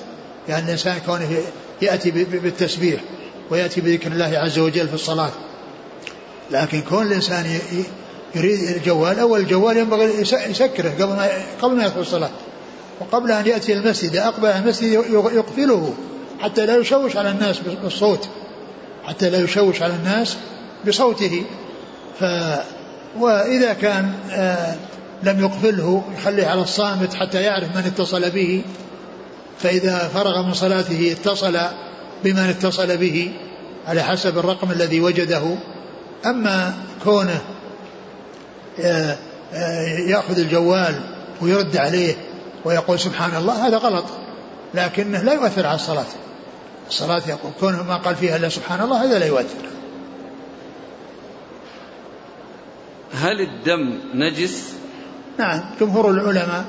يعني 0.48 0.64
الإنسان 0.64 0.98
كونه 1.06 1.28
يأتي 1.82 2.10
بالتسبيح 2.10 3.00
ويأتي 3.50 3.80
بذكر 3.80 4.12
الله 4.12 4.38
عز 4.38 4.58
وجل 4.58 4.88
في 4.88 4.94
الصلاة. 4.94 5.30
لكن 6.50 6.80
كون 6.80 7.06
الإنسان 7.06 7.58
يريد 8.34 8.60
الجوال 8.60 9.18
أول 9.18 9.40
الجوال 9.40 9.76
ينبغي 9.76 10.20
يسكره 10.20 10.90
قبل 11.00 11.12
ما 11.12 11.28
قبل 11.62 11.76
ما 11.76 11.84
يدخل 11.84 12.00
الصلاة. 12.00 12.30
وقبل 13.00 13.32
أن 13.32 13.46
يأتي 13.46 13.72
المسجد 13.72 14.16
أقبل 14.16 14.48
المسجد 14.48 14.92
يقفله. 15.32 15.94
حتى 16.40 16.66
لا 16.66 16.76
يشوش 16.76 17.16
على 17.16 17.30
الناس 17.30 17.58
بالصوت. 17.82 18.28
حتى 19.04 19.30
لا 19.30 19.38
يشوش 19.38 19.82
على 19.82 19.94
الناس 19.94 20.36
بصوته. 20.86 21.44
ف 22.20 22.24
وإذا 23.18 23.72
كان 23.72 24.12
آه 24.30 24.74
لم 25.22 25.40
يقفله 25.40 26.02
يخليه 26.18 26.46
على 26.46 26.62
الصامت 26.62 27.14
حتى 27.14 27.42
يعرف 27.42 27.76
من 27.76 27.82
اتصل 27.86 28.30
به. 28.30 28.62
فإذا 29.58 29.98
فرغ 30.14 30.46
من 30.46 30.54
صلاته 30.54 31.12
اتصل 31.12 31.58
بمن 32.24 32.38
اتصل 32.38 32.96
به 32.96 33.32
على 33.86 34.02
حسب 34.02 34.38
الرقم 34.38 34.70
الذي 34.70 35.00
وجده. 35.00 35.42
أما 36.26 36.74
كونه 37.04 37.40
آه، 38.80 39.16
آه، 39.52 39.98
يأخذ 40.08 40.38
الجوال 40.38 41.00
ويرد 41.40 41.76
عليه 41.76 42.14
ويقول 42.64 43.00
سبحان 43.00 43.36
الله 43.36 43.66
هذا 43.66 43.76
غلط. 43.76 44.04
لكنه 44.74 45.22
لا 45.22 45.32
يؤثر 45.32 45.66
على 45.66 45.74
الصلاة. 45.74 46.06
الصلاة 46.90 47.22
يقول 47.28 47.52
كونه 47.60 47.82
ما 47.82 47.96
قال 47.96 48.16
فيها 48.16 48.36
إلا 48.36 48.48
سبحان 48.48 48.80
الله 48.80 49.04
هذا 49.04 49.18
لا 49.18 49.26
يؤثر. 49.26 49.68
هل 53.14 53.40
الدم 53.40 53.98
نجس؟ 54.14 54.74
نعم 55.38 55.60
جمهور 55.80 56.10
العلماء 56.10 56.64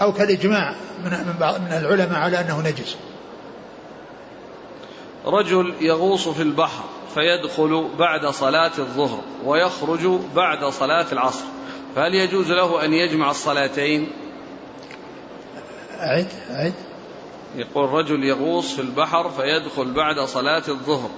أو 0.00 0.12
كالإجماع 0.12 0.74
من 1.04 1.10
من 1.10 1.34
بعض 1.40 1.60
من 1.60 1.72
العلماء 1.72 2.18
على 2.18 2.40
أنه 2.40 2.60
نجس. 2.60 2.96
رجل 5.26 5.74
يغوص 5.80 6.28
في 6.28 6.42
البحر 6.42 6.84
فيدخل 7.14 7.88
بعد 7.98 8.26
صلاة 8.26 8.72
الظهر 8.78 9.20
ويخرج 9.44 10.20
بعد 10.34 10.64
صلاة 10.64 11.06
العصر 11.12 11.44
فهل 11.96 12.14
يجوز 12.14 12.50
له 12.50 12.84
أن 12.84 12.92
يجمع 12.92 13.30
الصلاتين؟ 13.30 14.10
أعد 16.00 16.28
أعد. 16.50 16.72
يقول 17.56 17.90
رجل 17.90 18.24
يغوص 18.24 18.74
في 18.74 18.80
البحر 18.80 19.30
فيدخل 19.30 19.92
بعد 19.92 20.20
صلاة 20.20 20.62
الظهر 20.68 21.10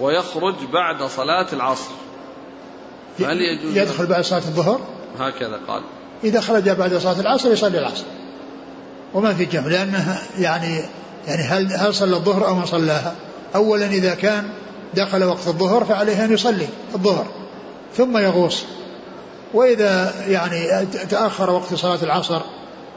ويخرج 0.00 0.54
بعد 0.72 1.02
صلاة 1.02 1.46
العصر. 1.52 1.90
فهل 3.18 3.40
يجوز؟ 3.40 3.76
يدخل 3.76 4.06
بعد 4.06 4.24
صلاة 4.24 4.38
الظهر؟ 4.38 4.80
هكذا 5.18 5.60
قال. 5.68 5.82
إذا 6.24 6.40
خرج 6.40 6.70
بعد 6.70 6.94
صلاة 6.94 7.20
العصر 7.20 7.52
يصلي 7.52 7.78
العصر. 7.78 8.04
وما 9.14 9.34
في 9.34 9.44
جمع 9.44 9.66
لأنها 9.66 10.22
يعني 10.38 10.80
يعني 11.26 11.42
هل 11.42 11.72
هل 11.72 11.94
صلى 11.94 12.16
الظهر 12.16 12.46
أو 12.46 12.54
ما 12.54 12.66
صلاها؟ 12.66 13.14
أولا 13.54 13.86
إذا 13.86 14.14
كان 14.14 14.50
دخل 14.94 15.24
وقت 15.24 15.46
الظهر 15.46 15.84
فعليه 15.84 16.24
أن 16.24 16.32
يصلي 16.32 16.68
الظهر 16.94 17.26
ثم 17.96 18.18
يغوص. 18.18 18.64
وإذا 19.54 20.14
يعني 20.28 20.86
تأخر 20.86 21.50
وقت 21.50 21.74
صلاة 21.74 22.02
العصر 22.02 22.40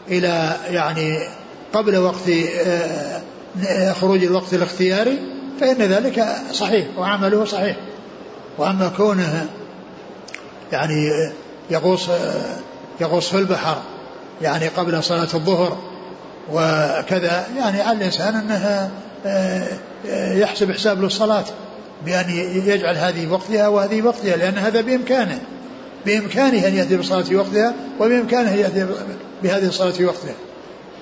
إلى 0.07 0.57
يعني 0.69 1.27
قبل 1.73 1.97
وقت 1.97 2.29
آه، 2.65 3.91
خروج 3.91 4.23
الوقت 4.23 4.53
الاختياري 4.53 5.19
فإن 5.61 5.77
ذلك 5.77 6.25
صحيح 6.51 6.87
وعمله 6.97 7.45
صحيح. 7.45 7.77
وأما 8.57 8.91
كونه 8.97 9.47
يعني 10.71 11.31
يغوص 11.69 12.09
يغوص 13.01 13.29
في 13.29 13.37
البحر 13.37 13.77
يعني 14.41 14.67
قبل 14.67 15.03
صلاة 15.03 15.27
الظهر 15.33 15.77
وكذا 16.51 17.47
يعني 17.57 17.81
على 17.81 17.97
الإنسان 17.97 18.35
أنه 18.35 18.91
آه، 19.25 19.67
يحسب 20.33 20.71
حساب 20.71 21.03
للصلاة 21.03 21.45
بأن 22.05 22.29
يجعل 22.65 22.95
هذه 22.97 23.31
وقتها 23.31 23.67
وهذه 23.67 24.01
وقتها 24.01 24.37
لأن 24.37 24.57
هذا 24.57 24.81
بإمكانه. 24.81 25.39
بإمكانه 26.05 26.67
أن 26.67 26.75
يأتي 26.75 26.97
بالصلاة 26.97 27.21
في 27.21 27.35
وقتها 27.35 27.73
وبإمكانه 27.99 28.53
أن 28.53 28.59
يأتي 28.59 28.85
بهذه 29.43 29.67
الصلاة 29.67 29.91
في 29.91 30.05
وقتها. 30.05 30.33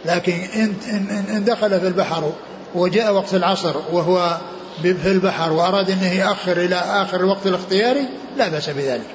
لكن 0.06 0.34
إن, 0.34 0.74
إن, 0.90 1.26
إن 1.36 1.44
دخل 1.44 1.80
في 1.80 1.88
البحر 1.88 2.32
وجاء 2.76 3.14
وقت 3.14 3.34
العصر 3.34 3.76
وهو 3.92 4.38
في 4.82 5.12
البحر 5.12 5.54
وأراد 5.54 5.92
أنه 5.92 6.14
يأخر 6.14 6.58
إلى 6.58 6.76
آخر 6.76 7.20
الوقت 7.20 7.48
الاختياري 7.48 8.08
لا 8.38 8.50
بأس 8.50 8.70
بذلك. 8.70 9.08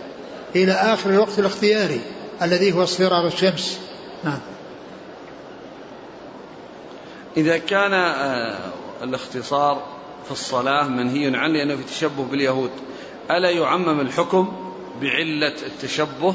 إلى 0.57 0.73
آخر 0.73 1.11
الوقت 1.11 1.39
الاختياري 1.39 2.01
الذي 2.43 2.73
هو 2.73 2.83
اصفرار 2.83 3.27
الشمس. 3.27 3.79
نعم. 4.25 4.39
إذا 7.37 7.59
كان 7.59 7.93
آه، 7.95 8.59
الاختصار 9.03 9.83
في 10.25 10.31
الصلاة 10.31 10.89
منهي 10.89 11.37
عنه 11.37 11.53
لأنه 11.53 11.77
في 11.77 11.83
تشبه 11.83 12.25
باليهود 12.25 12.71
ألا 13.31 13.51
يعمم 13.51 14.01
الحكم 14.01 14.53
بعلة 15.01 15.55
التشبه؟ 15.67 16.35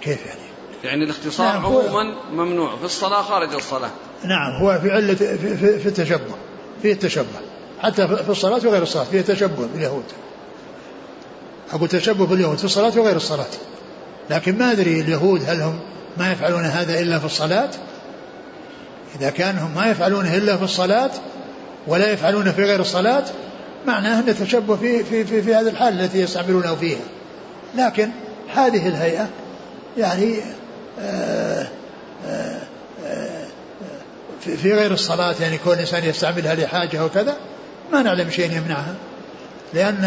كيف 0.00 0.26
يعني؟ 0.26 0.49
يعني 0.84 1.04
الاختصار 1.04 1.46
نعم 1.46 1.66
عموما 1.66 2.14
ممنوع. 2.32 2.76
في 2.76 2.84
الصلاة 2.84 3.22
خارج 3.22 3.54
الصلاة. 3.54 3.90
نعم 4.24 4.62
هو 4.62 4.78
في 4.82 4.90
علة 4.90 5.14
في, 5.14 5.38
في, 5.38 5.78
في 5.78 5.86
التشبه. 5.86 6.34
فيه 6.82 6.92
التشبه. 6.92 7.40
حتى 7.80 8.08
في 8.08 8.30
الصلاة 8.30 8.66
وغير 8.66 8.82
الصلاة. 8.82 9.04
فيه 9.04 9.20
تشبه 9.20 9.66
باليهود 9.72 10.04
أقول 11.72 11.88
تشبه 11.88 12.26
باليهود 12.26 12.58
في 12.58 12.64
الصلاة 12.64 12.98
وغير 12.98 13.16
الصلاة. 13.16 13.46
لكن 14.30 14.58
ما 14.58 14.72
أدري 14.72 15.00
اليهود 15.00 15.42
هل 15.46 15.60
هم 15.60 15.80
ما 16.16 16.32
يفعلون 16.32 16.64
هذا 16.64 17.00
إلا 17.00 17.18
في 17.18 17.24
الصلاة؟ 17.24 17.70
إذا 19.20 19.30
كان 19.30 19.58
هم 19.58 19.74
ما 19.74 19.86
يفعلونه 19.86 20.36
إلا 20.36 20.56
في 20.56 20.62
الصلاة 20.62 21.10
ولا 21.86 22.12
يفعلونه 22.12 22.52
في 22.52 22.64
غير 22.64 22.80
الصلاة 22.80 23.24
معناه 23.86 24.20
أن 24.20 24.36
تشبه 24.36 24.76
في, 24.76 25.04
في, 25.04 25.24
في, 25.24 25.42
في 25.42 25.54
هذه 25.54 25.68
الحال 25.68 26.00
التي 26.00 26.18
يستعملونه 26.20 26.74
فيها. 26.74 27.00
لكن 27.74 28.10
هذه 28.54 28.88
الهيئة 28.88 29.28
يعني 29.98 30.40
في 34.40 34.72
غير 34.72 34.92
الصلاة 34.92 35.34
يعني 35.40 35.58
كون 35.58 35.72
الإنسان 35.72 36.04
يستعملها 36.04 36.54
لحاجة 36.54 37.04
وكذا 37.04 37.36
ما 37.92 38.02
نعلم 38.02 38.30
شيء 38.30 38.56
يمنعها. 38.56 38.94
لأن 39.74 40.04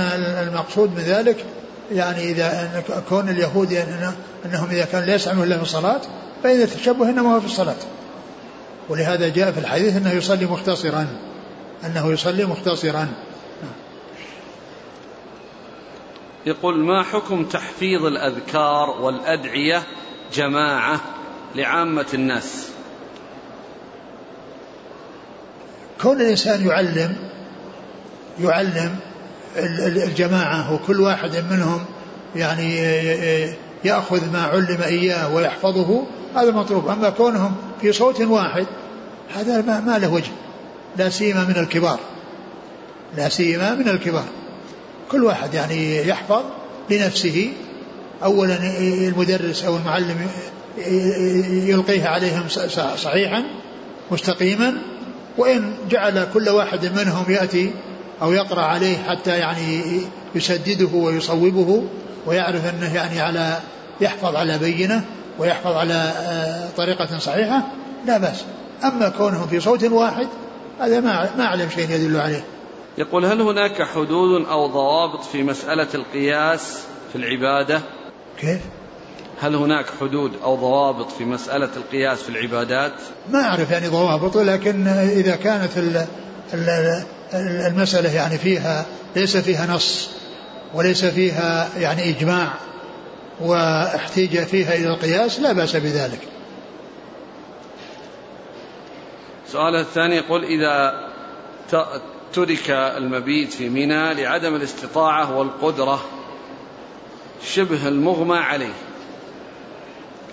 المقصود 0.48 0.90
من 0.96 1.04
ذلك 1.04 1.46
يعني 1.92 2.32
إذا 2.32 2.84
كون 3.10 3.30
اليهود 3.30 3.72
يعني 3.72 4.14
أنهم 4.46 4.70
إذا 4.70 4.86
كان 4.86 5.04
لا 5.04 5.16
يسعون 5.16 5.44
إلا 5.44 5.58
في 5.58 5.64
الصلاة 5.64 6.02
فإن 6.44 6.62
التشبه 6.62 7.10
إنما 7.10 7.36
هو 7.36 7.40
في 7.40 7.46
الصلاة. 7.46 7.76
ولهذا 8.90 9.30
جاء 9.30 9.52
في 9.52 9.60
الحديث 9.60 9.98
أنه 9.98 10.12
يصلي 10.12 10.46
مختصرا. 10.46 11.08
أنه 11.86 12.12
يصلي 12.12 12.46
مختصرا. 12.46 13.08
يقول 16.46 16.80
ما 16.80 17.04
حكم 17.04 17.46
تحفيظ 17.46 18.06
الأذكار 18.06 18.90
والأدعية 18.90 19.84
جماعة 20.34 21.02
لعامة 21.56 22.06
الناس. 22.14 22.68
كون 26.02 26.22
الإنسان 26.22 26.68
يعلم 26.68 27.16
يعلم 28.40 28.96
الجماعة 30.08 30.74
وكل 30.74 31.02
واحد 31.02 31.36
منهم 31.52 31.86
يعني 32.36 32.78
يأخذ 33.84 34.32
ما 34.34 34.44
علم 34.44 34.82
إياه 34.82 35.36
ويحفظه 35.36 36.04
هذا 36.36 36.52
مطلوب. 36.52 36.88
أما 36.88 37.10
كونهم 37.10 37.56
في 37.82 37.92
صوت 37.92 38.22
واحد 38.22 38.66
هذا 39.36 39.62
ما 39.62 39.98
له 39.98 40.14
وجه. 40.14 40.32
لا 40.98 41.10
سيما 41.10 41.44
من 41.44 41.58
الكبار. 41.58 42.00
لا 43.18 43.30
سيما 43.30 43.76
من 43.76 43.90
الكبار. 43.90 44.26
كل 45.12 45.24
واحد 45.24 45.54
يعني 45.54 46.08
يحفظ 46.08 46.44
لنفسه 46.90 47.54
أولا 48.24 48.58
المدرس 48.80 49.64
أو 49.64 49.78
المعلم 49.78 50.28
يلقيه 51.68 52.08
عليهم 52.08 52.44
صحيحا 52.96 53.44
مستقيما 54.12 54.78
وإن 55.38 55.74
جعل 55.90 56.28
كل 56.34 56.50
واحد 56.50 56.86
منهم 56.86 57.26
يأتي 57.30 57.72
أو 58.22 58.32
يقرأ 58.32 58.62
عليه 58.62 58.98
حتى 58.98 59.38
يعني 59.38 59.82
يسدده 60.36 60.90
ويصوبه 60.94 61.84
ويعرف 62.26 62.66
أنه 62.66 62.96
يعني 62.96 63.22
على 63.22 63.60
يحفظ 64.02 64.36
على 64.36 64.58
بينة 64.58 65.04
ويحفظ 65.40 65.72
على 65.72 65.94
آه، 65.94 66.70
طريقة 66.78 67.18
صحيحة 67.18 67.62
لا 68.06 68.18
بأس. 68.18 68.46
أما 68.84 69.10
كونهم 69.10 69.48
في 69.48 69.60
صوت 69.60 69.84
واحد 69.84 70.28
هذا 70.80 71.00
ما 71.00 71.30
ما 71.38 71.44
أعلم 71.44 71.70
شيء 71.70 71.90
يدل 71.90 72.18
عليه. 72.18 72.44
يقول 72.98 73.26
هل 73.26 73.42
هناك 73.42 73.82
حدود 73.82 74.46
أو 74.48 74.68
ضوابط 74.68 75.24
في 75.24 75.44
مسألة 75.44 75.88
القياس 75.96 76.84
في 77.12 77.16
العبادة؟ 77.16 77.82
كيف؟ 78.40 78.62
هل 79.42 79.56
هناك 79.56 79.86
حدود 80.02 80.32
أو 80.44 80.56
ضوابط 80.56 81.12
في 81.12 81.26
مسألة 81.26 81.70
القياس 81.78 82.22
في 82.22 82.30
العبادات؟ 82.30 82.94
ما 83.32 83.42
أعرف 83.42 83.72
يعني 83.72 83.88
ضوابط 83.88 84.38
لكن 84.38 84.88
إذا 84.88 85.36
كانت 85.36 85.72
المسألة 87.34 88.16
يعني 88.16 88.38
فيها 88.38 88.86
ليس 89.16 89.38
فيها 89.38 89.68
نص 89.68 90.10
وليس 90.74 91.06
فيها 91.06 91.70
يعني 91.78 92.10
إجماع 92.10 92.54
واحتيج 93.42 94.44
فيها 94.44 94.76
إلى 94.76 94.88
القياس 94.88 95.40
لا 95.40 95.54
بأس 95.54 95.76
بذلك. 95.76 96.20
السؤال 99.48 99.76
الثاني 99.76 100.16
يقول 100.16 100.44
إذا 100.44 100.94
ترك 102.34 102.70
المبيت 102.70 103.54
في 103.54 103.70
منى 103.70 104.14
لعدم 104.14 104.56
الاستطاعة 104.56 105.38
والقدرة 105.38 106.02
شبه 107.42 107.88
المغمى 107.88 108.38
عليه. 108.38 108.74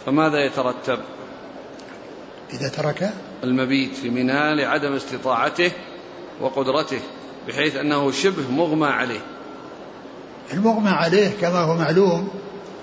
فماذا 0.07 0.45
يترتب؟ 0.45 0.99
إذا 2.53 2.69
ترك 2.69 3.11
المبيت 3.45 3.95
في 3.95 4.11
منى 4.11 4.55
لعدم 4.55 4.93
استطاعته 4.93 5.73
وقدرته 6.41 7.01
بحيث 7.49 7.77
أنه 7.77 8.11
شبه 8.11 8.51
مغمى 8.51 8.87
عليه. 8.87 9.21
المغمى 10.53 10.91
عليه 10.91 11.31
كما 11.41 11.59
هو 11.59 11.75
معلوم 11.75 12.29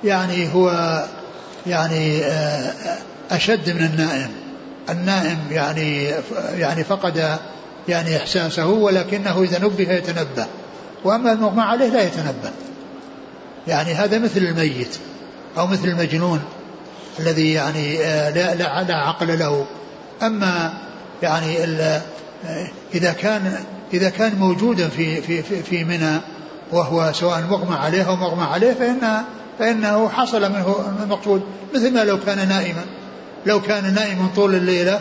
يعني 0.03 0.53
هو 0.53 0.69
يعني 1.67 2.25
آه، 2.25 2.73
أشد 3.31 3.69
من 3.69 3.85
النائم. 3.85 4.31
النائم 4.89 5.37
يعني 5.51 6.13
يعني 6.55 6.83
فقد 6.83 7.37
يعني 7.87 8.17
إحساسه 8.17 8.67
ولكنه 8.67 9.43
إذا 9.43 9.59
نبه 9.59 9.91
يتنبه. 9.91 10.47
وأما 11.03 11.31
المغمى 11.31 11.61
عليه 11.61 11.87
لا 11.87 12.03
يتنبه. 12.03 12.51
يعني 13.67 13.93
هذا 13.93 14.19
مثل 14.19 14.37
الميت 14.37 14.97
أو 15.57 15.67
مثل 15.67 15.87
المجنون 15.87 16.39
الذي 17.19 17.53
يعني 17.53 17.99
آه، 17.99 18.29
لا, 18.29 18.55
لا, 18.55 18.83
لا 18.83 18.95
عقل 18.95 19.39
له. 19.39 19.65
أما 20.23 20.73
يعني 21.23 21.63
آه، 21.63 22.01
إذا 22.93 23.11
كان 23.11 23.53
إذا 23.93 24.09
كان 24.09 24.35
موجودا 24.39 24.87
في 24.87 25.21
في 25.21 25.43
في, 25.43 25.63
في 25.63 25.83
منى 25.83 26.19
وهو 26.71 27.11
سواء 27.13 27.43
مغمى 27.49 27.75
عليه 27.75 28.09
أو 28.09 28.15
مغمى 28.15 28.43
عليه 28.43 28.73
فإن 28.73 29.23
فإنه 29.59 30.09
حصل 30.09 30.51
منه 30.51 30.75
المقصود 31.03 31.41
مثل 31.73 31.93
ما 31.93 32.03
لو 32.03 32.19
كان 32.19 32.47
نائما. 32.47 32.85
لو 33.45 33.61
كان 33.61 33.93
نائما 33.93 34.27
طول 34.35 34.55
الليلة 34.55 34.99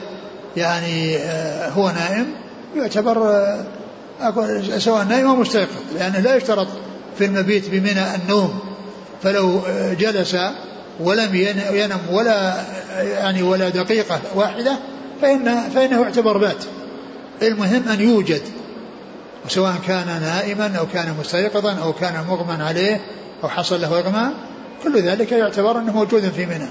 يعني 0.56 1.16
آه، 1.16 1.68
هو 1.68 1.90
نائم 1.90 2.26
يعتبر 2.76 3.44
سواء 4.78 5.04
نائم 5.04 5.26
أو 5.26 5.36
مستيقظ 5.36 5.82
لأنه 5.94 6.18
لا 6.18 6.36
يشترط 6.36 6.68
في 7.18 7.24
المبيت 7.24 7.70
بمنى 7.70 8.14
النوم 8.14 8.58
فلو 9.22 9.60
جلس 9.98 10.36
ولم 11.00 11.34
ينم 11.70 12.00
ولا 12.10 12.64
يعني 13.00 13.42
ولا 13.42 13.68
دقيقة 13.68 14.20
واحدة 14.34 14.78
فإن 15.22 15.70
فإنه 15.74 16.02
يعتبر 16.02 16.38
بات. 16.38 16.64
المهم 17.42 17.88
أن 17.88 18.00
يوجد 18.00 18.42
وسواء 19.46 19.74
كان 19.86 20.06
نائما 20.06 20.76
أو 20.78 20.86
كان 20.86 21.16
مستيقظا 21.20 21.72
أو 21.72 21.92
كان 21.92 22.24
مغمى 22.28 22.62
عليه 22.62 23.00
أو 23.44 23.48
حصل 23.48 23.80
له 23.80 23.98
إغماء 23.98 24.32
كل 24.82 25.00
ذلك 25.02 25.32
يعتبر 25.32 25.78
أنه 25.78 25.92
موجود 25.92 26.30
في 26.30 26.46
منى. 26.46 26.68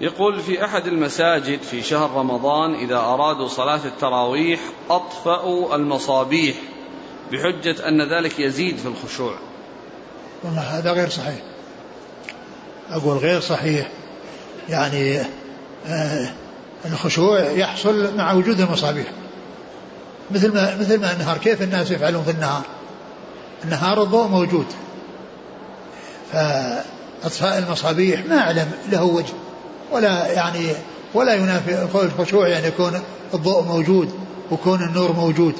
يقول 0.00 0.40
في 0.40 0.64
أحد 0.64 0.86
المساجد 0.86 1.62
في 1.62 1.82
شهر 1.82 2.10
رمضان 2.10 2.74
إذا 2.74 2.96
أرادوا 2.96 3.48
صلاة 3.48 3.80
التراويح 3.84 4.60
أطفأوا 4.90 5.76
المصابيح. 5.76 6.56
بحجة 7.32 7.88
أن 7.88 8.12
ذلك 8.12 8.40
يزيد 8.40 8.76
في 8.76 8.86
الخشوع. 8.86 9.34
والله 10.42 10.60
هذا 10.60 10.92
غير 10.92 11.08
صحيح. 11.08 11.42
أقول 12.90 13.18
غير 13.18 13.40
صحيح. 13.40 13.88
يعني 14.68 15.20
آه 15.86 16.28
الخشوع 16.84 17.40
يحصل 17.40 18.16
مع 18.16 18.32
وجود 18.32 18.60
المصابيح. 18.60 19.06
مثل 20.30 20.54
ما 20.54 20.76
مثل 20.76 21.00
ما 21.00 21.12
النهار 21.12 21.38
كيف 21.38 21.62
الناس 21.62 21.90
يفعلون 21.90 22.24
في 22.24 22.30
النهار؟ 22.30 22.62
النهار 23.64 24.02
الضوء 24.02 24.28
موجود. 24.28 24.66
فأطفاء 26.32 27.58
المصابيح 27.58 28.26
ما 28.26 28.38
أعلم 28.38 28.70
له 28.92 29.04
وجه. 29.04 29.34
ولا 29.92 30.32
يعني 30.32 30.72
ولا 31.14 31.34
ينافي 31.34 31.82
الخشوع 31.94 32.48
يعني 32.48 32.66
يكون 32.66 33.00
الضوء 33.34 33.62
موجود 33.62 34.12
وكون 34.50 34.82
النور 34.82 35.12
موجود. 35.12 35.54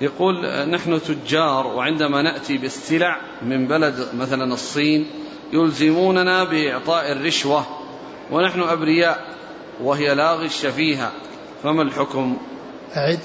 يقول 0.00 0.46
نحن 0.68 1.00
تجار 1.02 1.66
وعندما 1.66 2.22
نأتي 2.22 2.58
بالسلع 2.58 3.20
من 3.42 3.66
بلد 3.66 4.08
مثلا 4.14 4.54
الصين 4.54 5.06
يلزموننا 5.52 6.44
بإعطاء 6.44 7.12
الرشوة 7.12 7.66
ونحن 8.30 8.60
أبرياء 8.60 9.26
وهي 9.82 10.14
لا 10.14 10.32
غش 10.32 10.66
فيها 10.66 11.12
فما 11.62 11.82
الحكم؟ 11.82 12.36
أعد. 12.96 13.20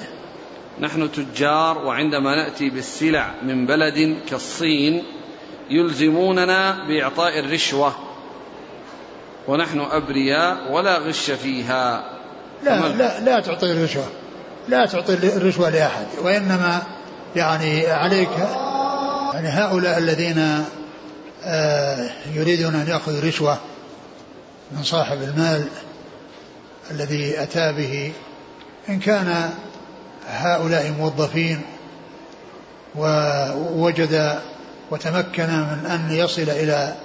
نحن 0.80 1.12
تجار 1.12 1.78
وعندما 1.78 2.36
نأتي 2.36 2.70
بالسلع 2.70 3.34
من 3.44 3.66
بلد 3.66 4.18
كالصين 4.30 5.04
يلزموننا 5.70 6.86
بإعطاء 6.88 7.40
الرشوة 7.40 7.96
ونحن 9.48 9.80
أبرياء 9.80 10.72
ولا 10.72 10.98
غش 10.98 11.32
فيها. 11.32 12.12
لا 12.64 12.88
لا 12.88 13.20
لا 13.20 13.40
تعطي 13.40 13.72
الرشوة. 13.72 14.06
لا 14.68 14.86
تعطي 14.86 15.14
الرشوة 15.14 15.70
لأحد 15.70 16.06
وإنما 16.22 16.84
يعني 17.36 17.88
عليك 17.88 18.30
يعني 19.34 19.48
هؤلاء 19.48 19.98
الذين 19.98 20.66
آه، 21.44 22.10
يريدون 22.34 22.76
أن 22.76 22.88
يأخذوا 22.88 23.22
رشوة 23.22 23.58
من 24.72 24.84
صاحب 24.84 25.22
المال 25.22 25.68
الذي 26.92 27.44
أتى 27.44 27.74
به 27.74 28.12
إن 28.90 29.00
كان 29.00 29.50
هؤلاء 30.28 30.92
موظفين 31.00 31.62
ووجد 32.96 34.40
وتمكن 34.92 35.50
من 35.50 35.86
أن 35.92 36.16
يصل 36.16 36.42
إلى 36.42 36.96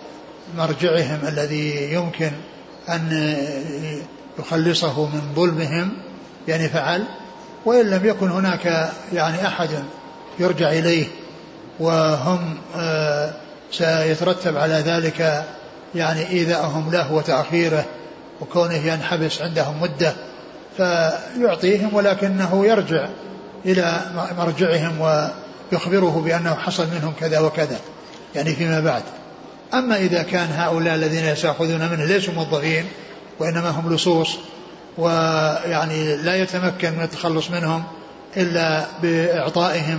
مرجعهم 0.56 1.18
الذي 1.28 1.92
يمكن 1.92 2.30
أن 2.88 3.36
يخلصه 4.38 5.06
من 5.06 5.32
ظلمهم 5.34 5.92
يعني 6.48 6.68
فعل. 6.68 7.04
وإن 7.64 7.90
لم 7.90 8.06
يكن 8.06 8.30
هناك 8.30 8.90
يعني 9.12 9.46
أحد 9.46 9.68
يرجع 10.38 10.70
إليه 10.70 11.06
وهم 11.80 12.58
آه، 12.76 13.32
سيترتب 13.72 14.56
على 14.56 14.74
ذلك 14.74 15.44
يعني 15.94 16.28
إيذاءهم 16.28 16.90
له 16.92 17.12
وتأخيره 17.12 17.84
وكونه 18.40 18.74
ينحبس 18.74 19.42
عندهم 19.42 19.82
مدة 19.82 20.14
فيعطيهم 20.76 21.94
ولكنه 21.94 22.66
يرجع 22.66 23.08
إلى 23.66 24.00
مرجعهم 24.38 25.00
ويخبره 25.00 26.22
بأنه 26.24 26.54
حصل 26.54 26.86
منهم 26.86 27.12
كذا 27.20 27.40
وكذا 27.40 27.78
يعني 28.34 28.54
فيما 28.54 28.80
بعد. 28.80 29.02
أما 29.74 29.96
إذا 29.96 30.22
كان 30.22 30.48
هؤلاء 30.52 30.94
الذين 30.94 31.24
يأخذون 31.24 31.88
منه 31.90 32.04
ليسوا 32.04 32.34
موظفين 32.34 32.86
وإنما 33.38 33.70
هم 33.70 33.94
لصوص 33.94 34.38
ويعني 34.98 36.16
لا 36.16 36.36
يتمكن 36.36 36.92
من 36.92 37.02
التخلص 37.02 37.50
منهم 37.50 37.84
إلا 38.36 38.86
بإعطائهم 39.02 39.98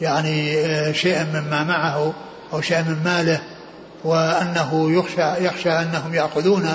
يعني 0.00 0.58
آه، 0.58 0.92
شيئا 0.92 1.24
مما 1.24 1.64
معه 1.64 2.14
أو 2.52 2.60
شيئا 2.60 2.82
من 2.82 3.02
ماله 3.04 3.40
وأنه 4.04 4.92
يخشى, 4.92 5.44
يخشى 5.44 5.70
أنهم 5.70 6.14
يأخذون 6.14 6.68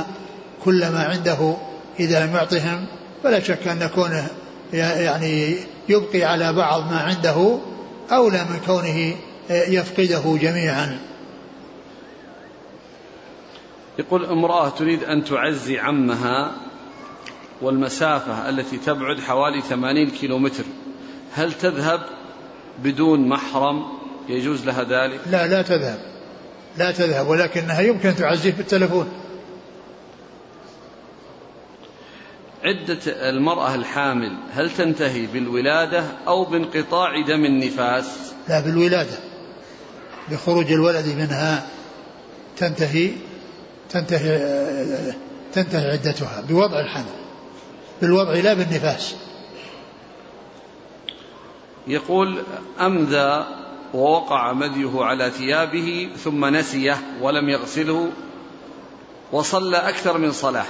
كل 0.63 0.89
ما 0.89 1.03
عنده 1.03 1.55
إذا 1.99 2.25
لم 2.25 2.35
يعطهم. 2.35 2.85
فلا 3.23 3.39
شك 3.39 3.67
أن 3.67 3.89
كونه 3.95 4.27
يعني 4.73 5.55
يبقي 5.89 6.23
على 6.23 6.53
بعض 6.53 6.91
ما 6.91 6.99
عنده 6.99 7.57
أولى 8.11 8.45
من 8.49 8.59
كونه 8.65 9.15
آه، 9.51 9.69
يفقده 9.69 10.37
جميعا. 10.41 10.99
يقول 13.99 14.25
امرأة 14.25 14.69
تريد 14.69 15.03
أن 15.03 15.23
تعزي 15.23 15.79
عمها 15.79 16.51
والمسافة 17.62 18.49
التي 18.49 18.78
تبعد 18.78 19.20
حوالي 19.20 19.62
ثمانين 19.62 20.10
كيلومتر 20.10 20.64
هل 21.34 21.53
تذهب 21.53 22.01
بدون 22.84 23.30
محرم؟ 23.30 23.84
يجوز 24.30 24.66
لها 24.66 24.84
ذلك؟ 24.84 25.20
لا 25.32 25.47
لا 25.47 25.62
تذهب. 25.62 25.99
لا 26.78 26.91
تذهب 26.91 27.28
ولكنها 27.28 27.82
يمكن 27.82 28.16
تعزيه 28.16 28.51
بالتلفون. 28.51 29.12
عدة 32.64 33.30
المرأة 33.30 33.76
الحامل 33.76 34.38
هل 34.53 34.72
تنتهي 34.72 35.26
بالولادة 35.26 36.03
أو 36.28 36.45
بانقطاع 36.45 37.22
دم 37.28 37.45
النفاس؟ 37.45 38.05
لا 38.49 38.60
بالولادة. 38.60 39.18
بخروج 40.32 40.72
الولد 40.72 41.07
منها 41.07 41.68
تنتهي 42.57 43.12
تنتهي 43.89 44.41
تنتهي 45.53 45.91
عدتها 45.91 46.41
بوضع 46.49 46.80
الحمل. 46.80 47.28
بالوضع 48.01 48.33
لا 48.33 48.53
بالنفاس. 48.53 49.15
يقول 51.87 52.41
أمذى 52.81 53.45
ووقع 53.93 54.53
مذيه 54.53 55.03
على 55.03 55.31
ثيابه 55.31 56.09
ثم 56.23 56.45
نسيه 56.45 56.97
ولم 57.21 57.49
يغسله 57.49 58.09
وصلى 59.31 59.77
أكثر 59.77 60.17
من 60.17 60.31
صلاة 60.31 60.65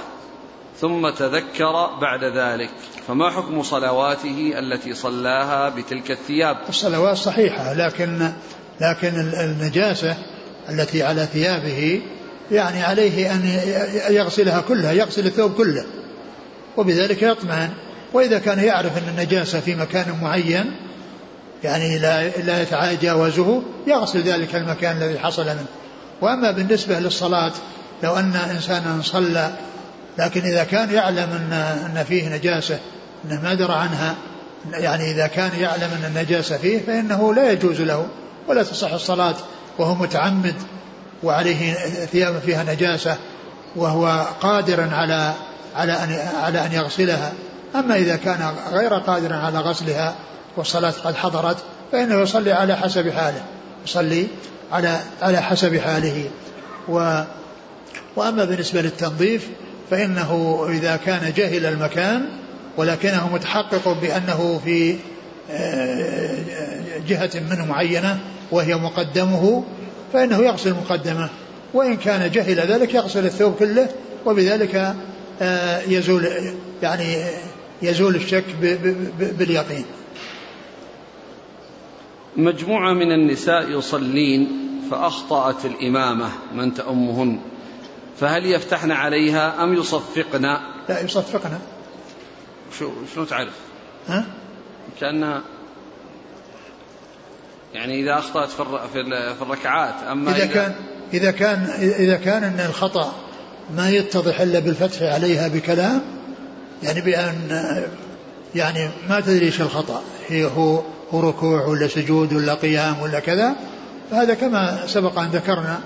ثم 0.80 1.10
تذكر 1.10 1.98
بعد 2.00 2.24
ذلك. 2.24 2.70
فما 3.08 3.30
حكم 3.30 3.62
صلواته 3.62 4.52
التي 4.58 4.94
صلاها 4.94 5.68
بتلك 5.68 6.10
الثياب؟ 6.10 6.56
الصلوات 6.68 7.16
صحيحة 7.16 7.72
لكن 7.72 8.32
لكن 8.80 9.08
النجاسة 9.40 10.16
التي 10.68 11.02
على 11.02 11.26
ثيابه 11.26 12.02
يعني 12.50 12.82
عليه 12.82 13.34
أن 13.34 13.60
يغسلها 14.10 14.60
كلها 14.60 14.92
يغسل 14.92 15.26
الثوب 15.26 15.54
كله. 15.54 15.84
وبذلك 16.76 17.22
يطمئن. 17.22 17.70
وإذا 18.12 18.38
كان 18.38 18.58
يعرف 18.58 18.98
أن 18.98 19.08
النجاسة 19.08 19.60
في 19.60 19.74
مكان 19.74 20.18
معين 20.22 20.76
يعني 21.64 21.98
لا 21.98 22.28
لا 22.28 22.62
يتجاوزه 22.92 23.62
يغسل 23.86 24.20
ذلك 24.20 24.54
المكان 24.54 24.96
الذي 24.96 25.18
حصل 25.18 25.44
منه. 25.44 25.66
وأما 26.20 26.50
بالنسبة 26.50 26.98
للصلاة 26.98 27.52
لو 28.02 28.16
أن 28.16 28.36
إنسانا 28.36 29.02
صلى 29.02 29.50
لكن 30.18 30.40
إذا 30.40 30.64
كان 30.64 30.90
يعلم 30.94 31.28
أن 31.30 31.52
أن 31.52 32.04
فيه 32.04 32.28
نجاسة 32.28 32.78
أنه 33.24 33.40
ما 33.42 33.54
درى 33.54 33.72
عنها 33.72 34.14
يعني 34.72 35.10
إذا 35.10 35.26
كان 35.26 35.50
يعلم 35.60 35.90
أن 35.98 36.04
النجاسة 36.04 36.56
فيه 36.56 36.78
فإنه 36.86 37.34
لا 37.34 37.52
يجوز 37.52 37.80
له 37.80 38.06
ولا 38.48 38.62
تصح 38.62 38.92
الصلاة 38.92 39.34
وهو 39.78 39.94
متعمد 39.94 40.54
وعليه 41.22 41.72
ثياب 42.12 42.38
فيها 42.38 42.62
نجاسة 42.62 43.16
وهو 43.76 44.26
قادر 44.40 44.94
على 44.94 45.34
على 45.76 45.92
أن 45.92 46.18
على 46.42 46.66
أن 46.66 46.72
يغسلها. 46.72 47.32
أما 47.74 47.96
إذا 47.96 48.16
كان 48.16 48.54
غير 48.72 48.94
قادر 48.94 49.32
على 49.32 49.58
غسلها 49.58 50.14
والصلاة 50.56 50.94
قد 51.04 51.14
حضرت 51.14 51.56
فإنه 51.92 52.20
يصلي 52.20 52.52
على 52.52 52.76
حسب 52.76 53.10
حاله. 53.10 53.42
يصلي 53.84 54.26
على 54.72 55.00
على 55.22 55.42
حسب 55.42 55.78
حاله. 55.78 56.30
و 56.88 57.22
وأما 58.16 58.44
بالنسبة 58.44 58.82
للتنظيف 58.82 59.48
فإنه 59.90 60.60
إذا 60.70 60.96
كان 60.96 61.32
جهل 61.36 61.66
المكان 61.66 62.28
ولكنه 62.76 63.28
متحقق 63.32 63.88
بأنه 63.88 64.60
في 64.64 64.96
آه، 65.50 66.36
جهة 67.08 67.30
منه 67.50 67.66
معينة 67.66 68.18
وهي 68.50 68.74
مقدمه 68.74 69.64
فإنه 70.12 70.38
يغسل 70.38 70.70
مقدمة. 70.70 71.28
وإن 71.74 71.96
كان 71.96 72.30
جهل 72.30 72.60
ذلك 72.60 72.94
يغسل 72.94 73.24
الثوب 73.26 73.54
كله 73.54 73.88
وبذلك 74.26 74.94
يزول 75.88 76.28
يعني 76.82 77.24
يزول 77.82 78.16
الشك 78.16 78.44
باليقين. 79.18 79.84
مجموعة 82.36 82.92
من 82.92 83.12
النساء 83.12 83.70
يصلين 83.70 84.48
فأخطأت 84.90 85.64
الإمامة 85.64 86.30
من 86.54 86.74
تأمهن 86.74 87.40
فهل 88.20 88.46
يفتحن 88.46 88.90
عليها 88.90 89.64
أم 89.64 89.74
يصفقن؟ 89.74 90.42
لا 90.88 91.00
يصفقن. 91.00 91.58
شو 92.78 92.90
شلون 93.14 93.26
تعرف؟ 93.26 93.56
ها؟ 94.08 94.26
كأنها 95.00 95.42
يعني 97.74 98.00
إذا 98.00 98.18
أخطأت 98.18 98.48
في 98.48 98.64
في 99.38 99.42
الركعات 99.42 99.94
أما 100.02 100.36
إذا, 100.36 100.44
إذا 100.44 100.52
كان 100.52 100.74
إذا 101.12 101.30
كان 101.30 101.64
إذا 101.80 102.16
كان 102.16 102.44
أن 102.44 102.60
الخطأ 102.60 103.29
ما 103.76 103.90
يتضح 103.90 104.40
إلا 104.40 104.58
بالفتح 104.58 105.02
عليها 105.02 105.48
بكلام 105.48 106.00
يعني 106.82 107.00
بأن 107.00 107.34
يعني 108.54 108.88
ما 109.08 109.20
تدري 109.20 109.46
إيش 109.46 109.60
الخطأ 109.60 110.02
هي 110.28 110.44
هو 110.44 110.82
هو 111.12 111.20
ركوع 111.20 111.66
ولا 111.66 111.88
سجود 111.88 112.32
ولا 112.32 112.54
قيام 112.54 113.00
ولا 113.00 113.20
كذا. 113.20 113.54
فهذا 114.10 114.34
كما 114.34 114.78
سبق 114.86 115.18
أن 115.18 115.28
ذكرنا 115.28 115.80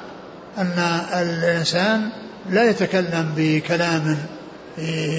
أن 0.59 0.78
الإنسان 1.12 2.09
لا 2.51 2.70
يتكلم 2.70 3.32
بكلام 3.37 4.18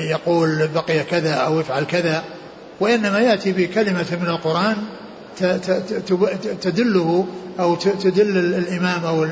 يقول 0.10 0.68
بقي 0.68 1.04
كذا 1.04 1.34
أو 1.34 1.60
افعل 1.60 1.84
كذا 1.84 2.24
وإنما 2.80 3.20
يأتي 3.20 3.52
بكلمة 3.52 4.18
من 4.22 4.28
القرآن 4.28 4.76
تدله 6.62 7.28
أو 7.60 7.76
تدل 7.76 8.38
الإمام 8.38 9.06
أو 9.06 9.28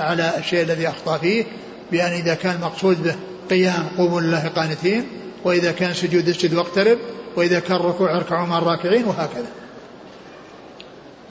على 0.00 0.30
الشيء 0.38 0.62
الذي 0.62 0.88
أخطأ 0.88 1.18
فيه. 1.18 1.44
بأن 1.92 2.12
إذا 2.12 2.34
كان 2.34 2.60
مقصود 2.60 3.02
به 3.02 3.16
قيام 3.50 3.88
قوموا 3.98 4.20
لله 4.20 4.48
قانتين 4.48 5.06
وإذا 5.44 5.72
كان 5.72 5.94
سجود 5.94 6.28
اسجد 6.28 6.54
واقترب 6.54 6.98
وإذا 7.36 7.60
كان 7.60 7.76
ركوع 7.76 8.16
اركعوا 8.16 8.46
مع 8.46 8.58
الراكعين 8.58 9.04
وهكذا. 9.04 9.48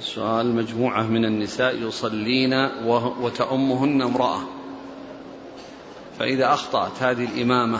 سؤال 0.02 0.56
مجموعة 0.56 1.04
من 1.04 1.26
النساء 1.26 1.76
يصلين 1.76 2.54
وتأمهن 3.22 4.02
امرأة. 4.02 4.40
فإذا 6.20 6.54
أخطأت 6.54 7.04
هذه 7.04 7.26
الإمامة 7.26 7.80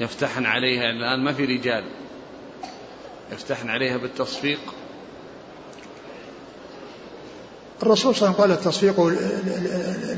يفتحن 0.00 0.46
عليها 0.46 0.90
الآن 0.90 1.24
ما 1.24 1.32
في 1.32 1.44
رجال. 1.44 1.84
يفتحن 3.32 3.68
عليها 3.68 3.96
بالتصفيق؟ 3.96 4.60
الرسول 7.82 8.14
صلى 8.14 8.28
الله 8.28 8.42
عليه 8.42 8.54
وسلم 8.54 8.60
قال 8.60 8.66
التصفيق 8.66 9.00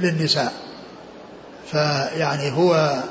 للنساء. 0.02 0.69
فيعني 1.72 2.50
هو 2.50 3.02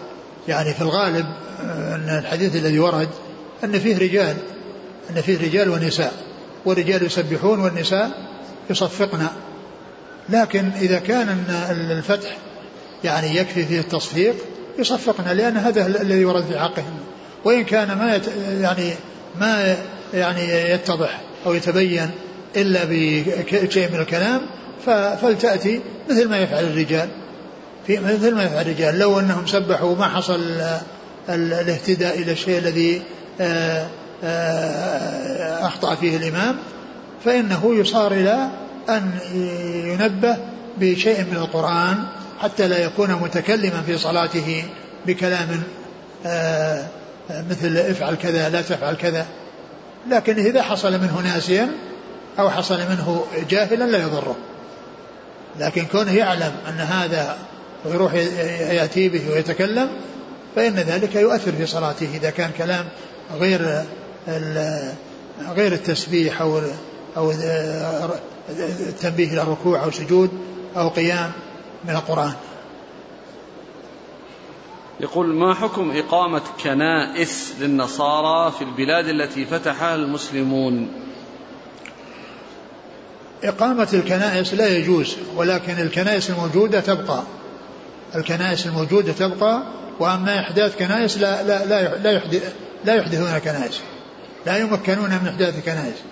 يعني 0.47 0.73
في 0.73 0.81
الغالب 0.81 1.25
أن 1.63 2.19
الحديث 2.23 2.55
الذي 2.55 2.79
ورد 2.79 3.09
أن 3.63 3.79
فيه 3.79 3.97
رجال 3.97 4.35
أن 5.09 5.21
فيه 5.21 5.37
رجال 5.37 5.69
ونساء 5.69 6.13
والرجال 6.65 7.03
يسبحون 7.03 7.59
والنساء 7.59 8.11
يصفقن. 8.69 9.27
لكن 10.29 10.69
إذا 10.81 10.99
كان 10.99 11.43
الفتح 11.71 12.37
يعني 13.03 13.35
يكفي 13.35 13.65
فيه 13.65 13.79
التصفيق 13.79 14.35
يصفقن 14.79 15.37
لأن 15.37 15.57
هذا 15.57 15.85
الذي 16.01 16.25
ورد 16.25 16.45
في 16.45 16.59
حقهم. 16.59 16.99
وإن 17.45 17.63
كان 17.63 17.97
ما 17.97 18.15
يت 18.15 18.23
يعني 18.61 18.93
ما 19.39 19.77
يعني 20.13 20.71
يتضح 20.71 21.21
أو 21.45 21.53
يتبين 21.53 22.11
إلا 22.55 22.79
بشيء 22.85 23.91
من 23.91 23.99
الكلام 23.99 24.41
فلتأتي 25.21 25.81
مثل 26.09 26.29
ما 26.29 26.37
يفعل 26.37 26.63
الرجال. 26.63 27.09
في 27.89 27.99
مثل 27.99 28.35
ما 28.35 28.43
يفعل 28.43 28.61
الرجال. 28.61 28.99
لو 28.99 29.19
أنهم 29.19 29.47
سبحوا 29.47 29.95
ما 29.95 30.07
حصل 30.07 30.61
الاهتداء 31.29 32.19
إلى 32.19 32.31
الشيء 32.31 32.57
الذي 32.57 33.01
آه، 33.41 33.87
آه، 34.23 35.67
أخطأ 35.67 35.95
فيه 35.95 36.17
الإمام 36.17 36.57
فإنه 37.25 37.75
يصار 37.75 38.11
إلى 38.11 38.49
أن 38.89 39.11
ينبه 39.73 40.37
بشيء 40.77 41.23
من 41.23 41.37
القرآن 41.37 41.97
حتى 42.39 42.67
لا 42.67 42.77
يكون 42.77 43.11
متكلما 43.11 43.81
في 43.85 43.97
صلاته 43.97 44.63
بكلام 45.05 45.63
آه، 46.25 46.85
مثل 47.29 47.77
افعل 47.77 48.15
كذا 48.15 48.49
لا 48.49 48.61
تفعل 48.61 48.95
كذا. 48.95 49.25
لكن 50.09 50.39
إذا 50.39 50.61
حصل 50.61 50.91
منه 50.91 51.21
ناسيا 51.23 51.69
أو 52.39 52.49
حصل 52.49 52.77
منه 52.77 53.25
جاهلا 53.49 53.83
لا 53.83 53.97
يضره. 53.97 54.35
لكن 55.59 55.85
كونه 55.85 56.15
يعلم 56.15 56.51
أن 56.69 56.79
هذا 56.79 57.37
ويروح 57.85 58.13
يأتي 58.13 59.09
به 59.09 59.31
ويتكلم 59.31 59.89
فإن 60.55 60.73
ذلك 60.73 61.15
يؤثر 61.15 61.51
في 61.51 61.65
صلاته 61.65 62.09
إذا 62.15 62.29
كان 62.29 62.51
كلام 62.57 62.85
غير 63.39 63.83
غير 65.55 65.73
التسبيح 65.73 66.41
أو 66.41 66.61
أو 67.17 67.31
التنبيه 68.89 69.33
إلى 69.33 69.41
الركوع 69.41 69.83
أو 69.83 69.91
سجود 69.91 70.29
أو 70.77 70.89
قيام 70.89 71.31
من 71.85 71.95
القرآن. 71.95 72.33
يقول 74.99 75.33
ما 75.33 75.53
حكم 75.53 75.91
إقامة 75.97 76.41
كنائس 76.63 77.53
للنصارى 77.59 78.51
في 78.51 78.61
البلاد 78.63 79.07
التي 79.07 79.45
فتحها 79.45 79.95
المسلمون؟ 79.95 80.87
إقامة 83.43 83.87
الكنائس 83.93 84.53
لا 84.53 84.77
يجوز 84.77 85.17
ولكن 85.35 85.73
الكنائس 85.73 86.29
الموجودة 86.29 86.79
تبقى. 86.79 87.23
الكنائس 88.15 88.67
الموجودة 88.67 89.13
تبقى 89.13 89.63
وأما 89.99 90.39
إحداث 90.39 90.77
كنائس 90.77 91.17
لا 91.17 91.43
لا 91.43 91.65
لا 91.65 91.97
لا, 91.97 92.21
لا 92.85 92.95
يحدثون 92.95 93.37
كنائس. 93.37 93.81
لا 94.45 94.57
يمكنون 94.57 95.09
من 95.09 95.27
إحداث 95.27 95.65
كنائس. 95.65 96.03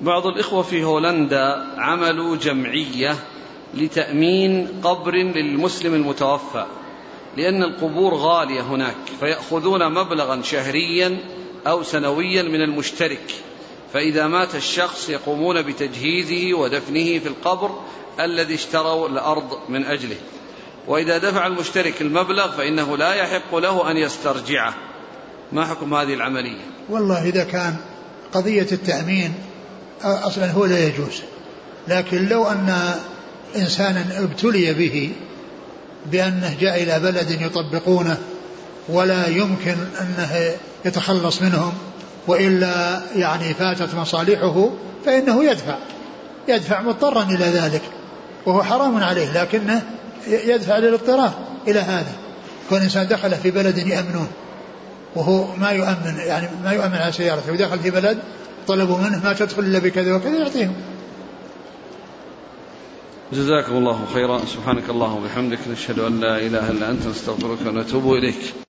بعض 0.00 0.26
الإخوة 0.26 0.62
في 0.62 0.84
هولندا 0.84 1.66
عملوا 1.76 2.36
جمعية 2.36 3.16
لتأمين 3.74 4.68
قبر 4.82 5.14
للمسلم 5.14 5.94
المتوفى 5.94 6.66
لأن 7.36 7.62
القبور 7.62 8.14
غالية 8.14 8.60
هناك 8.60 8.96
فيأخذون 9.20 9.92
مبلغا 9.92 10.42
شهريا 10.42 11.18
أو 11.66 11.82
سنويا 11.82 12.42
من 12.42 12.62
المشترك. 12.62 13.34
فإذا 13.92 14.26
مات 14.26 14.54
الشخص 14.54 15.08
يقومون 15.08 15.62
بتجهيزه 15.62 16.58
ودفنه 16.58 17.18
في 17.18 17.28
القبر 17.28 17.80
الذي 18.20 18.54
اشتروا 18.54 19.08
الأرض 19.08 19.58
من 19.68 19.84
أجله. 19.84 20.16
وإذا 20.86 21.18
دفع 21.18 21.46
المشترك 21.46 22.02
المبلغ 22.02 22.50
فإنه 22.56 22.96
لا 22.96 23.14
يحق 23.14 23.54
له 23.54 23.90
أن 23.90 23.96
يسترجعه. 23.96 24.74
ما 25.52 25.66
حكم 25.66 25.94
هذه 25.94 26.14
العملية؟ 26.14 26.60
والله 26.88 27.28
إذا 27.28 27.44
كان 27.44 27.76
قضية 28.32 28.66
التأمين 28.72 29.34
أصلا 30.02 30.50
هو 30.50 30.64
لا 30.64 30.86
يجوز. 30.86 31.22
لكن 31.88 32.28
لو 32.28 32.46
أن 32.46 32.94
إنسانا 33.56 34.04
ابتلي 34.18 34.74
به 34.74 35.12
بأنه 36.06 36.56
جاء 36.60 36.82
إلى 36.82 37.00
بلد 37.00 37.40
يطبقونه 37.40 38.18
ولا 38.88 39.26
يمكن 39.26 39.76
أنه 40.00 40.56
يتخلص 40.84 41.42
منهم 41.42 41.72
وإلا 42.28 43.00
يعني 43.16 43.54
فاتت 43.54 43.94
مصالحه 43.94 44.70
فإنه 45.04 45.44
يدفع 45.44 45.78
يدفع 46.48 46.82
مضطرا 46.82 47.22
إلى 47.22 47.44
ذلك 47.44 47.82
وهو 48.46 48.62
حرام 48.62 49.02
عليه 49.02 49.42
لكنه 49.42 49.82
يدفع 50.26 50.78
للاضطرار 50.78 51.32
إلى 51.68 51.80
هذا. 51.80 52.12
كون 52.68 52.82
إنسان 52.82 53.08
دخل 53.08 53.34
في 53.34 53.50
بلد 53.50 53.78
يأمنون 53.78 54.28
وهو 55.16 55.56
ما 55.56 55.70
يؤمن 55.70 56.16
يعني 56.16 56.48
ما 56.64 56.72
يؤمن 56.72 56.94
على 56.94 57.12
سيارته 57.12 57.52
ودخل 57.52 57.78
في 57.78 57.90
بلد 57.90 58.18
طلبوا 58.66 58.98
منه 58.98 59.24
ما 59.24 59.32
تدخل 59.32 59.62
إلا 59.62 59.78
بكذا 59.78 60.14
وكذا 60.14 60.38
يعطيهم. 60.38 60.74
جزاكم 63.32 63.76
الله 63.76 64.00
خيرا 64.14 64.40
سبحانك 64.46 64.90
اللهم 64.90 65.24
وبحمدك 65.24 65.58
نشهد 65.70 65.98
أن 65.98 66.20
لا 66.20 66.38
إله 66.38 66.70
إلا 66.70 66.90
أنت 66.90 67.06
نستغفرك 67.06 67.58
ونتوب 67.66 68.12
إليك. 68.12 68.67